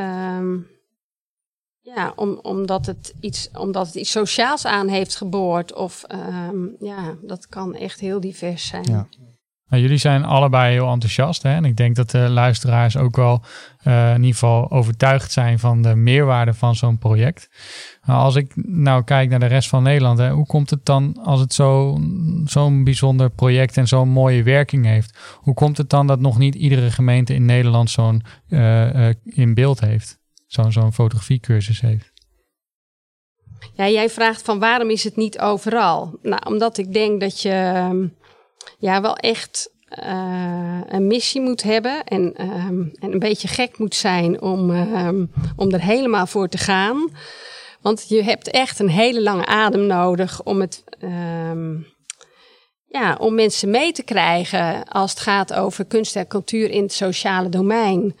Um, 0.00 0.66
ja, 1.80 2.12
om, 2.16 2.38
omdat, 2.42 2.86
het 2.86 3.14
iets, 3.20 3.50
omdat 3.58 3.86
het 3.86 3.94
iets 3.94 4.10
sociaals 4.10 4.64
aan 4.64 4.88
heeft 4.88 5.16
geboord. 5.16 5.74
Of 5.74 6.04
um, 6.12 6.76
ja, 6.78 7.16
dat 7.22 7.46
kan 7.46 7.74
echt 7.74 8.00
heel 8.00 8.20
divers 8.20 8.66
zijn. 8.66 9.08
Nou, 9.68 9.82
jullie 9.82 9.98
zijn 9.98 10.24
allebei 10.24 10.72
heel 10.72 10.90
enthousiast. 10.90 11.42
Hè? 11.42 11.54
En 11.54 11.64
ik 11.64 11.76
denk 11.76 11.96
dat 11.96 12.10
de 12.10 12.18
luisteraars 12.18 12.96
ook 12.96 13.16
wel 13.16 13.42
uh, 13.86 14.08
in 14.08 14.16
ieder 14.16 14.32
geval 14.32 14.70
overtuigd 14.70 15.32
zijn 15.32 15.58
van 15.58 15.82
de 15.82 15.94
meerwaarde 15.94 16.54
van 16.54 16.76
zo'n 16.76 16.98
project. 16.98 17.48
Maar 18.04 18.16
als 18.16 18.34
ik 18.34 18.52
nou 18.56 19.04
kijk 19.04 19.30
naar 19.30 19.40
de 19.40 19.46
rest 19.46 19.68
van 19.68 19.82
Nederland, 19.82 20.18
hè, 20.18 20.30
hoe 20.30 20.46
komt 20.46 20.70
het 20.70 20.84
dan 20.84 21.18
als 21.24 21.40
het 21.40 21.54
zo'n 22.44 22.84
bijzonder 22.84 23.30
project 23.30 23.76
en 23.76 23.88
zo'n 23.88 24.08
mooie 24.08 24.42
werking 24.42 24.84
heeft? 24.84 25.18
Hoe 25.34 25.54
komt 25.54 25.76
het 25.78 25.90
dan 25.90 26.06
dat 26.06 26.20
nog 26.20 26.38
niet 26.38 26.54
iedere 26.54 26.90
gemeente 26.90 27.34
in 27.34 27.44
Nederland 27.44 27.90
zo'n 27.90 28.22
uh, 28.48 28.94
uh, 28.94 29.14
in 29.24 29.54
beeld 29.54 29.80
heeft? 29.80 30.18
Zo'n 30.46 30.72
zo'n 30.72 30.92
fotografiecursus 30.92 31.80
heeft? 31.80 32.12
Ja, 33.74 33.88
jij 33.88 34.08
vraagt 34.08 34.42
van 34.42 34.58
waarom 34.58 34.90
is 34.90 35.04
het 35.04 35.16
niet 35.16 35.38
overal? 35.38 36.18
Nou, 36.22 36.40
omdat 36.46 36.78
ik 36.78 36.92
denk 36.92 37.20
dat 37.20 37.40
je 37.42 37.50
ehm, 37.50 38.06
ja, 38.78 39.00
wel 39.00 39.16
echt 39.16 39.70
uh, 40.02 40.80
een 40.88 41.06
missie 41.06 41.40
moet 41.40 41.62
hebben 41.62 42.04
en, 42.04 42.22
um, 42.40 42.92
en 43.00 43.12
een 43.12 43.18
beetje 43.18 43.48
gek 43.48 43.78
moet 43.78 43.94
zijn 43.94 44.40
om, 44.40 44.70
um, 44.70 45.30
om 45.56 45.72
er 45.72 45.82
helemaal 45.82 46.26
voor 46.26 46.48
te 46.48 46.58
gaan. 46.58 47.10
Want 47.80 48.08
je 48.08 48.22
hebt 48.22 48.50
echt 48.50 48.78
een 48.78 48.88
hele 48.88 49.22
lange 49.22 49.46
adem 49.46 49.86
nodig 49.86 50.42
om 50.42 50.60
het, 50.60 50.84
um, 51.02 51.86
ja, 52.86 53.16
om 53.20 53.34
mensen 53.34 53.70
mee 53.70 53.92
te 53.92 54.02
krijgen 54.02 54.84
als 54.84 55.10
het 55.10 55.20
gaat 55.20 55.54
over 55.54 55.84
kunst 55.84 56.16
en 56.16 56.26
cultuur 56.26 56.70
in 56.70 56.82
het 56.82 56.92
sociale 56.92 57.48
domein. 57.48 58.16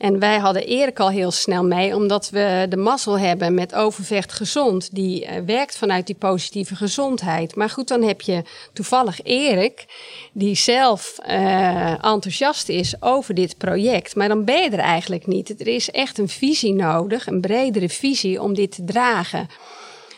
En 0.00 0.18
wij 0.18 0.38
hadden 0.38 0.66
Erik 0.66 1.00
al 1.00 1.10
heel 1.10 1.30
snel 1.30 1.64
mee, 1.64 1.94
omdat 1.94 2.30
we 2.30 2.66
de 2.68 2.76
mazzel 2.76 3.18
hebben 3.18 3.54
met 3.54 3.74
Overvecht 3.74 4.32
Gezond. 4.32 4.94
Die 4.94 5.24
uh, 5.24 5.30
werkt 5.46 5.76
vanuit 5.76 6.06
die 6.06 6.14
positieve 6.14 6.76
gezondheid. 6.76 7.56
Maar 7.56 7.70
goed, 7.70 7.88
dan 7.88 8.02
heb 8.02 8.20
je 8.20 8.42
toevallig 8.72 9.22
Erik, 9.22 9.84
die 10.32 10.54
zelf 10.54 11.18
uh, 11.28 12.04
enthousiast 12.04 12.68
is 12.68 13.02
over 13.02 13.34
dit 13.34 13.58
project. 13.58 14.16
Maar 14.16 14.28
dan 14.28 14.44
ben 14.44 14.62
je 14.62 14.70
er 14.70 14.78
eigenlijk 14.78 15.26
niet. 15.26 15.60
Er 15.60 15.68
is 15.68 15.90
echt 15.90 16.18
een 16.18 16.28
visie 16.28 16.74
nodig, 16.74 17.26
een 17.26 17.40
bredere 17.40 17.88
visie 17.88 18.42
om 18.42 18.54
dit 18.54 18.70
te 18.70 18.84
dragen. 18.84 19.48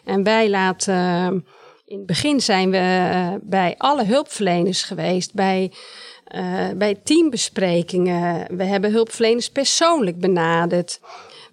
En 0.05 0.23
wij 0.23 0.51
laten. 0.51 0.95
Uh, 0.95 1.41
in 1.87 1.99
het 1.99 2.07
begin 2.07 2.41
zijn 2.41 2.71
we 2.71 3.39
bij 3.43 3.75
alle 3.79 4.05
hulpverleners 4.05 4.83
geweest, 4.83 5.35
bij 5.35 5.73
uh, 6.35 6.69
bij 6.77 6.95
teambesprekingen. 7.05 8.57
We 8.57 8.65
hebben 8.65 8.93
hulpverleners 8.93 9.51
persoonlijk 9.51 10.21
benaderd. 10.21 11.01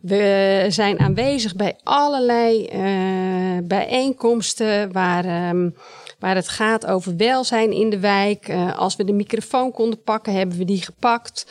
We 0.02 0.66
zijn 0.70 1.00
aanwezig 1.00 1.56
bij 1.56 1.76
allerlei 1.84 2.70
uh, 2.74 3.58
bijeenkomsten 3.64 4.92
waar, 4.92 5.50
um, 5.50 5.76
waar 6.20 6.36
het 6.36 6.48
gaat 6.50 6.86
over 6.86 7.18
welzijn 7.18 7.72
in 7.72 7.90
de 7.90 8.00
wijk. 8.00 8.48
Uh, 8.48 8.78
als 8.78 8.96
we 8.96 9.04
de 9.04 9.14
microfoon 9.14 9.72
konden 9.72 10.02
pakken, 10.02 10.34
hebben 10.34 10.58
we 10.58 10.66
die 10.66 10.82
gepakt. 10.82 11.46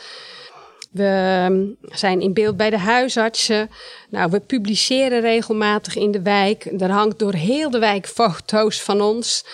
We 0.91 1.43
um, 1.49 1.77
zijn 1.81 2.21
in 2.21 2.33
beeld 2.33 2.57
bij 2.57 2.69
de 2.69 2.77
huisartsen. 2.77 3.69
Nou, 4.09 4.31
we 4.31 4.39
publiceren 4.39 5.21
regelmatig 5.21 5.95
in 5.95 6.11
de 6.11 6.21
wijk. 6.21 6.65
Er 6.79 6.91
hangt 6.91 7.19
door 7.19 7.33
heel 7.33 7.69
de 7.69 7.79
wijk 7.79 8.07
foto's 8.07 8.81
van 8.81 9.01
ons. 9.01 9.45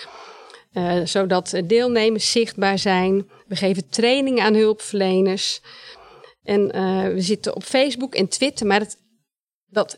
Zodat 1.04 1.60
deelnemers 1.64 2.30
zichtbaar 2.30 2.78
zijn. 2.78 3.26
We 3.46 3.56
geven 3.56 3.88
trainingen 3.88 4.44
aan 4.44 4.54
hulpverleners. 4.54 5.60
En 6.42 6.76
uh, 6.76 7.02
we 7.02 7.20
zitten 7.20 7.54
op 7.54 7.62
Facebook 7.62 8.14
en 8.14 8.28
Twitter. 8.28 8.66
Maar 8.66 8.80
het, 8.80 8.96
dat 9.66 9.96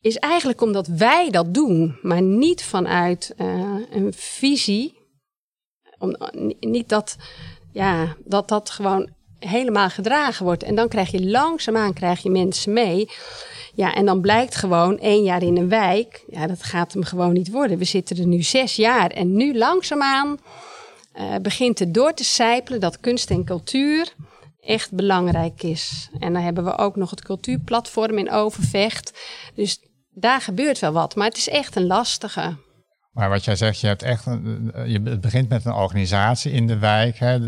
is 0.00 0.16
eigenlijk 0.16 0.60
omdat 0.60 0.86
wij 0.86 1.30
dat 1.30 1.54
doen, 1.54 1.98
maar 2.02 2.22
niet 2.22 2.62
vanuit 2.62 3.34
uh, 3.38 3.76
een 3.90 4.12
visie. 4.12 5.00
Om, 5.98 6.16
niet 6.60 6.88
dat, 6.88 7.16
ja, 7.72 8.16
dat 8.24 8.48
dat 8.48 8.70
gewoon 8.70 9.10
helemaal 9.38 9.90
gedragen 9.90 10.44
wordt. 10.44 10.62
En 10.62 10.74
dan 10.74 10.88
krijg 10.88 11.10
je 11.10 11.26
langzaamaan 11.26 11.92
krijg 11.92 12.22
je 12.22 12.30
mensen 12.30 12.72
mee. 12.72 13.08
Ja, 13.74 13.94
en 13.94 14.06
dan 14.06 14.20
blijkt 14.20 14.54
gewoon 14.54 14.98
één 14.98 15.22
jaar 15.22 15.42
in 15.42 15.56
een 15.56 15.68
wijk, 15.68 16.24
ja, 16.26 16.46
dat 16.46 16.62
gaat 16.62 16.92
hem 16.92 17.04
gewoon 17.04 17.32
niet 17.32 17.50
worden. 17.50 17.78
We 17.78 17.84
zitten 17.84 18.16
er 18.16 18.26
nu 18.26 18.42
zes 18.42 18.76
jaar 18.76 19.10
en 19.10 19.36
nu 19.36 19.58
langzaamaan 19.58 20.38
uh, 21.14 21.34
begint 21.42 21.78
het 21.78 21.94
door 21.94 22.14
te 22.14 22.24
sijpelen 22.24 22.80
dat 22.80 23.00
kunst 23.00 23.30
en 23.30 23.44
cultuur 23.44 24.14
echt 24.60 24.92
belangrijk 24.92 25.62
is. 25.62 26.08
En 26.18 26.32
dan 26.32 26.42
hebben 26.42 26.64
we 26.64 26.78
ook 26.78 26.96
nog 26.96 27.10
het 27.10 27.22
cultuurplatform 27.22 28.18
in 28.18 28.30
Overvecht. 28.30 29.18
Dus 29.54 29.80
daar 30.10 30.40
gebeurt 30.40 30.78
wel 30.78 30.92
wat, 30.92 31.14
maar 31.14 31.26
het 31.26 31.36
is 31.36 31.48
echt 31.48 31.76
een 31.76 31.86
lastige. 31.86 32.56
Maar 33.12 33.28
wat 33.28 33.44
jij 33.44 33.56
zegt, 33.56 33.80
je 33.80 33.86
hebt 33.86 34.02
echt 34.02 34.26
een, 34.26 34.72
je, 34.86 35.00
het 35.04 35.20
begint 35.20 35.48
met 35.48 35.64
een 35.64 35.72
organisatie 35.72 36.52
in 36.52 36.66
de 36.66 36.78
wijk, 36.78 37.18
hè, 37.18 37.38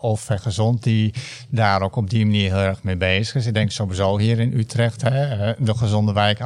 of 0.00 0.26
Gezond, 0.26 0.82
die 0.82 1.14
daar 1.48 1.82
ook 1.82 1.96
op 1.96 2.10
die 2.10 2.24
manier 2.24 2.52
heel 2.54 2.62
erg 2.62 2.82
mee 2.82 2.96
bezig 2.96 3.34
is. 3.34 3.46
Ik 3.46 3.54
denk 3.54 3.70
sowieso 3.70 4.18
hier 4.18 4.38
in 4.40 4.52
Utrecht, 4.52 5.02
hè, 5.02 5.52
de 5.58 5.74
Gezonde 5.74 6.12
Wijk 6.12 6.40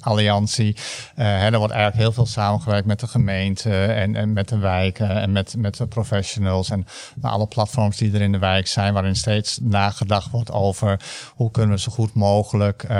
Alliantie. 0.00 0.76
Hè, 1.14 1.50
er 1.50 1.58
wordt 1.58 1.72
eigenlijk 1.72 2.02
heel 2.02 2.12
veel 2.12 2.26
samengewerkt 2.26 2.86
met 2.86 3.00
de 3.00 3.06
gemeente 3.06 3.84
en, 3.84 4.16
en 4.16 4.32
met 4.32 4.48
de 4.48 4.58
wijken 4.58 5.20
en 5.20 5.32
met, 5.32 5.54
met 5.58 5.76
de 5.76 5.86
professionals 5.86 6.70
en 6.70 6.86
alle 7.20 7.46
platforms 7.46 7.96
die 7.96 8.14
er 8.14 8.20
in 8.20 8.32
de 8.32 8.38
wijk 8.38 8.66
zijn, 8.66 8.92
waarin 8.92 9.16
steeds 9.16 9.58
nagedacht 9.62 10.30
wordt 10.30 10.52
over 10.52 11.00
hoe 11.34 11.50
kunnen 11.50 11.74
we 11.74 11.80
zo 11.80 11.92
goed 11.92 12.14
mogelijk 12.14 12.82
uh, 12.82 12.90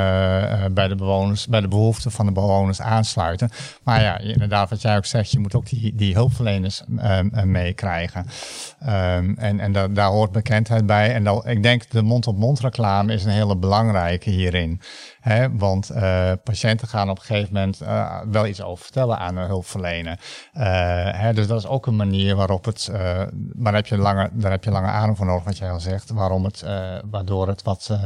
bij 0.71 0.89
de 0.89 0.95
bewoners, 0.95 1.47
bij 1.47 1.61
de 1.61 1.69
behoeften 1.69 2.11
van 2.11 2.27
de 2.27 2.33
bewoners 2.33 2.81
aansluiten. 2.81 3.51
Maar 3.83 4.03
ja, 4.03 4.19
inderdaad 4.19 4.71
wat 4.73 4.83
jij 4.83 4.97
ook 4.97 5.05
zegt, 5.05 5.31
je 5.31 5.39
moet 5.39 5.55
ook 5.55 5.67
die, 5.67 5.95
die 5.95 6.15
hulpverleners 6.15 6.83
um, 6.89 7.51
meekrijgen. 7.51 8.27
Um, 8.83 9.39
en 9.39 9.61
en 9.61 9.73
da 9.73 9.89
daar 9.89 10.11
hoort 10.11 10.33
bekendheid 10.33 10.87
bij. 10.87 11.15
En 11.15 11.25
dat, 11.25 11.47
ik 11.47 11.63
denk 11.63 11.91
de 11.91 12.03
mond-op-mond 12.03 12.61
reclame 12.61 13.13
is 13.13 13.25
een 13.25 13.31
hele 13.31 13.57
belangrijke 13.57 14.31
hierin. 14.31 14.81
Hè? 15.21 15.57
Want 15.57 15.91
uh, 15.91 16.33
patiënten 16.45 16.89
gaan 16.89 17.11
op 17.11 17.19
een 17.19 17.25
gegeven 17.25 17.55
moment 17.55 17.83
uh, 17.83 18.21
wel 18.31 18.47
iets 18.47 18.63
over 18.63 18.85
vertellen 18.85 19.19
aan 19.19 19.37
een 19.37 19.47
hulpverlener. 19.47 20.21
Hè? 20.53 21.33
Dus 21.33 21.47
dat 21.47 21.59
is 21.59 21.67
ook 21.67 21.87
een 21.87 21.97
manier 21.97 22.37
waarop 22.37 22.65
het, 22.65 22.91
maar 23.55 23.75
heb 23.75 23.87
je 23.87 23.99
langer, 23.99 24.31
daar 24.33 24.51
heb 24.51 24.65
je 24.65 24.71
langer 24.71 24.91
adem 24.91 25.17
voor 25.17 25.27
nodig, 25.27 25.45
wat 25.45 25.59
jij 25.59 25.71
al 25.71 25.81
zegt, 25.81 26.11
waarom 26.11 26.45
het, 26.45 26.65
waardoor 27.11 27.49
het 27.49 27.63
wat 27.63 27.99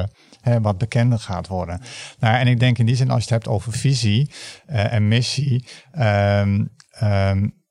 wat 0.63 0.79
bekender 0.79 1.19
gaat 1.19 1.47
worden. 1.47 1.81
Nou, 2.19 2.37
en 2.37 2.47
ik 2.47 2.61
denk 2.61 2.79
in 2.79 2.87
die 2.87 2.97
zin, 2.97 3.11
als 3.11 3.25
je 3.25 3.35
het 3.35 3.45
hebt 3.45 3.57
over 3.57 3.73
visie 3.73 4.31
uh, 4.71 4.93
en 4.93 5.09
missie. 5.09 5.67
Um, 5.99 6.71
um, 7.03 7.65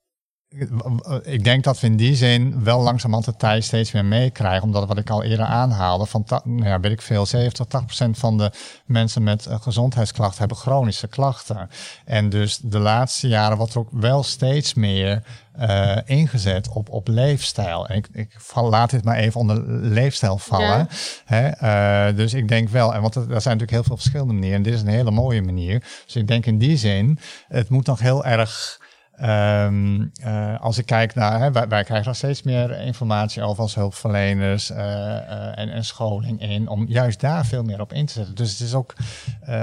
ik 1.24 1.44
denk 1.44 1.64
dat 1.64 1.80
we 1.80 1.88
in 1.88 1.96
die 1.96 2.16
zin 2.16 2.64
wel 2.64 2.82
langzamerhand 2.82 3.26
de 3.26 3.36
tijd 3.36 3.64
steeds 3.64 3.92
meer 3.92 4.06
meekrijgen. 4.06 4.64
Omdat 4.64 4.88
wat 4.88 4.98
ik 4.98 5.10
al 5.10 5.24
eerder 5.24 5.46
aanhaalde, 5.46 6.06
van 6.06 6.26
nou 6.44 6.64
ja, 6.64 6.80
weet 6.80 6.92
ik 6.92 7.02
veel, 7.02 7.26
70, 7.26 7.66
80 7.66 7.86
procent 7.86 8.18
van 8.18 8.38
de 8.38 8.52
mensen 8.86 9.24
met 9.24 9.46
uh, 9.46 9.62
gezondheidsklachten 9.62 10.40
hebben 10.40 10.58
chronische 10.58 11.08
klachten. 11.08 11.70
En 12.06 12.30
dus 12.30 12.58
de 12.58 12.80
laatste 12.80 13.28
jaren 13.28 13.58
wordt 13.58 13.74
er 13.74 13.80
ook 13.80 13.90
wel 13.92 14.24
steeds 14.24 14.74
meer 14.74 15.24
uh, 15.60 15.98
ingezet 16.06 16.70
op, 16.70 16.90
op 16.90 17.08
leefstijl. 17.08 17.88
En 17.88 17.96
ik, 17.96 18.08
ik 18.12 18.36
val, 18.38 18.70
laat 18.70 18.90
dit 18.90 19.04
maar 19.04 19.18
even 19.18 19.40
onder 19.40 19.64
leefstijl 19.70 20.38
vallen. 20.38 20.68
Ja. 20.68 20.88
Hè? 21.26 22.10
Uh, 22.10 22.18
dus 22.18 22.34
ik 22.34 22.48
denk 22.48 22.70
wel, 22.70 22.94
en 22.94 23.02
want 23.02 23.16
er 23.16 23.24
zijn 23.24 23.34
natuurlijk 23.34 23.72
heel 23.72 23.84
veel 23.84 23.98
verschillende 23.98 24.34
manieren. 24.34 24.58
En 24.58 24.64
dit 24.64 24.74
is 24.74 24.82
een 24.82 24.88
hele 24.88 25.12
mooie 25.12 25.42
manier. 25.42 25.84
Dus 26.06 26.16
ik 26.16 26.28
denk 26.28 26.46
in 26.46 26.58
die 26.58 26.78
zin, 26.78 27.20
het 27.48 27.70
moet 27.70 27.86
nog 27.86 28.00
heel 28.00 28.26
erg 28.26 28.84
Um, 29.22 30.12
uh, 30.26 30.60
als 30.60 30.78
ik 30.78 30.86
kijk 30.86 31.16
naar, 31.16 31.40
hè, 31.40 31.52
wij, 31.52 31.68
wij, 31.68 31.84
krijgen 31.84 32.08
nog 32.08 32.16
steeds 32.16 32.44
meer 32.44 32.80
informatie 32.80 33.44
over 33.44 33.62
als 33.62 33.76
hulpverleners 33.76 34.72
uh, 34.72 34.78
uh, 34.78 35.58
en, 35.58 35.70
en, 35.70 35.86
scholing 35.86 36.42
in, 36.42 36.68
om 36.68 36.86
juist 36.88 37.20
daar 37.20 37.46
veel 37.46 37.64
meer 37.64 37.82
op 37.82 37.94
in 37.94 38.06
te 38.06 38.14
zetten. 38.14 38.36
Dus 38.36 38.52
het 38.52 38.60
is 38.60 38.74
ook, 38.74 38.94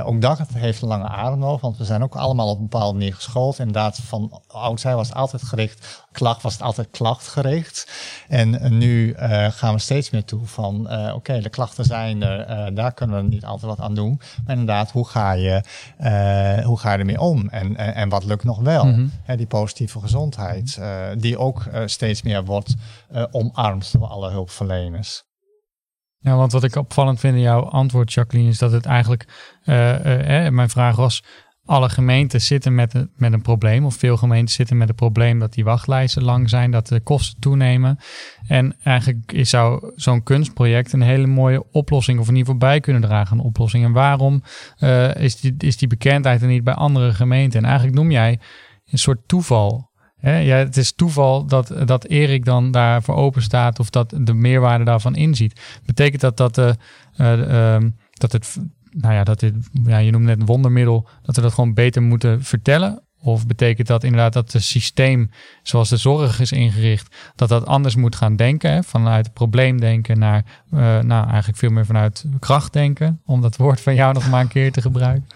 ook 0.05 0.21
dat 0.21 0.41
heeft 0.55 0.83
een 0.83 0.89
lange 0.89 1.09
adem 1.09 1.39
nodig, 1.39 1.61
want 1.61 1.77
we 1.77 1.85
zijn 1.85 2.03
ook 2.03 2.15
allemaal 2.15 2.49
op 2.49 2.57
een 2.57 2.69
bepaalde 2.69 2.99
manier 2.99 3.15
geschoold. 3.15 3.59
Inderdaad, 3.59 3.99
van 3.99 4.41
oudsher 4.47 4.97
was 4.97 5.09
het 5.09 5.17
altijd 5.17 5.43
gericht, 5.43 6.05
klacht 6.13 6.43
was 6.43 6.53
het 6.53 6.63
altijd 6.63 6.89
klachtgericht. 6.91 7.93
En 8.29 8.79
nu 8.79 9.15
gaan 9.49 9.75
we 9.75 9.81
steeds 9.81 10.11
meer 10.11 10.25
toe 10.25 10.47
van, 10.47 10.81
oké, 10.81 11.13
okay, 11.15 11.41
de 11.41 11.49
klachten 11.49 11.85
zijn 11.85 12.23
er, 12.23 12.75
daar 12.75 12.93
kunnen 12.93 13.17
we 13.17 13.29
niet 13.29 13.45
altijd 13.45 13.77
wat 13.77 13.87
aan 13.87 13.95
doen. 13.95 14.21
Maar 14.47 14.57
inderdaad, 14.57 14.91
hoe 14.91 15.09
ga 15.09 15.33
je, 15.33 15.63
hoe 16.65 16.79
ga 16.79 16.93
je 16.93 16.99
ermee 16.99 17.21
om 17.21 17.49
en, 17.49 17.77
en, 17.77 17.95
en 17.95 18.09
wat 18.09 18.25
lukt 18.25 18.45
nog 18.45 18.59
wel? 18.61 18.85
Mm 18.85 18.95
-hmm 18.95 19.41
die 19.43 19.61
positieve 19.61 20.01
gezondheid, 20.01 20.77
uh, 20.81 21.09
die 21.17 21.39
ook 21.39 21.65
uh, 21.65 21.83
steeds 21.87 22.23
meer 22.23 22.45
wordt 22.45 22.75
uh, 23.13 23.25
omarmd 23.31 23.93
door 23.93 24.07
alle 24.07 24.31
hulpverleners. 24.31 25.25
Ja, 26.19 26.37
want 26.37 26.53
wat 26.53 26.65
ik 26.65 26.77
opvallend 26.77 27.21
vind 27.21 27.35
in 27.35 27.41
jouw 27.41 27.63
antwoord, 27.63 28.13
Jacqueline, 28.13 28.51
is 28.51 28.59
dat 28.59 28.73
het 28.73 28.87
eigenlijk, 28.87 29.27
eh, 29.63 30.49
mijn 30.49 30.69
vraag 30.69 30.97
was, 30.97 31.23
alle 31.65 31.89
gemeenten 31.89 32.41
zitten 32.41 32.75
met 32.75 32.95
een, 32.95 33.11
met 33.17 33.33
een 33.33 33.43
probleem, 33.43 33.85
of 33.85 33.97
veel 33.97 34.17
gemeenten 34.17 34.55
zitten 34.55 34.77
met 34.77 34.89
een 34.89 34.95
probleem 34.95 35.39
dat 35.39 35.53
die 35.53 35.65
wachtlijsten 35.65 36.23
lang 36.23 36.49
zijn, 36.49 36.71
dat 36.71 36.87
de 36.87 37.01
kosten 37.01 37.41
toenemen. 37.41 37.99
En 38.47 38.77
eigenlijk 38.83 39.33
is 39.33 39.51
zou 39.51 39.93
zo'n 39.97 40.23
kunstproject 40.23 40.93
een 40.93 41.03
hele 41.03 41.27
mooie 41.27 41.65
oplossing, 41.73 42.19
of 42.19 42.29
in 42.29 42.37
ieder 42.37 42.53
geval 42.53 42.69
bij 42.69 42.81
kunnen 42.81 43.03
dragen 43.03 43.39
een 43.39 43.45
oplossing. 43.45 43.85
En 43.85 43.93
waarom 43.93 44.43
uh, 44.79 45.15
is, 45.15 45.41
die, 45.41 45.55
is 45.59 45.77
die 45.77 45.89
bekendheid 45.89 46.43
er 46.43 46.49
niet 46.49 46.65
bij 46.65 46.75
andere 46.75 47.13
gemeenten? 47.13 47.59
En 47.61 47.67
eigenlijk 47.67 47.97
noem 47.97 48.11
jij 48.11 48.39
een 48.93 48.99
soort 48.99 49.29
toeval. 49.29 49.91
Hè? 50.17 50.39
Ja, 50.39 50.57
het 50.57 50.77
is 50.77 50.93
toeval 50.93 51.47
dat, 51.47 51.75
dat 51.85 52.05
Erik 52.05 52.45
dan 52.45 52.71
daarvoor 52.71 53.15
open 53.15 53.43
staat 53.43 53.79
of 53.79 53.91
dat 53.91 54.15
de 54.21 54.35
meerwaarde 54.35 54.85
daarvan 54.85 55.15
inziet. 55.15 55.81
Betekent 55.85 56.21
dat 56.21 56.37
dat, 56.37 56.59
uh, 56.59 56.73
uh, 57.19 57.77
dat 58.11 58.33
het, 58.33 58.57
nou 58.91 59.15
ja, 59.15 59.25
dat 59.25 59.41
dit, 59.41 59.55
ja, 59.85 59.99
je 59.99 60.11
noemt 60.11 60.25
net 60.25 60.41
een 60.41 60.47
wondermiddel, 60.47 61.09
dat 61.23 61.37
we 61.37 61.43
dat 61.43 61.53
gewoon 61.53 61.75
beter 61.75 62.03
moeten 62.03 62.43
vertellen? 62.43 63.03
Of 63.25 63.47
betekent 63.47 63.87
dat 63.87 64.05
inderdaad 64.05 64.33
dat 64.33 64.53
het 64.53 64.63
systeem 64.63 65.31
zoals 65.63 65.89
de 65.89 65.97
zorg 65.97 66.41
is 66.41 66.53
ingericht, 66.53 67.17
dat 67.35 67.49
dat 67.49 67.67
anders 67.67 67.95
moet 67.95 68.17
gaan 68.17 68.37
denken? 68.37 68.85
Vanuit 68.85 69.25
het 69.25 69.35
probleem 69.35 69.81
denken 69.81 70.19
naar, 70.19 70.45
uh, 70.75 70.81
nou 70.99 71.29
eigenlijk 71.29 71.59
veel 71.59 71.71
meer 71.71 71.87
vanuit 71.87 72.25
kracht 72.39 72.73
denken, 72.73 73.21
om 73.25 73.41
dat 73.41 73.57
woord 73.57 73.81
van 73.81 73.95
jou 73.95 74.13
nog 74.13 74.31
maar 74.31 74.41
een 74.41 74.49
keer 74.49 74.73
te 74.73 74.81
gebruiken. 74.81 75.27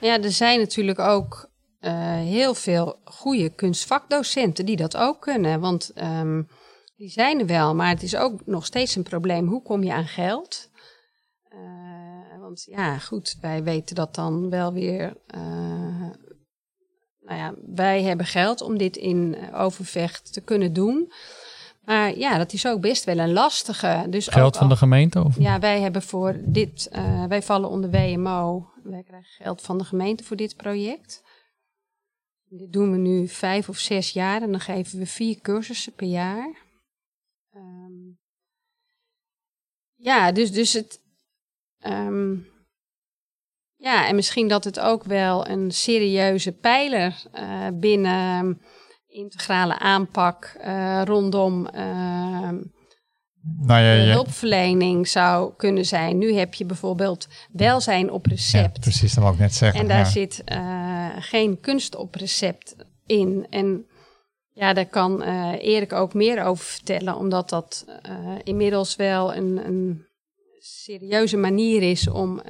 Ja, 0.00 0.22
er 0.22 0.32
zijn 0.32 0.58
natuurlijk 0.58 0.98
ook 0.98 1.50
heel 1.80 2.54
veel 2.54 2.98
goede 3.04 3.50
kunstvakdocenten 3.50 4.66
die 4.66 4.76
dat 4.76 4.96
ook 4.96 5.20
kunnen. 5.20 5.60
Want 5.60 5.92
um, 6.02 6.48
die 6.96 7.10
zijn 7.10 7.40
er 7.40 7.46
wel, 7.46 7.74
maar 7.74 7.88
het 7.88 8.02
is 8.02 8.16
ook 8.16 8.46
nog 8.46 8.66
steeds 8.66 8.96
een 8.96 9.02
probleem. 9.02 9.46
Hoe 9.46 9.62
kom 9.62 9.82
je 9.82 9.92
aan 9.92 10.06
geld? 10.06 10.70
Uh, 11.52 12.40
want 12.40 12.66
ja, 12.70 12.98
goed, 12.98 13.36
wij 13.40 13.62
weten 13.62 13.94
dat 13.94 14.14
dan 14.14 14.50
wel 14.50 14.72
weer. 14.72 15.16
Uh, 15.34 16.10
nou 17.20 17.38
ja, 17.38 17.54
wij 17.74 18.02
hebben 18.02 18.26
geld 18.26 18.60
om 18.60 18.78
dit 18.78 18.96
in 18.96 19.34
eh, 19.34 19.60
Overvecht 19.60 20.32
te 20.32 20.40
kunnen 20.40 20.72
doen. 20.72 21.12
Maar 21.84 22.18
ja, 22.18 22.38
dat 22.38 22.52
is 22.52 22.66
ook 22.66 22.80
best 22.80 23.04
wel 23.04 23.18
een 23.18 23.32
lastige. 23.32 24.06
Dus 24.10 24.28
Geld 24.28 24.46
ook 24.46 24.56
van 24.56 24.68
de 24.68 24.76
gemeente? 24.76 25.24
Of? 25.24 25.38
Ja, 25.38 25.58
wij 25.58 25.80
hebben 25.80 26.02
voor 26.02 26.36
dit, 26.44 26.88
eh, 26.92 27.24
wij 27.24 27.42
vallen 27.42 27.68
onder 27.68 27.90
WMO. 27.90 28.68
Wij 28.82 29.02
krijgen 29.02 29.44
geld 29.44 29.62
van 29.62 29.78
de 29.78 29.84
gemeente 29.84 30.24
voor 30.24 30.36
dit 30.36 30.56
project. 30.56 31.22
Dit 32.48 32.72
doen 32.72 32.90
we 32.90 32.96
nu 32.96 33.28
vijf 33.28 33.68
of 33.68 33.78
zes 33.78 34.10
jaar 34.10 34.42
en 34.42 34.50
dan 34.50 34.60
geven 34.60 34.98
we 34.98 35.06
vier 35.06 35.40
cursussen 35.40 35.92
per 35.92 36.06
jaar. 36.06 36.64
Ehm, 37.52 38.12
ja, 39.94 40.32
dus, 40.32 40.52
dus 40.52 40.72
het. 40.72 41.00
ehm, 41.78 42.36
ja, 43.76 44.06
en 44.06 44.14
misschien 44.14 44.48
dat 44.48 44.64
het 44.64 44.80
ook 44.80 45.04
wel 45.04 45.48
een 45.48 45.70
serieuze 45.70 46.52
pijler 46.52 47.22
eh, 47.32 47.68
binnen 47.74 48.60
integrale 49.06 49.78
aanpak 49.78 50.44
eh, 50.44 51.02
rondom 51.04 51.66
ehm, 51.66 52.62
Nou 53.58 53.82
ja, 53.82 54.12
hulpverlening 54.12 55.08
zou 55.08 55.52
kunnen 55.56 55.84
zijn. 55.84 56.18
Nu 56.18 56.34
heb 56.34 56.54
je 56.54 56.64
bijvoorbeeld 56.64 57.28
welzijn 57.52 58.10
op 58.10 58.26
ja, 58.26 58.32
recept. 58.32 58.80
precies, 58.80 59.14
dat 59.14 59.22
wou 59.22 59.34
ik 59.34 59.40
net 59.40 59.54
zeggen. 59.54 59.80
en 59.80 59.88
daar 59.88 59.98
ja. 59.98 60.04
zit 60.04 60.42
eh, 60.44 61.08
geen 61.18 61.60
kunst 61.60 61.96
op 61.96 62.14
recept 62.14 62.76
in. 63.06 63.46
En 63.50 63.86
ja, 64.52 64.72
daar 64.72 64.86
kan 64.86 65.22
eh, 65.22 65.52
Erik 65.60 65.92
ook 65.92 66.14
meer 66.14 66.44
over 66.44 66.64
vertellen, 66.64 67.16
omdat 67.16 67.48
dat 67.48 67.84
eh, 68.02 68.34
inmiddels 68.42 68.96
wel 68.96 69.34
een, 69.34 69.66
een 69.66 70.06
serieuze 70.58 71.36
manier 71.36 71.82
is 71.82 72.08
om, 72.08 72.42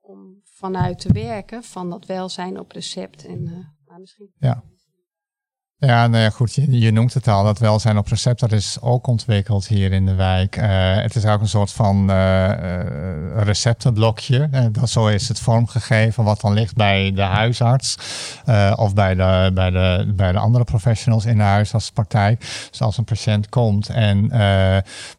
om 0.00 0.40
vanuit 0.44 0.98
te 0.98 1.12
werken 1.12 1.62
van 1.62 1.90
dat 1.90 2.06
welzijn 2.06 2.58
op 2.58 2.72
recept. 2.72 3.26
En, 3.26 3.42
maar 3.86 4.00
misschien 4.00 4.30
Ja, 4.38 4.64
nou 5.86 6.16
ja, 6.16 6.30
goed, 6.30 6.54
je, 6.54 6.90
noemt 6.90 7.14
het 7.14 7.28
al, 7.28 7.44
dat 7.44 7.58
welzijn 7.58 7.98
op 7.98 8.08
recept, 8.08 8.40
dat 8.40 8.52
is 8.52 8.78
ook 8.80 9.06
ontwikkeld 9.06 9.66
hier 9.66 9.92
in 9.92 10.06
de 10.06 10.14
wijk. 10.14 10.56
Eh, 10.56 10.68
het 10.96 11.14
is 11.14 11.24
ook 11.24 11.40
een 11.40 11.48
soort 11.48 11.72
van 11.72 12.10
eh, 12.10 12.50
receptenblokje, 13.36 14.70
dat, 14.72 14.90
zo 14.90 15.06
is 15.06 15.28
het 15.28 15.40
vormgegeven, 15.40 16.24
wat 16.24 16.40
dan 16.40 16.52
ligt 16.52 16.76
bij 16.76 17.12
de 17.12 17.22
huisarts 17.22 17.96
of 18.74 18.94
bij 18.94 19.14
de, 19.14 19.50
bij, 19.54 19.70
de, 19.70 20.12
bij 20.16 20.32
de 20.32 20.38
andere 20.38 20.64
professionals 20.64 21.24
in 21.24 21.36
de 21.36 21.42
huisartspraktijk. 21.42 22.40
Dus 22.70 22.80
als 22.80 22.98
een 22.98 23.04
patiënt 23.04 23.48
komt 23.48 23.88
en 23.88 24.28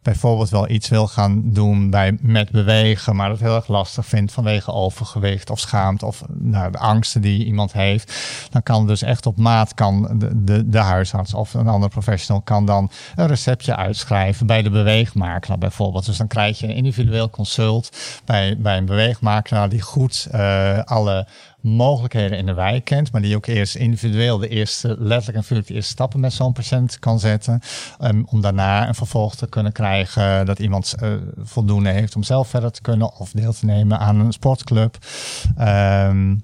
bijvoorbeeld 0.02 0.50
wel 0.50 0.70
iets 0.70 0.88
wil 0.88 1.06
gaan 1.06 1.42
doen 1.44 1.90
bij, 1.90 2.18
met 2.20 2.50
bewegen, 2.50 3.16
maar 3.16 3.28
dat 3.28 3.40
heel 3.40 3.54
erg 3.54 3.68
lastig 3.68 4.06
vindt 4.06 4.32
vanwege 4.32 4.72
overgewicht 4.72 5.50
of 5.50 5.58
schaamte 5.58 6.06
of 6.06 6.22
nou, 6.28 6.72
de 6.72 6.78
angsten 6.78 7.20
die 7.20 7.44
iemand 7.44 7.72
heeft, 7.72 8.14
dan 8.50 8.62
kan 8.62 8.86
dus 8.86 9.02
echt 9.02 9.26
op 9.26 9.36
maat 9.36 9.74
kan 9.74 10.18
de, 10.18 10.42
de, 10.50 10.68
de 10.68 10.78
huisarts 10.78 11.34
of 11.34 11.54
een 11.54 11.68
andere 11.68 11.92
professional 11.92 12.42
kan 12.42 12.66
dan 12.66 12.90
een 13.14 13.26
receptje 13.26 13.76
uitschrijven 13.76 14.46
bij 14.46 14.62
de 14.62 14.70
beweegmakelaar 14.70 15.58
bijvoorbeeld. 15.58 16.06
Dus 16.06 16.16
dan 16.16 16.26
krijg 16.26 16.58
je 16.58 16.66
een 16.66 16.74
individueel 16.74 17.30
consult 17.30 17.90
bij, 18.24 18.56
bij 18.58 18.76
een 18.76 18.84
beweegmakelaar 18.84 19.68
die 19.68 19.80
goed 19.80 20.28
eh, 20.30 20.78
alle 20.84 21.26
mogelijkheden 21.60 22.38
in 22.38 22.46
de 22.46 22.54
wijk 22.54 22.84
kent, 22.84 23.12
maar 23.12 23.22
die 23.22 23.36
ook 23.36 23.46
eerst 23.46 23.74
individueel 23.74 24.38
de 24.38 24.48
eerste, 24.48 24.88
letterlijk 24.88 25.36
en 25.36 25.42
figuurlijk 25.42 25.68
de 25.68 25.74
eerste 25.74 25.90
stappen 25.90 26.20
met 26.20 26.32
zo'n 26.32 26.52
patiënt 26.52 26.98
kan 26.98 27.18
zetten. 27.18 27.60
Um, 28.00 28.24
om 28.26 28.40
daarna 28.40 28.88
een 28.88 28.94
vervolg 28.94 29.34
te 29.36 29.48
kunnen 29.48 29.72
krijgen 29.72 30.46
dat 30.46 30.58
iemand 30.58 30.94
eh, 30.94 31.08
voldoende 31.38 31.90
heeft 31.90 32.16
om 32.16 32.22
zelf 32.22 32.48
verder 32.48 32.70
te 32.70 32.80
kunnen 32.80 33.18
of 33.18 33.30
deel 33.30 33.52
te 33.52 33.64
nemen 33.64 33.98
aan 33.98 34.20
een 34.20 34.32
sportclub. 34.32 34.98
Ehm, 35.56 36.34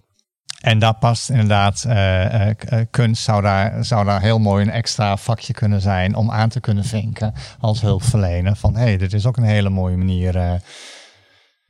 en 0.61 0.79
daar 0.79 0.95
past 0.95 1.31
inderdaad 1.31 1.85
eh, 1.85 2.25
eh, 2.49 2.57
eh, 2.67 2.87
kunst, 2.91 3.23
zou 3.23 3.43
daar, 3.43 3.85
zou 3.85 4.05
daar 4.05 4.21
heel 4.21 4.39
mooi 4.39 4.65
een 4.65 4.71
extra 4.71 5.17
vakje 5.17 5.53
kunnen 5.53 5.81
zijn 5.81 6.15
om 6.15 6.31
aan 6.31 6.49
te 6.49 6.61
kunnen 6.61 6.85
vinken 6.85 7.33
als 7.61 7.81
hulpverlener. 7.81 8.57
Van 8.57 8.77
hé, 8.77 8.83
hey, 8.83 8.97
dit 8.97 9.13
is 9.13 9.27
ook 9.27 9.37
een 9.37 9.43
hele 9.43 9.71
mooie 9.71 9.97
manier. 9.97 10.61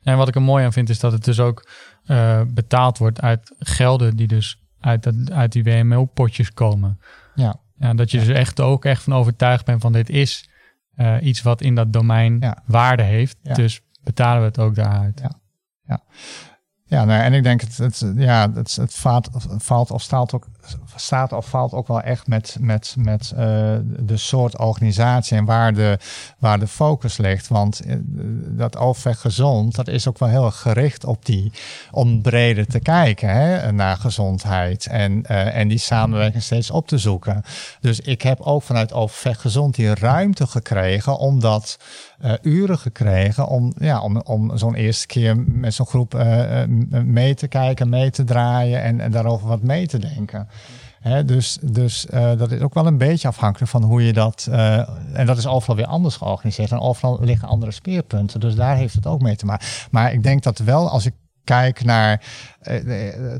En 0.01 0.17
wat 0.17 0.27
ik 0.27 0.35
er 0.35 0.41
mooi 0.41 0.65
aan 0.65 0.73
vind 0.73 0.89
is 0.89 0.99
dat 0.99 1.11
het 1.11 1.23
dus 1.23 1.39
ook 1.39 1.69
betaald 2.47 2.97
wordt 2.97 3.21
uit 3.21 3.55
gelden 3.59 4.15
die 4.15 4.27
dus 4.27 4.61
uit, 4.79 5.03
dat, 5.03 5.31
uit 5.31 5.51
die 5.51 5.63
WMO-potjes 5.63 6.53
komen. 6.53 6.99
ja, 7.35 7.55
Ja, 7.77 7.93
dat 7.93 8.11
je 8.11 8.19
dus 8.19 8.27
echt 8.27 8.59
ook 8.61 8.85
echt 8.85 9.03
van 9.03 9.13
overtuigd 9.13 9.65
bent 9.65 9.81
van 9.81 9.91
dit 9.91 10.09
is 10.09 10.49
iets 11.21 11.41
wat 11.41 11.61
in 11.61 11.75
dat 11.75 11.93
domein 11.93 12.37
Ja. 12.39 12.63
waarde 12.65 13.03
heeft. 13.03 13.37
Ja. 13.41 13.53
Dus 13.53 13.81
betalen 14.03 14.41
we 14.41 14.47
het 14.47 14.59
ook 14.59 14.75
daaruit. 14.75 15.19
Ja. 15.19 15.31
Ja, 15.87 16.03
nou, 17.05 17.23
en 17.23 17.33
ik 17.33 17.43
denk 17.43 17.61
het, 17.61 17.77
het, 17.77 18.03
ja, 18.15 18.51
het, 18.53 18.75
het 18.75 18.93
valt, 18.95 19.29
valt 19.57 19.91
of 19.91 20.01
staat 20.01 20.33
ook, 20.33 20.47
staat 20.95 21.33
of 21.33 21.49
valt 21.49 21.73
ook 21.73 21.87
wel 21.87 22.01
echt 22.01 22.27
met, 22.27 22.57
met, 22.59 22.95
met 22.97 23.31
eh, 23.31 23.75
de 23.99 24.17
soort 24.17 24.57
organisatie 24.57 25.37
en 25.37 25.45
waar 25.45 25.73
de, 25.73 25.97
waar 26.37 26.59
de 26.59 26.67
focus 26.67 27.17
ligt. 27.17 27.47
Want 27.47 27.79
eh, 27.79 27.95
dat 28.47 28.77
overweg 28.77 29.19
gezond, 29.19 29.75
dat 29.75 29.87
is 29.87 30.07
ook 30.07 30.19
wel 30.19 30.29
heel 30.29 30.51
gericht 30.51 31.05
op 31.05 31.25
die, 31.25 31.51
om 31.91 32.21
breder 32.21 32.67
te 32.67 32.79
kijken 32.79 33.29
hè, 33.29 33.71
naar 33.71 33.97
gezondheid 33.97 34.87
en, 34.87 35.25
eh, 35.25 35.55
en 35.55 35.67
die 35.67 35.77
samenwerking 35.77 36.43
steeds 36.43 36.71
op 36.71 36.87
te 36.87 36.97
zoeken. 36.97 37.43
Dus 37.81 37.99
ik 37.99 38.21
heb 38.21 38.41
ook 38.41 38.63
vanuit 38.63 38.93
overweg 38.93 39.41
gezond 39.41 39.75
die 39.75 39.95
ruimte 39.95 40.47
gekregen 40.47 41.17
om 41.17 41.39
dat 41.39 41.77
eh, 42.19 42.33
uren 42.41 42.79
gekregen 42.79 43.47
om, 43.47 43.73
ja, 43.79 44.01
om, 44.01 44.21
om 44.21 44.57
zo'n 44.57 44.75
eerste 44.75 45.07
keer 45.07 45.37
met 45.37 45.73
zo'n 45.73 45.85
groep 45.85 46.25
mee 46.89 47.33
te 47.33 47.47
kijken, 47.47 47.89
mee 47.89 48.09
te 48.09 48.23
draaien 48.23 48.81
en, 48.81 48.99
en 48.99 49.11
daarover 49.11 49.47
wat 49.47 49.61
mee 49.61 49.87
te 49.87 49.99
denken. 49.99 50.47
Dus 51.25 51.57
dus 51.61 52.05
eh, 52.05 52.31
dat 52.37 52.51
is 52.51 52.61
ook 52.61 52.73
wel 52.73 52.87
een 52.87 52.97
beetje 52.97 53.27
afhankelijk 53.27 53.71
van 53.71 53.83
hoe 53.83 54.05
je 54.05 54.13
dat. 54.13 54.47
eh, 54.51 54.89
en 55.13 55.25
dat 55.25 55.37
is 55.37 55.47
overal 55.47 55.75
weer 55.75 55.85
anders 55.85 56.15
georganiseerd. 56.15 56.71
En 56.71 56.79
overal 56.79 57.17
liggen 57.21 57.47
andere 57.47 57.71
speerpunten. 57.71 58.39
Dus 58.39 58.55
daar 58.55 58.75
heeft 58.75 58.93
het 58.93 59.07
ook 59.07 59.21
mee 59.21 59.35
te 59.35 59.45
maken. 59.45 59.67
Maar 59.91 60.13
ik 60.13 60.23
denk 60.23 60.43
dat 60.43 60.57
wel, 60.57 60.89
als 60.89 61.05
ik 61.05 61.13
kijk 61.43 61.83
naar 61.83 62.21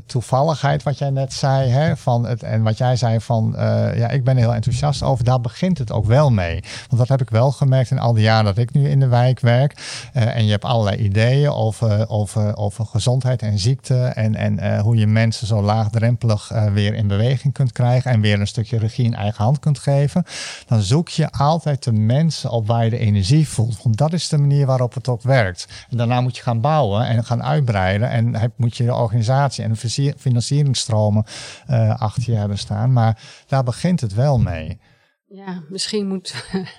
toevalligheid, 0.06 0.82
wat 0.82 0.98
jij 0.98 1.10
net 1.10 1.32
zei, 1.32 1.70
hè, 1.70 1.96
van 1.96 2.26
het, 2.26 2.42
en 2.42 2.62
wat 2.62 2.78
jij 2.78 2.96
zei 2.96 3.20
van, 3.20 3.56
eh, 3.56 3.98
ja, 3.98 4.08
ik 4.08 4.24
ben 4.24 4.36
heel 4.36 4.54
enthousiast 4.54 5.02
over, 5.02 5.24
daar 5.24 5.40
begint 5.40 5.78
het 5.78 5.92
ook 5.92 6.06
wel 6.06 6.30
mee. 6.30 6.62
Want 6.88 6.98
dat 7.00 7.08
heb 7.08 7.20
ik 7.20 7.30
wel 7.30 7.52
gemerkt 7.52 7.90
in 7.90 7.98
al 7.98 8.12
die 8.12 8.22
jaren 8.22 8.44
dat 8.44 8.58
ik 8.58 8.72
nu 8.72 8.88
in 8.88 9.00
de 9.00 9.06
wijk 9.06 9.40
werk. 9.40 9.76
Eh, 10.12 10.36
en 10.36 10.44
je 10.44 10.50
hebt 10.50 10.64
allerlei 10.64 10.96
ideeën 10.96 11.50
over, 11.50 12.08
over, 12.08 12.56
over 12.56 12.86
gezondheid 12.86 13.42
en 13.42 13.58
ziekte 13.58 14.04
en, 14.04 14.34
en 14.34 14.58
eh, 14.58 14.80
hoe 14.80 14.96
je 14.96 15.06
mensen 15.06 15.46
zo 15.46 15.62
laagdrempelig 15.62 16.50
eh, 16.50 16.72
weer 16.72 16.94
in 16.94 17.06
beweging 17.06 17.52
kunt 17.52 17.72
krijgen 17.72 18.10
en 18.10 18.20
weer 18.20 18.40
een 18.40 18.46
stukje 18.46 18.78
regie 18.78 19.04
in 19.04 19.14
eigen 19.14 19.44
hand 19.44 19.58
kunt 19.58 19.78
geven. 19.78 20.24
Dan 20.66 20.80
zoek 20.80 21.08
je 21.08 21.30
altijd 21.30 21.84
de 21.84 21.92
mensen 21.92 22.50
op 22.50 22.66
waar 22.66 22.84
je 22.84 22.90
de 22.90 22.98
energie 22.98 23.48
voelt. 23.48 23.82
Want 23.82 23.96
dat 23.96 24.12
is 24.12 24.28
de 24.28 24.38
manier 24.38 24.66
waarop 24.66 24.94
het 24.94 25.08
ook 25.08 25.22
werkt. 25.22 25.68
En 25.90 25.96
daarna 25.96 26.20
moet 26.20 26.36
je 26.36 26.42
gaan 26.42 26.60
bouwen 26.60 27.06
en 27.06 27.24
gaan 27.24 27.42
uitbreiden 27.42 28.10
en 28.10 28.52
moet 28.56 28.76
je 28.76 28.84
de 28.84 28.92
organisatie 29.18 29.64
en 29.64 29.70
de 29.70 29.76
financier- 29.76 30.14
financieringstromen 30.18 31.24
eh, 31.66 32.00
achter 32.00 32.32
je 32.32 32.38
hebben 32.38 32.58
staan. 32.58 32.92
Maar 32.92 33.22
daar 33.46 33.64
begint 33.64 34.00
het 34.00 34.14
wel 34.14 34.38
mee. 34.38 34.80
Ja, 35.26 35.62
misschien 35.68 36.06
moet. 36.06 36.34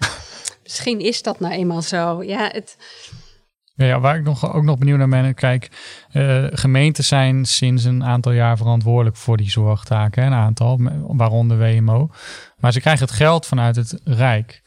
misschien 0.64 1.00
is 1.00 1.22
dat 1.22 1.40
nou 1.40 1.54
eenmaal 1.54 1.82
zo. 1.82 2.24
Ja, 2.24 2.50
het. 2.52 2.78
Ja, 3.76 4.00
waar 4.00 4.16
ik 4.16 4.24
nog, 4.24 4.54
ook 4.54 4.64
nog 4.64 4.78
benieuwd 4.78 4.98
naar 4.98 5.10
ben, 5.10 5.34
kijk, 5.34 5.70
eh, 6.12 6.46
gemeenten 6.50 7.04
zijn 7.04 7.46
sinds 7.46 7.84
een 7.84 8.04
aantal 8.04 8.32
jaar 8.32 8.58
verantwoordelijk 8.58 9.16
voor 9.16 9.38
die 9.38 9.50
zorgtaken, 9.50 10.22
hè, 10.22 10.28
een 10.28 10.34
aantal, 10.34 10.80
waaronder 11.08 11.58
WMO. 11.58 12.10
Maar 12.58 12.72
ze 12.72 12.80
krijgen 12.80 13.06
het 13.06 13.16
geld 13.16 13.46
vanuit 13.46 13.76
het 13.76 14.02
Rijk, 14.04 14.62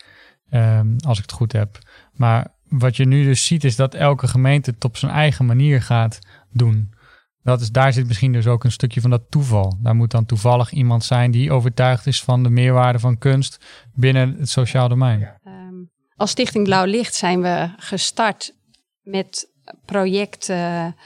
ehm, 0.51 0.97
als 1.07 1.17
ik 1.17 1.23
het 1.23 1.33
goed 1.33 1.53
heb. 1.53 1.79
Maar 2.13 2.47
wat 2.69 2.97
je 2.97 3.05
nu 3.05 3.25
dus 3.25 3.47
ziet, 3.47 3.65
is 3.65 3.77
dat 3.77 3.95
elke 3.95 4.29
gemeente 4.29 4.71
het 4.71 4.85
op 4.85 4.97
zijn 4.97 5.13
eigen 5.13 5.47
manier 5.47 5.83
gaat 5.83 6.19
doen. 6.51 6.95
Dat 7.43 7.61
is, 7.61 7.71
daar 7.71 7.93
zit 7.93 8.07
misschien 8.07 8.33
dus 8.33 8.47
ook 8.47 8.65
een 8.65 8.73
stukje 8.73 9.01
van 9.01 9.11
dat 9.11 9.23
toeval. 9.31 9.79
Daar 9.83 9.95
moet 9.95 10.11
dan 10.11 10.27
toevallig 10.27 10.73
iemand 10.73 11.05
zijn 11.05 11.31
die 11.31 11.53
overtuigd 11.53 12.07
is 12.07 12.23
van 12.23 12.43
de 12.43 12.51
meerwaarde 12.51 12.99
van 12.99 13.19
kunst 13.19 13.65
binnen 13.95 14.37
het 14.39 14.49
sociaal 14.49 14.89
domein. 14.89 15.21
ehm, 15.45 15.75
als 16.17 16.31
Stichting 16.31 16.65
Blauw 16.65 16.85
Licht 16.85 17.15
zijn 17.15 17.43
we 17.43 17.71
gestart 17.77 18.55
met 19.03 19.51
projecten 19.85 20.97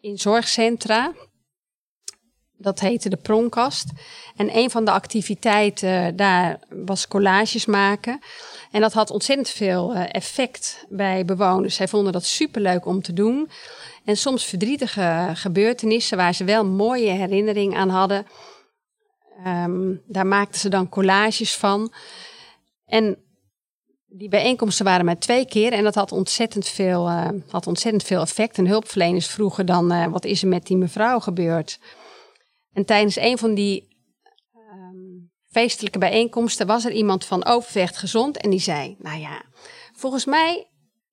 in 0.00 0.18
zorgcentra. 0.18 1.12
Dat 2.60 2.80
heette 2.80 3.08
de 3.08 3.16
Pronkast. 3.16 3.90
En 4.36 4.56
een 4.56 4.70
van 4.70 4.84
de 4.84 4.90
activiteiten 4.90 6.16
daar 6.16 6.60
was 6.68 7.08
collages 7.08 7.66
maken. 7.66 8.20
En 8.70 8.80
dat 8.80 8.92
had 8.92 9.10
ontzettend 9.10 9.48
veel 9.48 9.94
eh, 9.94 10.04
effect 10.08 10.86
bij 10.88 11.24
bewoners. 11.24 11.74
Zij 11.74 11.88
vonden 11.88 12.12
dat 12.12 12.24
superleuk 12.24 12.86
om 12.86 13.02
te 13.02 13.12
doen. 13.12 13.50
En 14.04 14.16
soms 14.16 14.44
verdrietige 14.44 15.30
gebeurtenissen 15.34 16.16
waar 16.16 16.34
ze 16.34 16.44
wel 16.44 16.64
mooie 16.66 17.10
herinnering 17.10 17.76
aan 17.76 17.88
hadden. 17.88 18.26
Ehm, 19.44 19.94
daar 20.06 20.26
maakten 20.26 20.60
ze 20.60 20.68
dan 20.68 20.88
collages 20.88 21.56
van. 21.56 21.92
En 22.86 23.18
die 24.06 24.28
bijeenkomsten 24.28 24.84
waren 24.84 25.04
maar 25.04 25.18
twee 25.18 25.46
keer 25.46 25.72
en 25.72 25.84
dat 25.84 25.94
had 25.94 26.12
ontzettend 26.12 26.68
veel, 26.68 27.08
eh, 27.08 27.28
had 27.48 27.66
ontzettend 27.66 28.02
veel 28.02 28.20
effect. 28.20 28.58
En 28.58 28.66
hulpverleners 28.66 29.26
vroegen 29.26 29.66
dan, 29.66 29.92
eh, 29.92 30.06
wat 30.06 30.24
is 30.24 30.42
er 30.42 30.48
met 30.48 30.66
die 30.66 30.76
mevrouw 30.76 31.18
gebeurd? 31.18 31.78
En 32.78 32.84
tijdens 32.84 33.16
een 33.16 33.38
van 33.38 33.54
die 33.54 33.88
ehm, 34.52 34.96
feestelijke 35.50 35.98
bijeenkomsten 35.98 36.66
was 36.66 36.84
er 36.84 36.92
iemand 36.92 37.24
van 37.24 37.44
Overvecht 37.44 37.96
Gezond 37.96 38.36
en 38.36 38.50
die 38.50 38.60
zei: 38.60 38.96
Nou 38.98 39.18
ja, 39.18 39.42
volgens 39.92 40.24
mij 40.24 40.66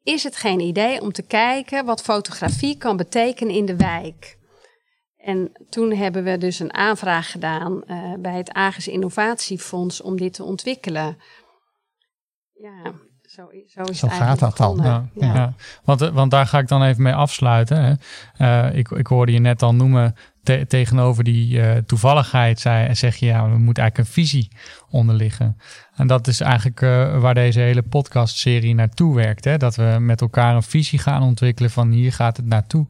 is 0.04 0.24
het 0.24 0.36
geen 0.36 0.60
idee 0.60 1.02
om 1.02 1.12
te 1.12 1.22
kijken 1.22 1.86
wat 1.86 2.02
fotografie 2.02 2.78
kan 2.78 2.98
betekenen 2.98 3.56
in 3.56 3.66
de 3.66 3.76
wijk. 3.76 4.38
En 5.18 5.52
toen 5.70 5.92
hebben 5.92 6.24
we 6.24 6.38
dus 6.38 6.60
een 6.60 6.74
aanvraag 6.74 7.32
gedaan 7.32 7.84
uh, 7.88 8.14
bij 8.20 8.38
het 8.38 8.54
Agis 8.54 8.88
Innovatiefonds 8.88 10.02
om 10.02 10.18
dit 10.18 10.34
te 10.34 10.44
ontwikkelen. 10.44 11.18
Ja, 12.54 12.92
zo, 13.22 13.50
zo, 13.68 13.82
is 13.82 14.00
zo 14.00 14.08
gaat 14.08 14.40
dat 14.40 14.58
dan. 14.58 14.80
Ja, 14.84 15.10
ja. 15.14 15.54
Want, 15.84 16.02
eh, 16.02 16.10
want 16.10 16.32
daar 16.32 16.48
ga 16.48 16.60
ik 16.60 16.68
dan 16.68 16.84
even 16.84 17.04
mee 17.04 17.14
afsluiten. 17.14 17.84
Hè. 17.84 17.94
Uh, 18.70 18.78
ik, 18.78 18.90
ik 18.90 19.08
hoorde 19.08 19.32
je 19.32 19.40
net 19.40 19.62
al 19.62 19.76
noemen 19.76 20.16
tegenover 20.68 21.24
die 21.24 21.58
uh, 21.58 21.72
toevalligheid 21.86 22.60
zei, 22.60 22.96
zeg 22.96 23.16
je, 23.16 23.26
ja, 23.26 23.44
er 23.44 23.60
moet 23.60 23.78
eigenlijk 23.78 24.08
een 24.08 24.14
visie 24.14 24.52
onder 24.90 25.16
liggen. 25.16 25.58
En 25.96 26.08
dat 26.08 26.28
is 26.28 26.42
eigenlijk 26.42 26.82
uh, 26.82 27.20
waar 27.20 27.34
deze 27.34 27.60
hele 27.60 27.82
podcastserie 27.82 28.76
naartoe 28.76 29.16
werkt. 29.16 29.46
Hè? 29.46 29.58
Dat 29.58 29.76
we 29.76 29.98
met 30.00 30.22
elkaar 30.22 30.56
een 30.56 30.64
visie 30.64 31.00
gaan 31.00 31.24
ontwikkelen 31.24 31.72
van 31.72 31.92
hier 31.92 32.14
gaat 32.14 32.38
het 32.38 32.46
naartoe. 32.46 32.88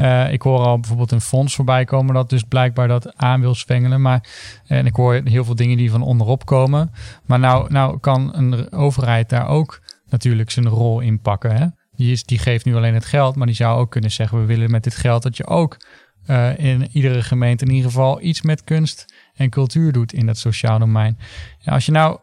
Uh, 0.00 0.32
ik 0.32 0.42
hoor 0.42 0.58
al 0.58 0.78
bijvoorbeeld 0.78 1.12
een 1.12 1.20
fonds 1.20 1.54
voorbij 1.54 1.84
komen 1.84 2.14
dat 2.14 2.30
dus 2.30 2.42
blijkbaar 2.42 2.88
dat 2.88 3.16
aan 3.16 3.40
wil 3.40 3.54
zwengelen. 3.54 4.02
Maar, 4.02 4.28
en 4.66 4.86
ik 4.86 4.94
hoor 4.94 5.20
heel 5.24 5.44
veel 5.44 5.54
dingen 5.54 5.76
die 5.76 5.90
van 5.90 6.02
onderop 6.02 6.46
komen. 6.46 6.92
Maar 7.26 7.38
nou, 7.38 7.72
nou 7.72 7.98
kan 7.98 8.34
een 8.34 8.72
overheid 8.72 9.28
daar 9.28 9.48
ook 9.48 9.80
natuurlijk 10.08 10.50
zijn 10.50 10.68
rol 10.68 11.00
in 11.00 11.20
pakken. 11.20 11.56
Hè? 11.56 11.66
Die, 11.96 12.12
is, 12.12 12.24
die 12.24 12.38
geeft 12.38 12.64
nu 12.64 12.76
alleen 12.76 12.94
het 12.94 13.04
geld, 13.04 13.36
maar 13.36 13.46
die 13.46 13.56
zou 13.56 13.78
ook 13.78 13.90
kunnen 13.90 14.10
zeggen: 14.10 14.38
we 14.38 14.44
willen 14.44 14.70
met 14.70 14.84
dit 14.84 14.94
geld 14.94 15.22
dat 15.22 15.36
je 15.36 15.46
ook 15.46 15.76
uh, 16.26 16.58
in 16.58 16.88
iedere 16.92 17.22
gemeente 17.22 17.64
in 17.64 17.70
ieder 17.70 17.90
geval 17.90 18.22
iets 18.22 18.42
met 18.42 18.64
kunst 18.64 19.14
en 19.34 19.50
cultuur 19.50 19.92
doet 19.92 20.12
in 20.12 20.26
dat 20.26 20.38
sociaal 20.38 20.78
domein. 20.78 21.18
Als 21.64 21.86
je 21.86 21.92
nou 21.92 22.18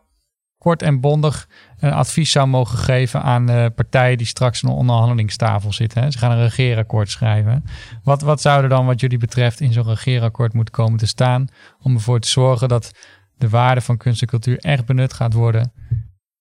kort 0.58 0.82
en 0.82 1.00
bondig 1.00 1.48
een 1.80 1.92
advies 1.92 2.32
zou 2.32 2.48
mogen 2.48 2.78
geven 2.78 3.22
aan 3.22 3.74
partijen 3.74 4.18
die 4.18 4.28
straks 4.28 4.64
aan 4.64 4.72
onderhandelingstafel 4.72 5.74
zitten. 5.74 6.12
Ze 6.12 6.18
gaan 6.18 6.32
een 6.32 6.44
regeerakkoord 6.44 7.10
schrijven. 7.10 7.64
Wat, 8.04 8.22
wat 8.22 8.42
zou 8.42 8.64
er 8.64 8.70
dan 8.70 8.86
wat 8.86 9.00
jullie 9.00 9.18
betreft 9.18 9.60
in 9.60 9.74
zo'n 9.74 9.84
regeerakkoord 9.84 10.54
moeten 10.54 10.74
komen 10.74 11.00
te 11.00 11.08
staan 11.08 11.48
om 11.82 11.94
ervoor 11.94 12.20
te 12.20 12.28
zorgen 12.28 12.68
dat 12.68 12.92
de 13.38 13.50
waarde 13.50 13.82
van 13.82 13.98
kunst 13.98 14.22
en 14.22 14.28
cultuur 14.28 14.60
echt 14.60 14.86
benut 14.86 15.14
gaat 15.14 15.34
worden 15.34 15.74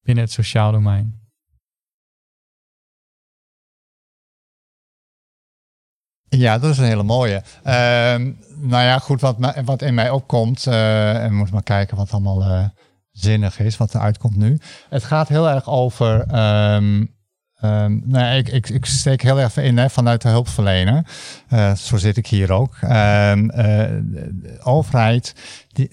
binnen 0.02 0.24
het 0.24 0.32
sociaal 0.32 0.72
domein? 0.72 1.21
Ja, 6.38 6.58
dat 6.58 6.70
is 6.70 6.78
een 6.78 6.84
hele 6.84 7.02
mooie. 7.02 7.42
Uh, 7.64 7.72
nou 8.56 8.82
ja, 8.82 8.98
goed, 8.98 9.20
wat, 9.20 9.36
wat 9.64 9.82
in 9.82 9.94
mij 9.94 10.10
opkomt, 10.10 10.66
uh, 10.66 11.24
en 11.24 11.34
moet 11.34 11.50
maar 11.50 11.62
kijken 11.62 11.96
wat 11.96 12.10
allemaal 12.10 12.42
uh, 12.42 12.64
zinnig 13.10 13.58
is, 13.58 13.76
wat 13.76 13.94
eruit 13.94 14.18
komt 14.18 14.36
nu. 14.36 14.58
Het 14.88 15.04
gaat 15.04 15.28
heel 15.28 15.48
erg 15.48 15.68
over. 15.68 16.20
Um, 16.74 17.14
um, 17.62 18.02
nou 18.04 18.24
ja, 18.24 18.30
ik, 18.30 18.48
ik, 18.48 18.68
ik 18.68 18.84
steek 18.84 19.22
heel 19.22 19.40
erg 19.40 19.56
in 19.56 19.78
hè, 19.78 19.90
vanuit 19.90 20.22
de 20.22 20.28
hulpverlener. 20.28 21.06
Uh, 21.52 21.74
zo 21.74 21.96
zit 21.96 22.16
ik 22.16 22.26
hier 22.26 22.52
ook. 22.52 22.80
De 22.80 24.58
overheid 24.62 25.34
die 25.68 25.90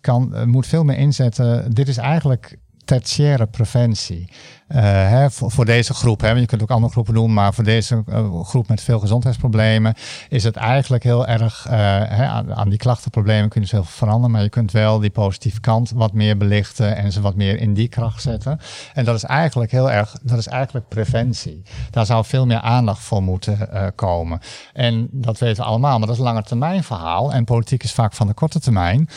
kan, 0.00 0.48
moet 0.48 0.66
veel 0.66 0.84
meer 0.84 0.98
inzetten. 0.98 1.74
Dit 1.74 1.88
is 1.88 1.96
eigenlijk 1.96 2.58
tertiaire 2.84 3.46
preventie. 3.46 4.30
Uh, 4.74 4.80
hè, 4.82 5.30
voor, 5.30 5.64
deze 5.64 5.94
groep, 5.94 6.20
hè, 6.20 6.30
je 6.30 6.46
kunt 6.46 6.62
ook 6.62 6.70
andere 6.70 6.92
groepen 6.92 7.14
doen, 7.14 7.32
maar 7.32 7.54
voor 7.54 7.64
deze 7.64 8.02
uh, 8.08 8.44
groep 8.44 8.68
met 8.68 8.80
veel 8.80 8.98
gezondheidsproblemen 8.98 9.94
is 10.28 10.44
het 10.44 10.56
eigenlijk 10.56 11.02
heel 11.02 11.26
erg, 11.26 11.66
uh, 11.66 11.72
hè, 12.08 12.26
aan, 12.26 12.54
aan, 12.54 12.68
die 12.68 12.78
klachtenproblemen 12.78 13.48
kun 13.48 13.60
je 13.60 13.66
dus 13.66 13.76
heel 13.76 13.90
veranderen, 13.90 14.30
maar 14.30 14.42
je 14.42 14.48
kunt 14.48 14.72
wel 14.72 14.98
die 14.98 15.10
positieve 15.10 15.60
kant 15.60 15.90
wat 15.94 16.12
meer 16.12 16.36
belichten 16.36 16.96
en 16.96 17.12
ze 17.12 17.20
wat 17.20 17.34
meer 17.34 17.60
in 17.60 17.74
die 17.74 17.88
kracht 17.88 18.22
zetten. 18.22 18.60
En 18.94 19.04
dat 19.04 19.14
is 19.14 19.24
eigenlijk 19.24 19.70
heel 19.70 19.90
erg, 19.90 20.16
dat 20.22 20.38
is 20.38 20.46
eigenlijk 20.46 20.88
preventie. 20.88 21.62
Daar 21.90 22.06
zou 22.06 22.24
veel 22.24 22.46
meer 22.46 22.60
aandacht 22.60 23.02
voor 23.02 23.22
moeten 23.22 23.68
komen. 23.94 24.40
En 24.72 25.08
dat 25.10 25.38
weten 25.38 25.62
we 25.62 25.68
allemaal, 25.68 25.98
maar 25.98 26.06
dat 26.06 26.16
is 26.16 26.22
een 26.22 26.28
lange 26.28 26.42
termijn 26.42 26.84
verhaal 26.84 27.32
en 27.32 27.44
politiek 27.44 27.82
is 27.82 27.92
vaak 27.92 28.12
van 28.12 28.26
de 28.26 28.34
korte 28.34 28.60
termijn. 28.60 29.08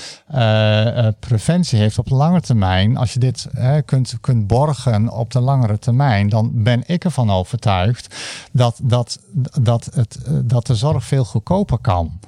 preventie 1.19 1.79
heeft 1.79 1.97
op 1.97 2.09
lange 2.09 2.41
termijn, 2.41 2.97
als 2.97 3.13
je 3.13 3.19
dit 3.19 3.47
kunt, 3.85 4.17
kunt 4.21 4.47
borgen 4.47 5.09
op 5.09 5.31
de 5.31 5.41
langere 5.43 5.79
termijn, 5.79 6.29
dan 6.29 6.51
ben 6.53 6.83
ik 6.85 7.03
ervan 7.03 7.31
overtuigd 7.31 8.15
dat, 8.51 8.79
dat, 8.83 9.19
dat, 9.61 9.89
het, 9.93 10.19
dat 10.43 10.67
de 10.67 10.75
zorg 10.75 11.03
veel 11.03 11.25
goedkoper 11.25 11.77
kan. 11.77 12.19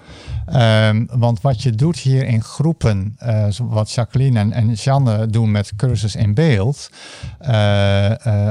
Um, 0.53 1.07
want 1.11 1.41
wat 1.41 1.61
je 1.63 1.71
doet 1.71 1.97
hier 1.97 2.25
in 2.25 2.43
groepen, 2.43 3.17
uh, 3.23 3.45
wat 3.61 3.91
Jacqueline 3.91 4.39
en, 4.39 4.51
en 4.51 4.73
Jeanne 4.73 5.27
doen 5.27 5.51
met 5.51 5.75
cursus 5.75 6.15
in 6.15 6.33
beeld, 6.33 6.89
uh, 7.41 7.47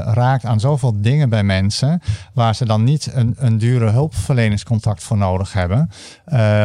raakt 0.05 0.45
aan 0.45 0.59
zoveel 0.59 1.01
dingen 1.01 1.29
bij 1.29 1.43
mensen 1.43 2.01
waar 2.33 2.55
ze 2.55 2.65
dan 2.65 2.83
niet 2.83 3.11
een, 3.13 3.35
een 3.37 3.57
dure 3.57 3.89
hulpverleningscontact 3.89 5.03
voor 5.03 5.17
nodig 5.17 5.53
hebben. 5.53 5.89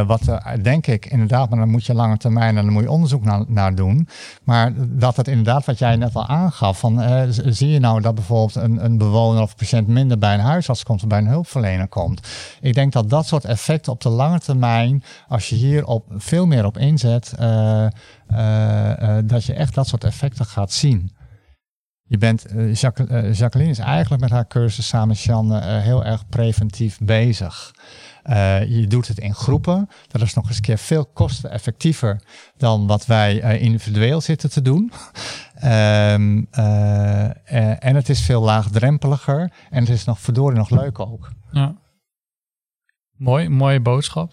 wat 0.07 0.21
denk 0.63 0.87
ik 0.87 1.07
inderdaad, 1.07 1.51
maar 1.51 1.59
dan 1.59 1.71
moet 1.71 1.87
je 1.87 1.95
lange 1.95 2.17
termijn 2.17 2.57
en 2.57 2.65
dan 2.65 2.73
moet 2.73 2.83
je 2.83 2.91
onderzoek 2.91 3.25
naar, 3.25 3.45
naar 3.47 3.75
doen. 3.75 4.09
Maar 4.45 4.73
dat 4.77 5.17
het 5.17 5.29
inderdaad, 5.29 5.65
wat 5.65 5.79
jij 5.79 5.97
net 5.97 6.15
al 6.15 6.27
aangaf, 6.27 6.79
van 6.79 7.03
zie 7.31 7.69
je 7.69 7.79
nou 7.79 8.01
dat 8.01 8.15
bijvoorbeeld 8.15 8.55
een, 8.55 8.85
een 8.85 8.99
bewoner 8.99 9.43
of 9.43 9.57
patiënt 9.57 9.87
minder 9.87 10.19
bij 10.19 10.35
een 10.35 10.41
huisarts 10.41 10.83
komt 10.83 11.03
of 11.03 11.09
bij 11.09 11.19
een 11.19 11.27
hulpverlener 11.27 11.89
komt. 11.89 12.29
Ik 12.61 12.75
denk 12.75 12.93
dat 12.93 13.11
dat 13.11 13.27
soort 13.27 13.45
effecten 13.45 13.93
op 13.93 14.01
de 14.01 14.09
lange 14.09 14.39
termijn 14.39 15.03
als 15.31 15.49
je 15.49 15.55
hier 15.55 15.87
op, 15.87 16.05
veel 16.17 16.47
meer 16.47 16.65
op 16.65 16.79
inzet, 16.79 17.35
uh, 17.41 17.87
uh, 18.33 19.19
dat 19.25 19.45
je 19.45 19.55
echt 19.55 19.75
dat 19.75 19.87
soort 19.87 20.05
effecten 20.05 20.45
gaat 20.45 20.73
zien. 20.73 21.17
Je 22.03 22.19
bent, 22.19 22.47
Jacqueline 23.33 23.71
is 23.71 23.79
eigenlijk 23.79 24.23
met 24.23 24.31
haar 24.31 24.47
cursus 24.47 24.87
samen 24.87 25.17
met 25.47 25.65
heel 25.65 26.05
erg 26.05 26.29
preventief 26.29 26.99
bezig. 26.99 27.75
je 28.69 28.85
doet 28.89 29.09
het 29.09 29.19
in 29.19 29.35
groepen. 29.35 29.89
Dat 30.07 30.23
is 30.23 30.35
nog 30.35 30.47
eens 30.47 30.57
een 30.57 30.63
keer 30.63 30.79
veel 30.79 31.07
kosteneffectiever 31.07 32.23
dan 32.57 32.87
wat 32.87 33.07
wij 33.07 33.59
individueel 33.59 34.21
zitten 34.21 34.51
te 34.51 34.63
doen. 34.63 34.93
Um, 35.65 36.47
en 37.89 37.95
het 37.95 38.09
is 38.09 38.21
veel 38.21 38.43
laagdrempeliger 38.43 39.53
en 39.71 39.81
het 39.81 39.89
is 39.89 40.05
nog 40.05 40.21
verdorie 40.21 40.59
nog 40.59 40.71
leuk 40.71 40.99
ook. 40.99 41.31
Ja. 41.51 41.75
Mooi, 43.17 43.49
mooie 43.49 43.81
boodschap. 43.81 44.33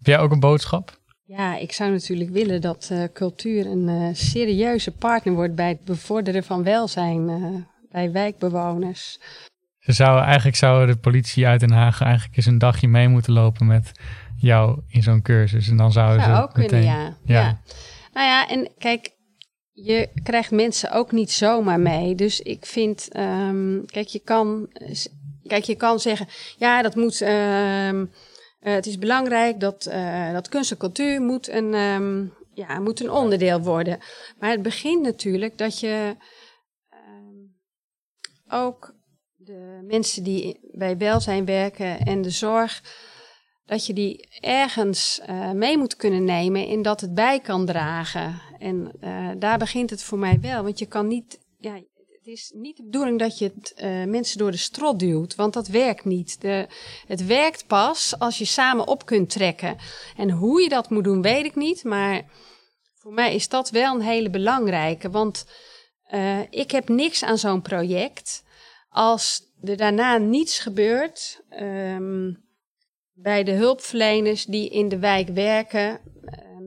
Heb 0.00 0.08
jij 0.08 0.18
ook 0.18 0.30
een 0.30 0.40
boodschap? 0.40 0.98
Ja, 1.24 1.56
ik 1.56 1.72
zou 1.72 1.90
natuurlijk 1.90 2.30
willen 2.30 2.60
dat 2.60 2.88
uh, 2.92 3.04
cultuur 3.12 3.66
een 3.66 3.88
uh, 3.88 4.08
serieuze 4.12 4.90
partner 4.90 5.34
wordt 5.34 5.54
bij 5.54 5.68
het 5.68 5.84
bevorderen 5.84 6.44
van 6.44 6.62
welzijn 6.62 7.28
uh, 7.28 7.62
bij 7.90 8.12
wijkbewoners. 8.12 9.20
Ze 9.78 9.92
zouden, 9.92 10.24
eigenlijk 10.24 10.56
zou 10.56 10.86
de 10.86 10.96
politie 10.96 11.46
uit 11.46 11.60
Den 11.60 11.70
Haag 11.70 12.00
eigenlijk 12.00 12.36
eens 12.36 12.46
een 12.46 12.58
dagje 12.58 12.88
mee 12.88 13.08
moeten 13.08 13.32
lopen 13.32 13.66
met 13.66 13.92
jou 14.36 14.80
in 14.88 15.02
zo'n 15.02 15.22
cursus. 15.22 15.68
En 15.68 15.76
dan 15.76 15.92
zouden 15.92 16.24
zou 16.24 16.36
ze 16.36 16.42
ook 16.42 16.56
meteen, 16.56 16.68
kunnen, 16.68 16.88
ja. 16.88 17.16
ja. 17.24 17.40
ja. 17.40 17.60
Nou 18.12 18.26
ja, 18.26 18.48
en 18.48 18.70
kijk, 18.78 19.10
je 19.72 20.08
krijgt 20.22 20.50
mensen 20.50 20.92
ook 20.92 21.12
niet 21.12 21.30
zomaar 21.30 21.80
mee. 21.80 22.14
Dus 22.14 22.40
ik 22.40 22.66
vind, 22.66 23.08
um, 23.16 23.84
kijk, 23.86 24.06
je 24.06 24.20
kan, 24.24 24.68
kijk, 25.46 25.64
je 25.64 25.76
kan 25.76 26.00
zeggen, 26.00 26.26
ja, 26.56 26.82
dat 26.82 26.94
moet... 26.94 27.20
Um, 27.20 28.10
uh, 28.60 28.72
het 28.72 28.86
is 28.86 28.98
belangrijk 28.98 29.60
dat, 29.60 29.86
uh, 29.86 30.32
dat 30.32 30.48
kunst 30.48 30.70
en 30.70 30.76
cultuur 30.76 31.22
moet 31.22 31.48
een, 31.48 31.74
um, 31.74 32.34
ja, 32.54 32.78
moet 32.78 33.00
een 33.00 33.10
onderdeel 33.10 33.60
worden. 33.60 33.98
Maar 34.38 34.50
het 34.50 34.62
begint 34.62 35.02
natuurlijk 35.02 35.58
dat 35.58 35.80
je 35.80 36.16
um, 36.92 37.56
ook 38.48 38.94
de 39.36 39.80
mensen 39.82 40.24
die 40.24 40.60
bij 40.72 40.96
welzijn 40.96 41.44
werken 41.44 41.98
en 41.98 42.22
de 42.22 42.30
zorg, 42.30 42.82
dat 43.64 43.86
je 43.86 43.92
die 43.92 44.28
ergens 44.40 45.20
uh, 45.28 45.50
mee 45.50 45.78
moet 45.78 45.96
kunnen 45.96 46.24
nemen 46.24 46.68
en 46.68 46.82
dat 46.82 47.00
het 47.00 47.14
bij 47.14 47.40
kan 47.40 47.66
dragen. 47.66 48.40
En 48.58 48.92
daar 49.38 49.58
begint 49.58 49.90
het 49.90 50.02
voor 50.02 50.18
mij 50.18 50.40
wel, 50.40 50.62
want 50.62 50.78
je 50.78 50.86
kan 50.86 51.06
niet, 51.06 51.38
ja, 51.58 51.82
is 52.30 52.52
niet 52.54 52.76
de 52.76 52.82
bedoeling 52.82 53.18
dat 53.18 53.38
je 53.38 53.52
het, 53.54 53.74
uh, 53.76 54.04
mensen 54.04 54.38
door 54.38 54.50
de 54.50 54.56
strot 54.56 54.98
duwt, 54.98 55.34
want 55.34 55.52
dat 55.52 55.68
werkt 55.68 56.04
niet. 56.04 56.40
De, 56.40 56.66
het 57.06 57.26
werkt 57.26 57.66
pas 57.66 58.14
als 58.18 58.38
je 58.38 58.44
samen 58.44 58.86
op 58.86 59.06
kunt 59.06 59.30
trekken. 59.30 59.76
En 60.16 60.30
hoe 60.30 60.62
je 60.62 60.68
dat 60.68 60.90
moet 60.90 61.04
doen, 61.04 61.22
weet 61.22 61.44
ik 61.44 61.54
niet. 61.54 61.84
Maar 61.84 62.24
voor 62.94 63.12
mij 63.12 63.34
is 63.34 63.48
dat 63.48 63.70
wel 63.70 63.94
een 63.94 64.00
hele 64.00 64.30
belangrijke. 64.30 65.10
Want 65.10 65.46
uh, 66.14 66.40
ik 66.50 66.70
heb 66.70 66.88
niks 66.88 67.24
aan 67.24 67.38
zo'n 67.38 67.62
project 67.62 68.44
als 68.88 69.42
er 69.62 69.76
daarna 69.76 70.16
niets 70.16 70.58
gebeurt. 70.58 71.42
Um, 71.60 72.48
bij 73.12 73.44
de 73.44 73.52
hulpverleners 73.52 74.44
die 74.44 74.68
in 74.68 74.88
de 74.88 74.98
wijk 74.98 75.28
werken, 75.28 76.00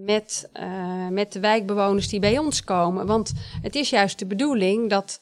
met, 0.04 0.50
uh, 0.54 1.08
met 1.08 1.32
de 1.32 1.40
wijkbewoners 1.40 2.08
die 2.08 2.20
bij 2.20 2.38
ons 2.38 2.64
komen. 2.64 3.06
Want 3.06 3.34
het 3.62 3.76
is 3.76 3.90
juist 3.90 4.20
de 4.20 4.26
bedoeling 4.26 4.90
dat 4.90 5.20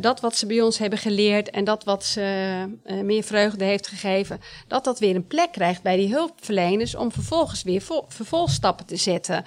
dat 0.00 0.20
wat 0.20 0.36
ze 0.36 0.46
bij 0.46 0.60
ons 0.60 0.78
hebben 0.78 0.98
geleerd 0.98 1.50
en 1.50 1.64
dat 1.64 1.84
wat 1.84 2.04
ze 2.04 2.64
meer 3.02 3.22
vreugde 3.22 3.64
heeft 3.64 3.88
gegeven, 3.88 4.40
dat 4.68 4.84
dat 4.84 4.98
weer 4.98 5.14
een 5.14 5.26
plek 5.26 5.52
krijgt 5.52 5.82
bij 5.82 5.96
die 5.96 6.12
hulpverleners 6.12 6.94
om 6.94 7.12
vervolgens 7.12 7.62
weer 7.62 7.82
vervolgstappen 8.08 8.86
te 8.86 8.96
zetten. 8.96 9.44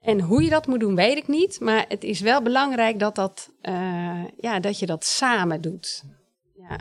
En 0.00 0.20
hoe 0.20 0.42
je 0.42 0.50
dat 0.50 0.66
moet 0.66 0.80
doen, 0.80 0.94
weet 0.94 1.16
ik 1.16 1.28
niet. 1.28 1.60
Maar 1.60 1.84
het 1.88 2.04
is 2.04 2.20
wel 2.20 2.42
belangrijk 2.42 2.98
dat, 2.98 3.14
dat, 3.14 3.50
ja, 4.40 4.60
dat 4.60 4.78
je 4.78 4.86
dat 4.86 5.04
samen 5.04 5.60
doet. 5.60 6.04
Ja. 6.68 6.78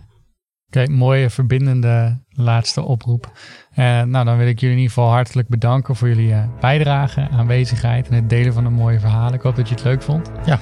Oké, 0.68 0.92
mooie 0.92 1.30
verbindende 1.30 2.24
laatste 2.30 2.82
oproep. 2.82 3.32
Uh, 3.72 4.02
nou, 4.02 4.26
dan 4.26 4.38
wil 4.38 4.48
ik 4.48 4.60
jullie 4.60 4.76
in 4.76 4.82
ieder 4.82 4.96
geval 4.96 5.12
hartelijk 5.12 5.48
bedanken 5.48 5.96
voor 5.96 6.08
jullie 6.08 6.32
uh, 6.32 6.60
bijdrage, 6.60 7.28
aanwezigheid 7.30 8.08
en 8.08 8.16
het 8.16 8.30
delen 8.30 8.54
van 8.54 8.66
een 8.66 8.74
mooie 8.74 9.00
verhalen. 9.00 9.34
Ik 9.34 9.42
hoop 9.42 9.56
dat 9.56 9.68
je 9.70 9.76
het 9.76 9.84
leuk 9.84 10.02
vond. 10.02 10.32
Ja. 10.46 10.60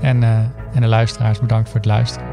En, 0.00 0.22
uh, 0.22 0.38
en 0.74 0.80
de 0.80 0.86
luisteraars 0.86 1.40
bedankt 1.40 1.68
voor 1.68 1.76
het 1.76 1.86
luisteren. 1.86 2.28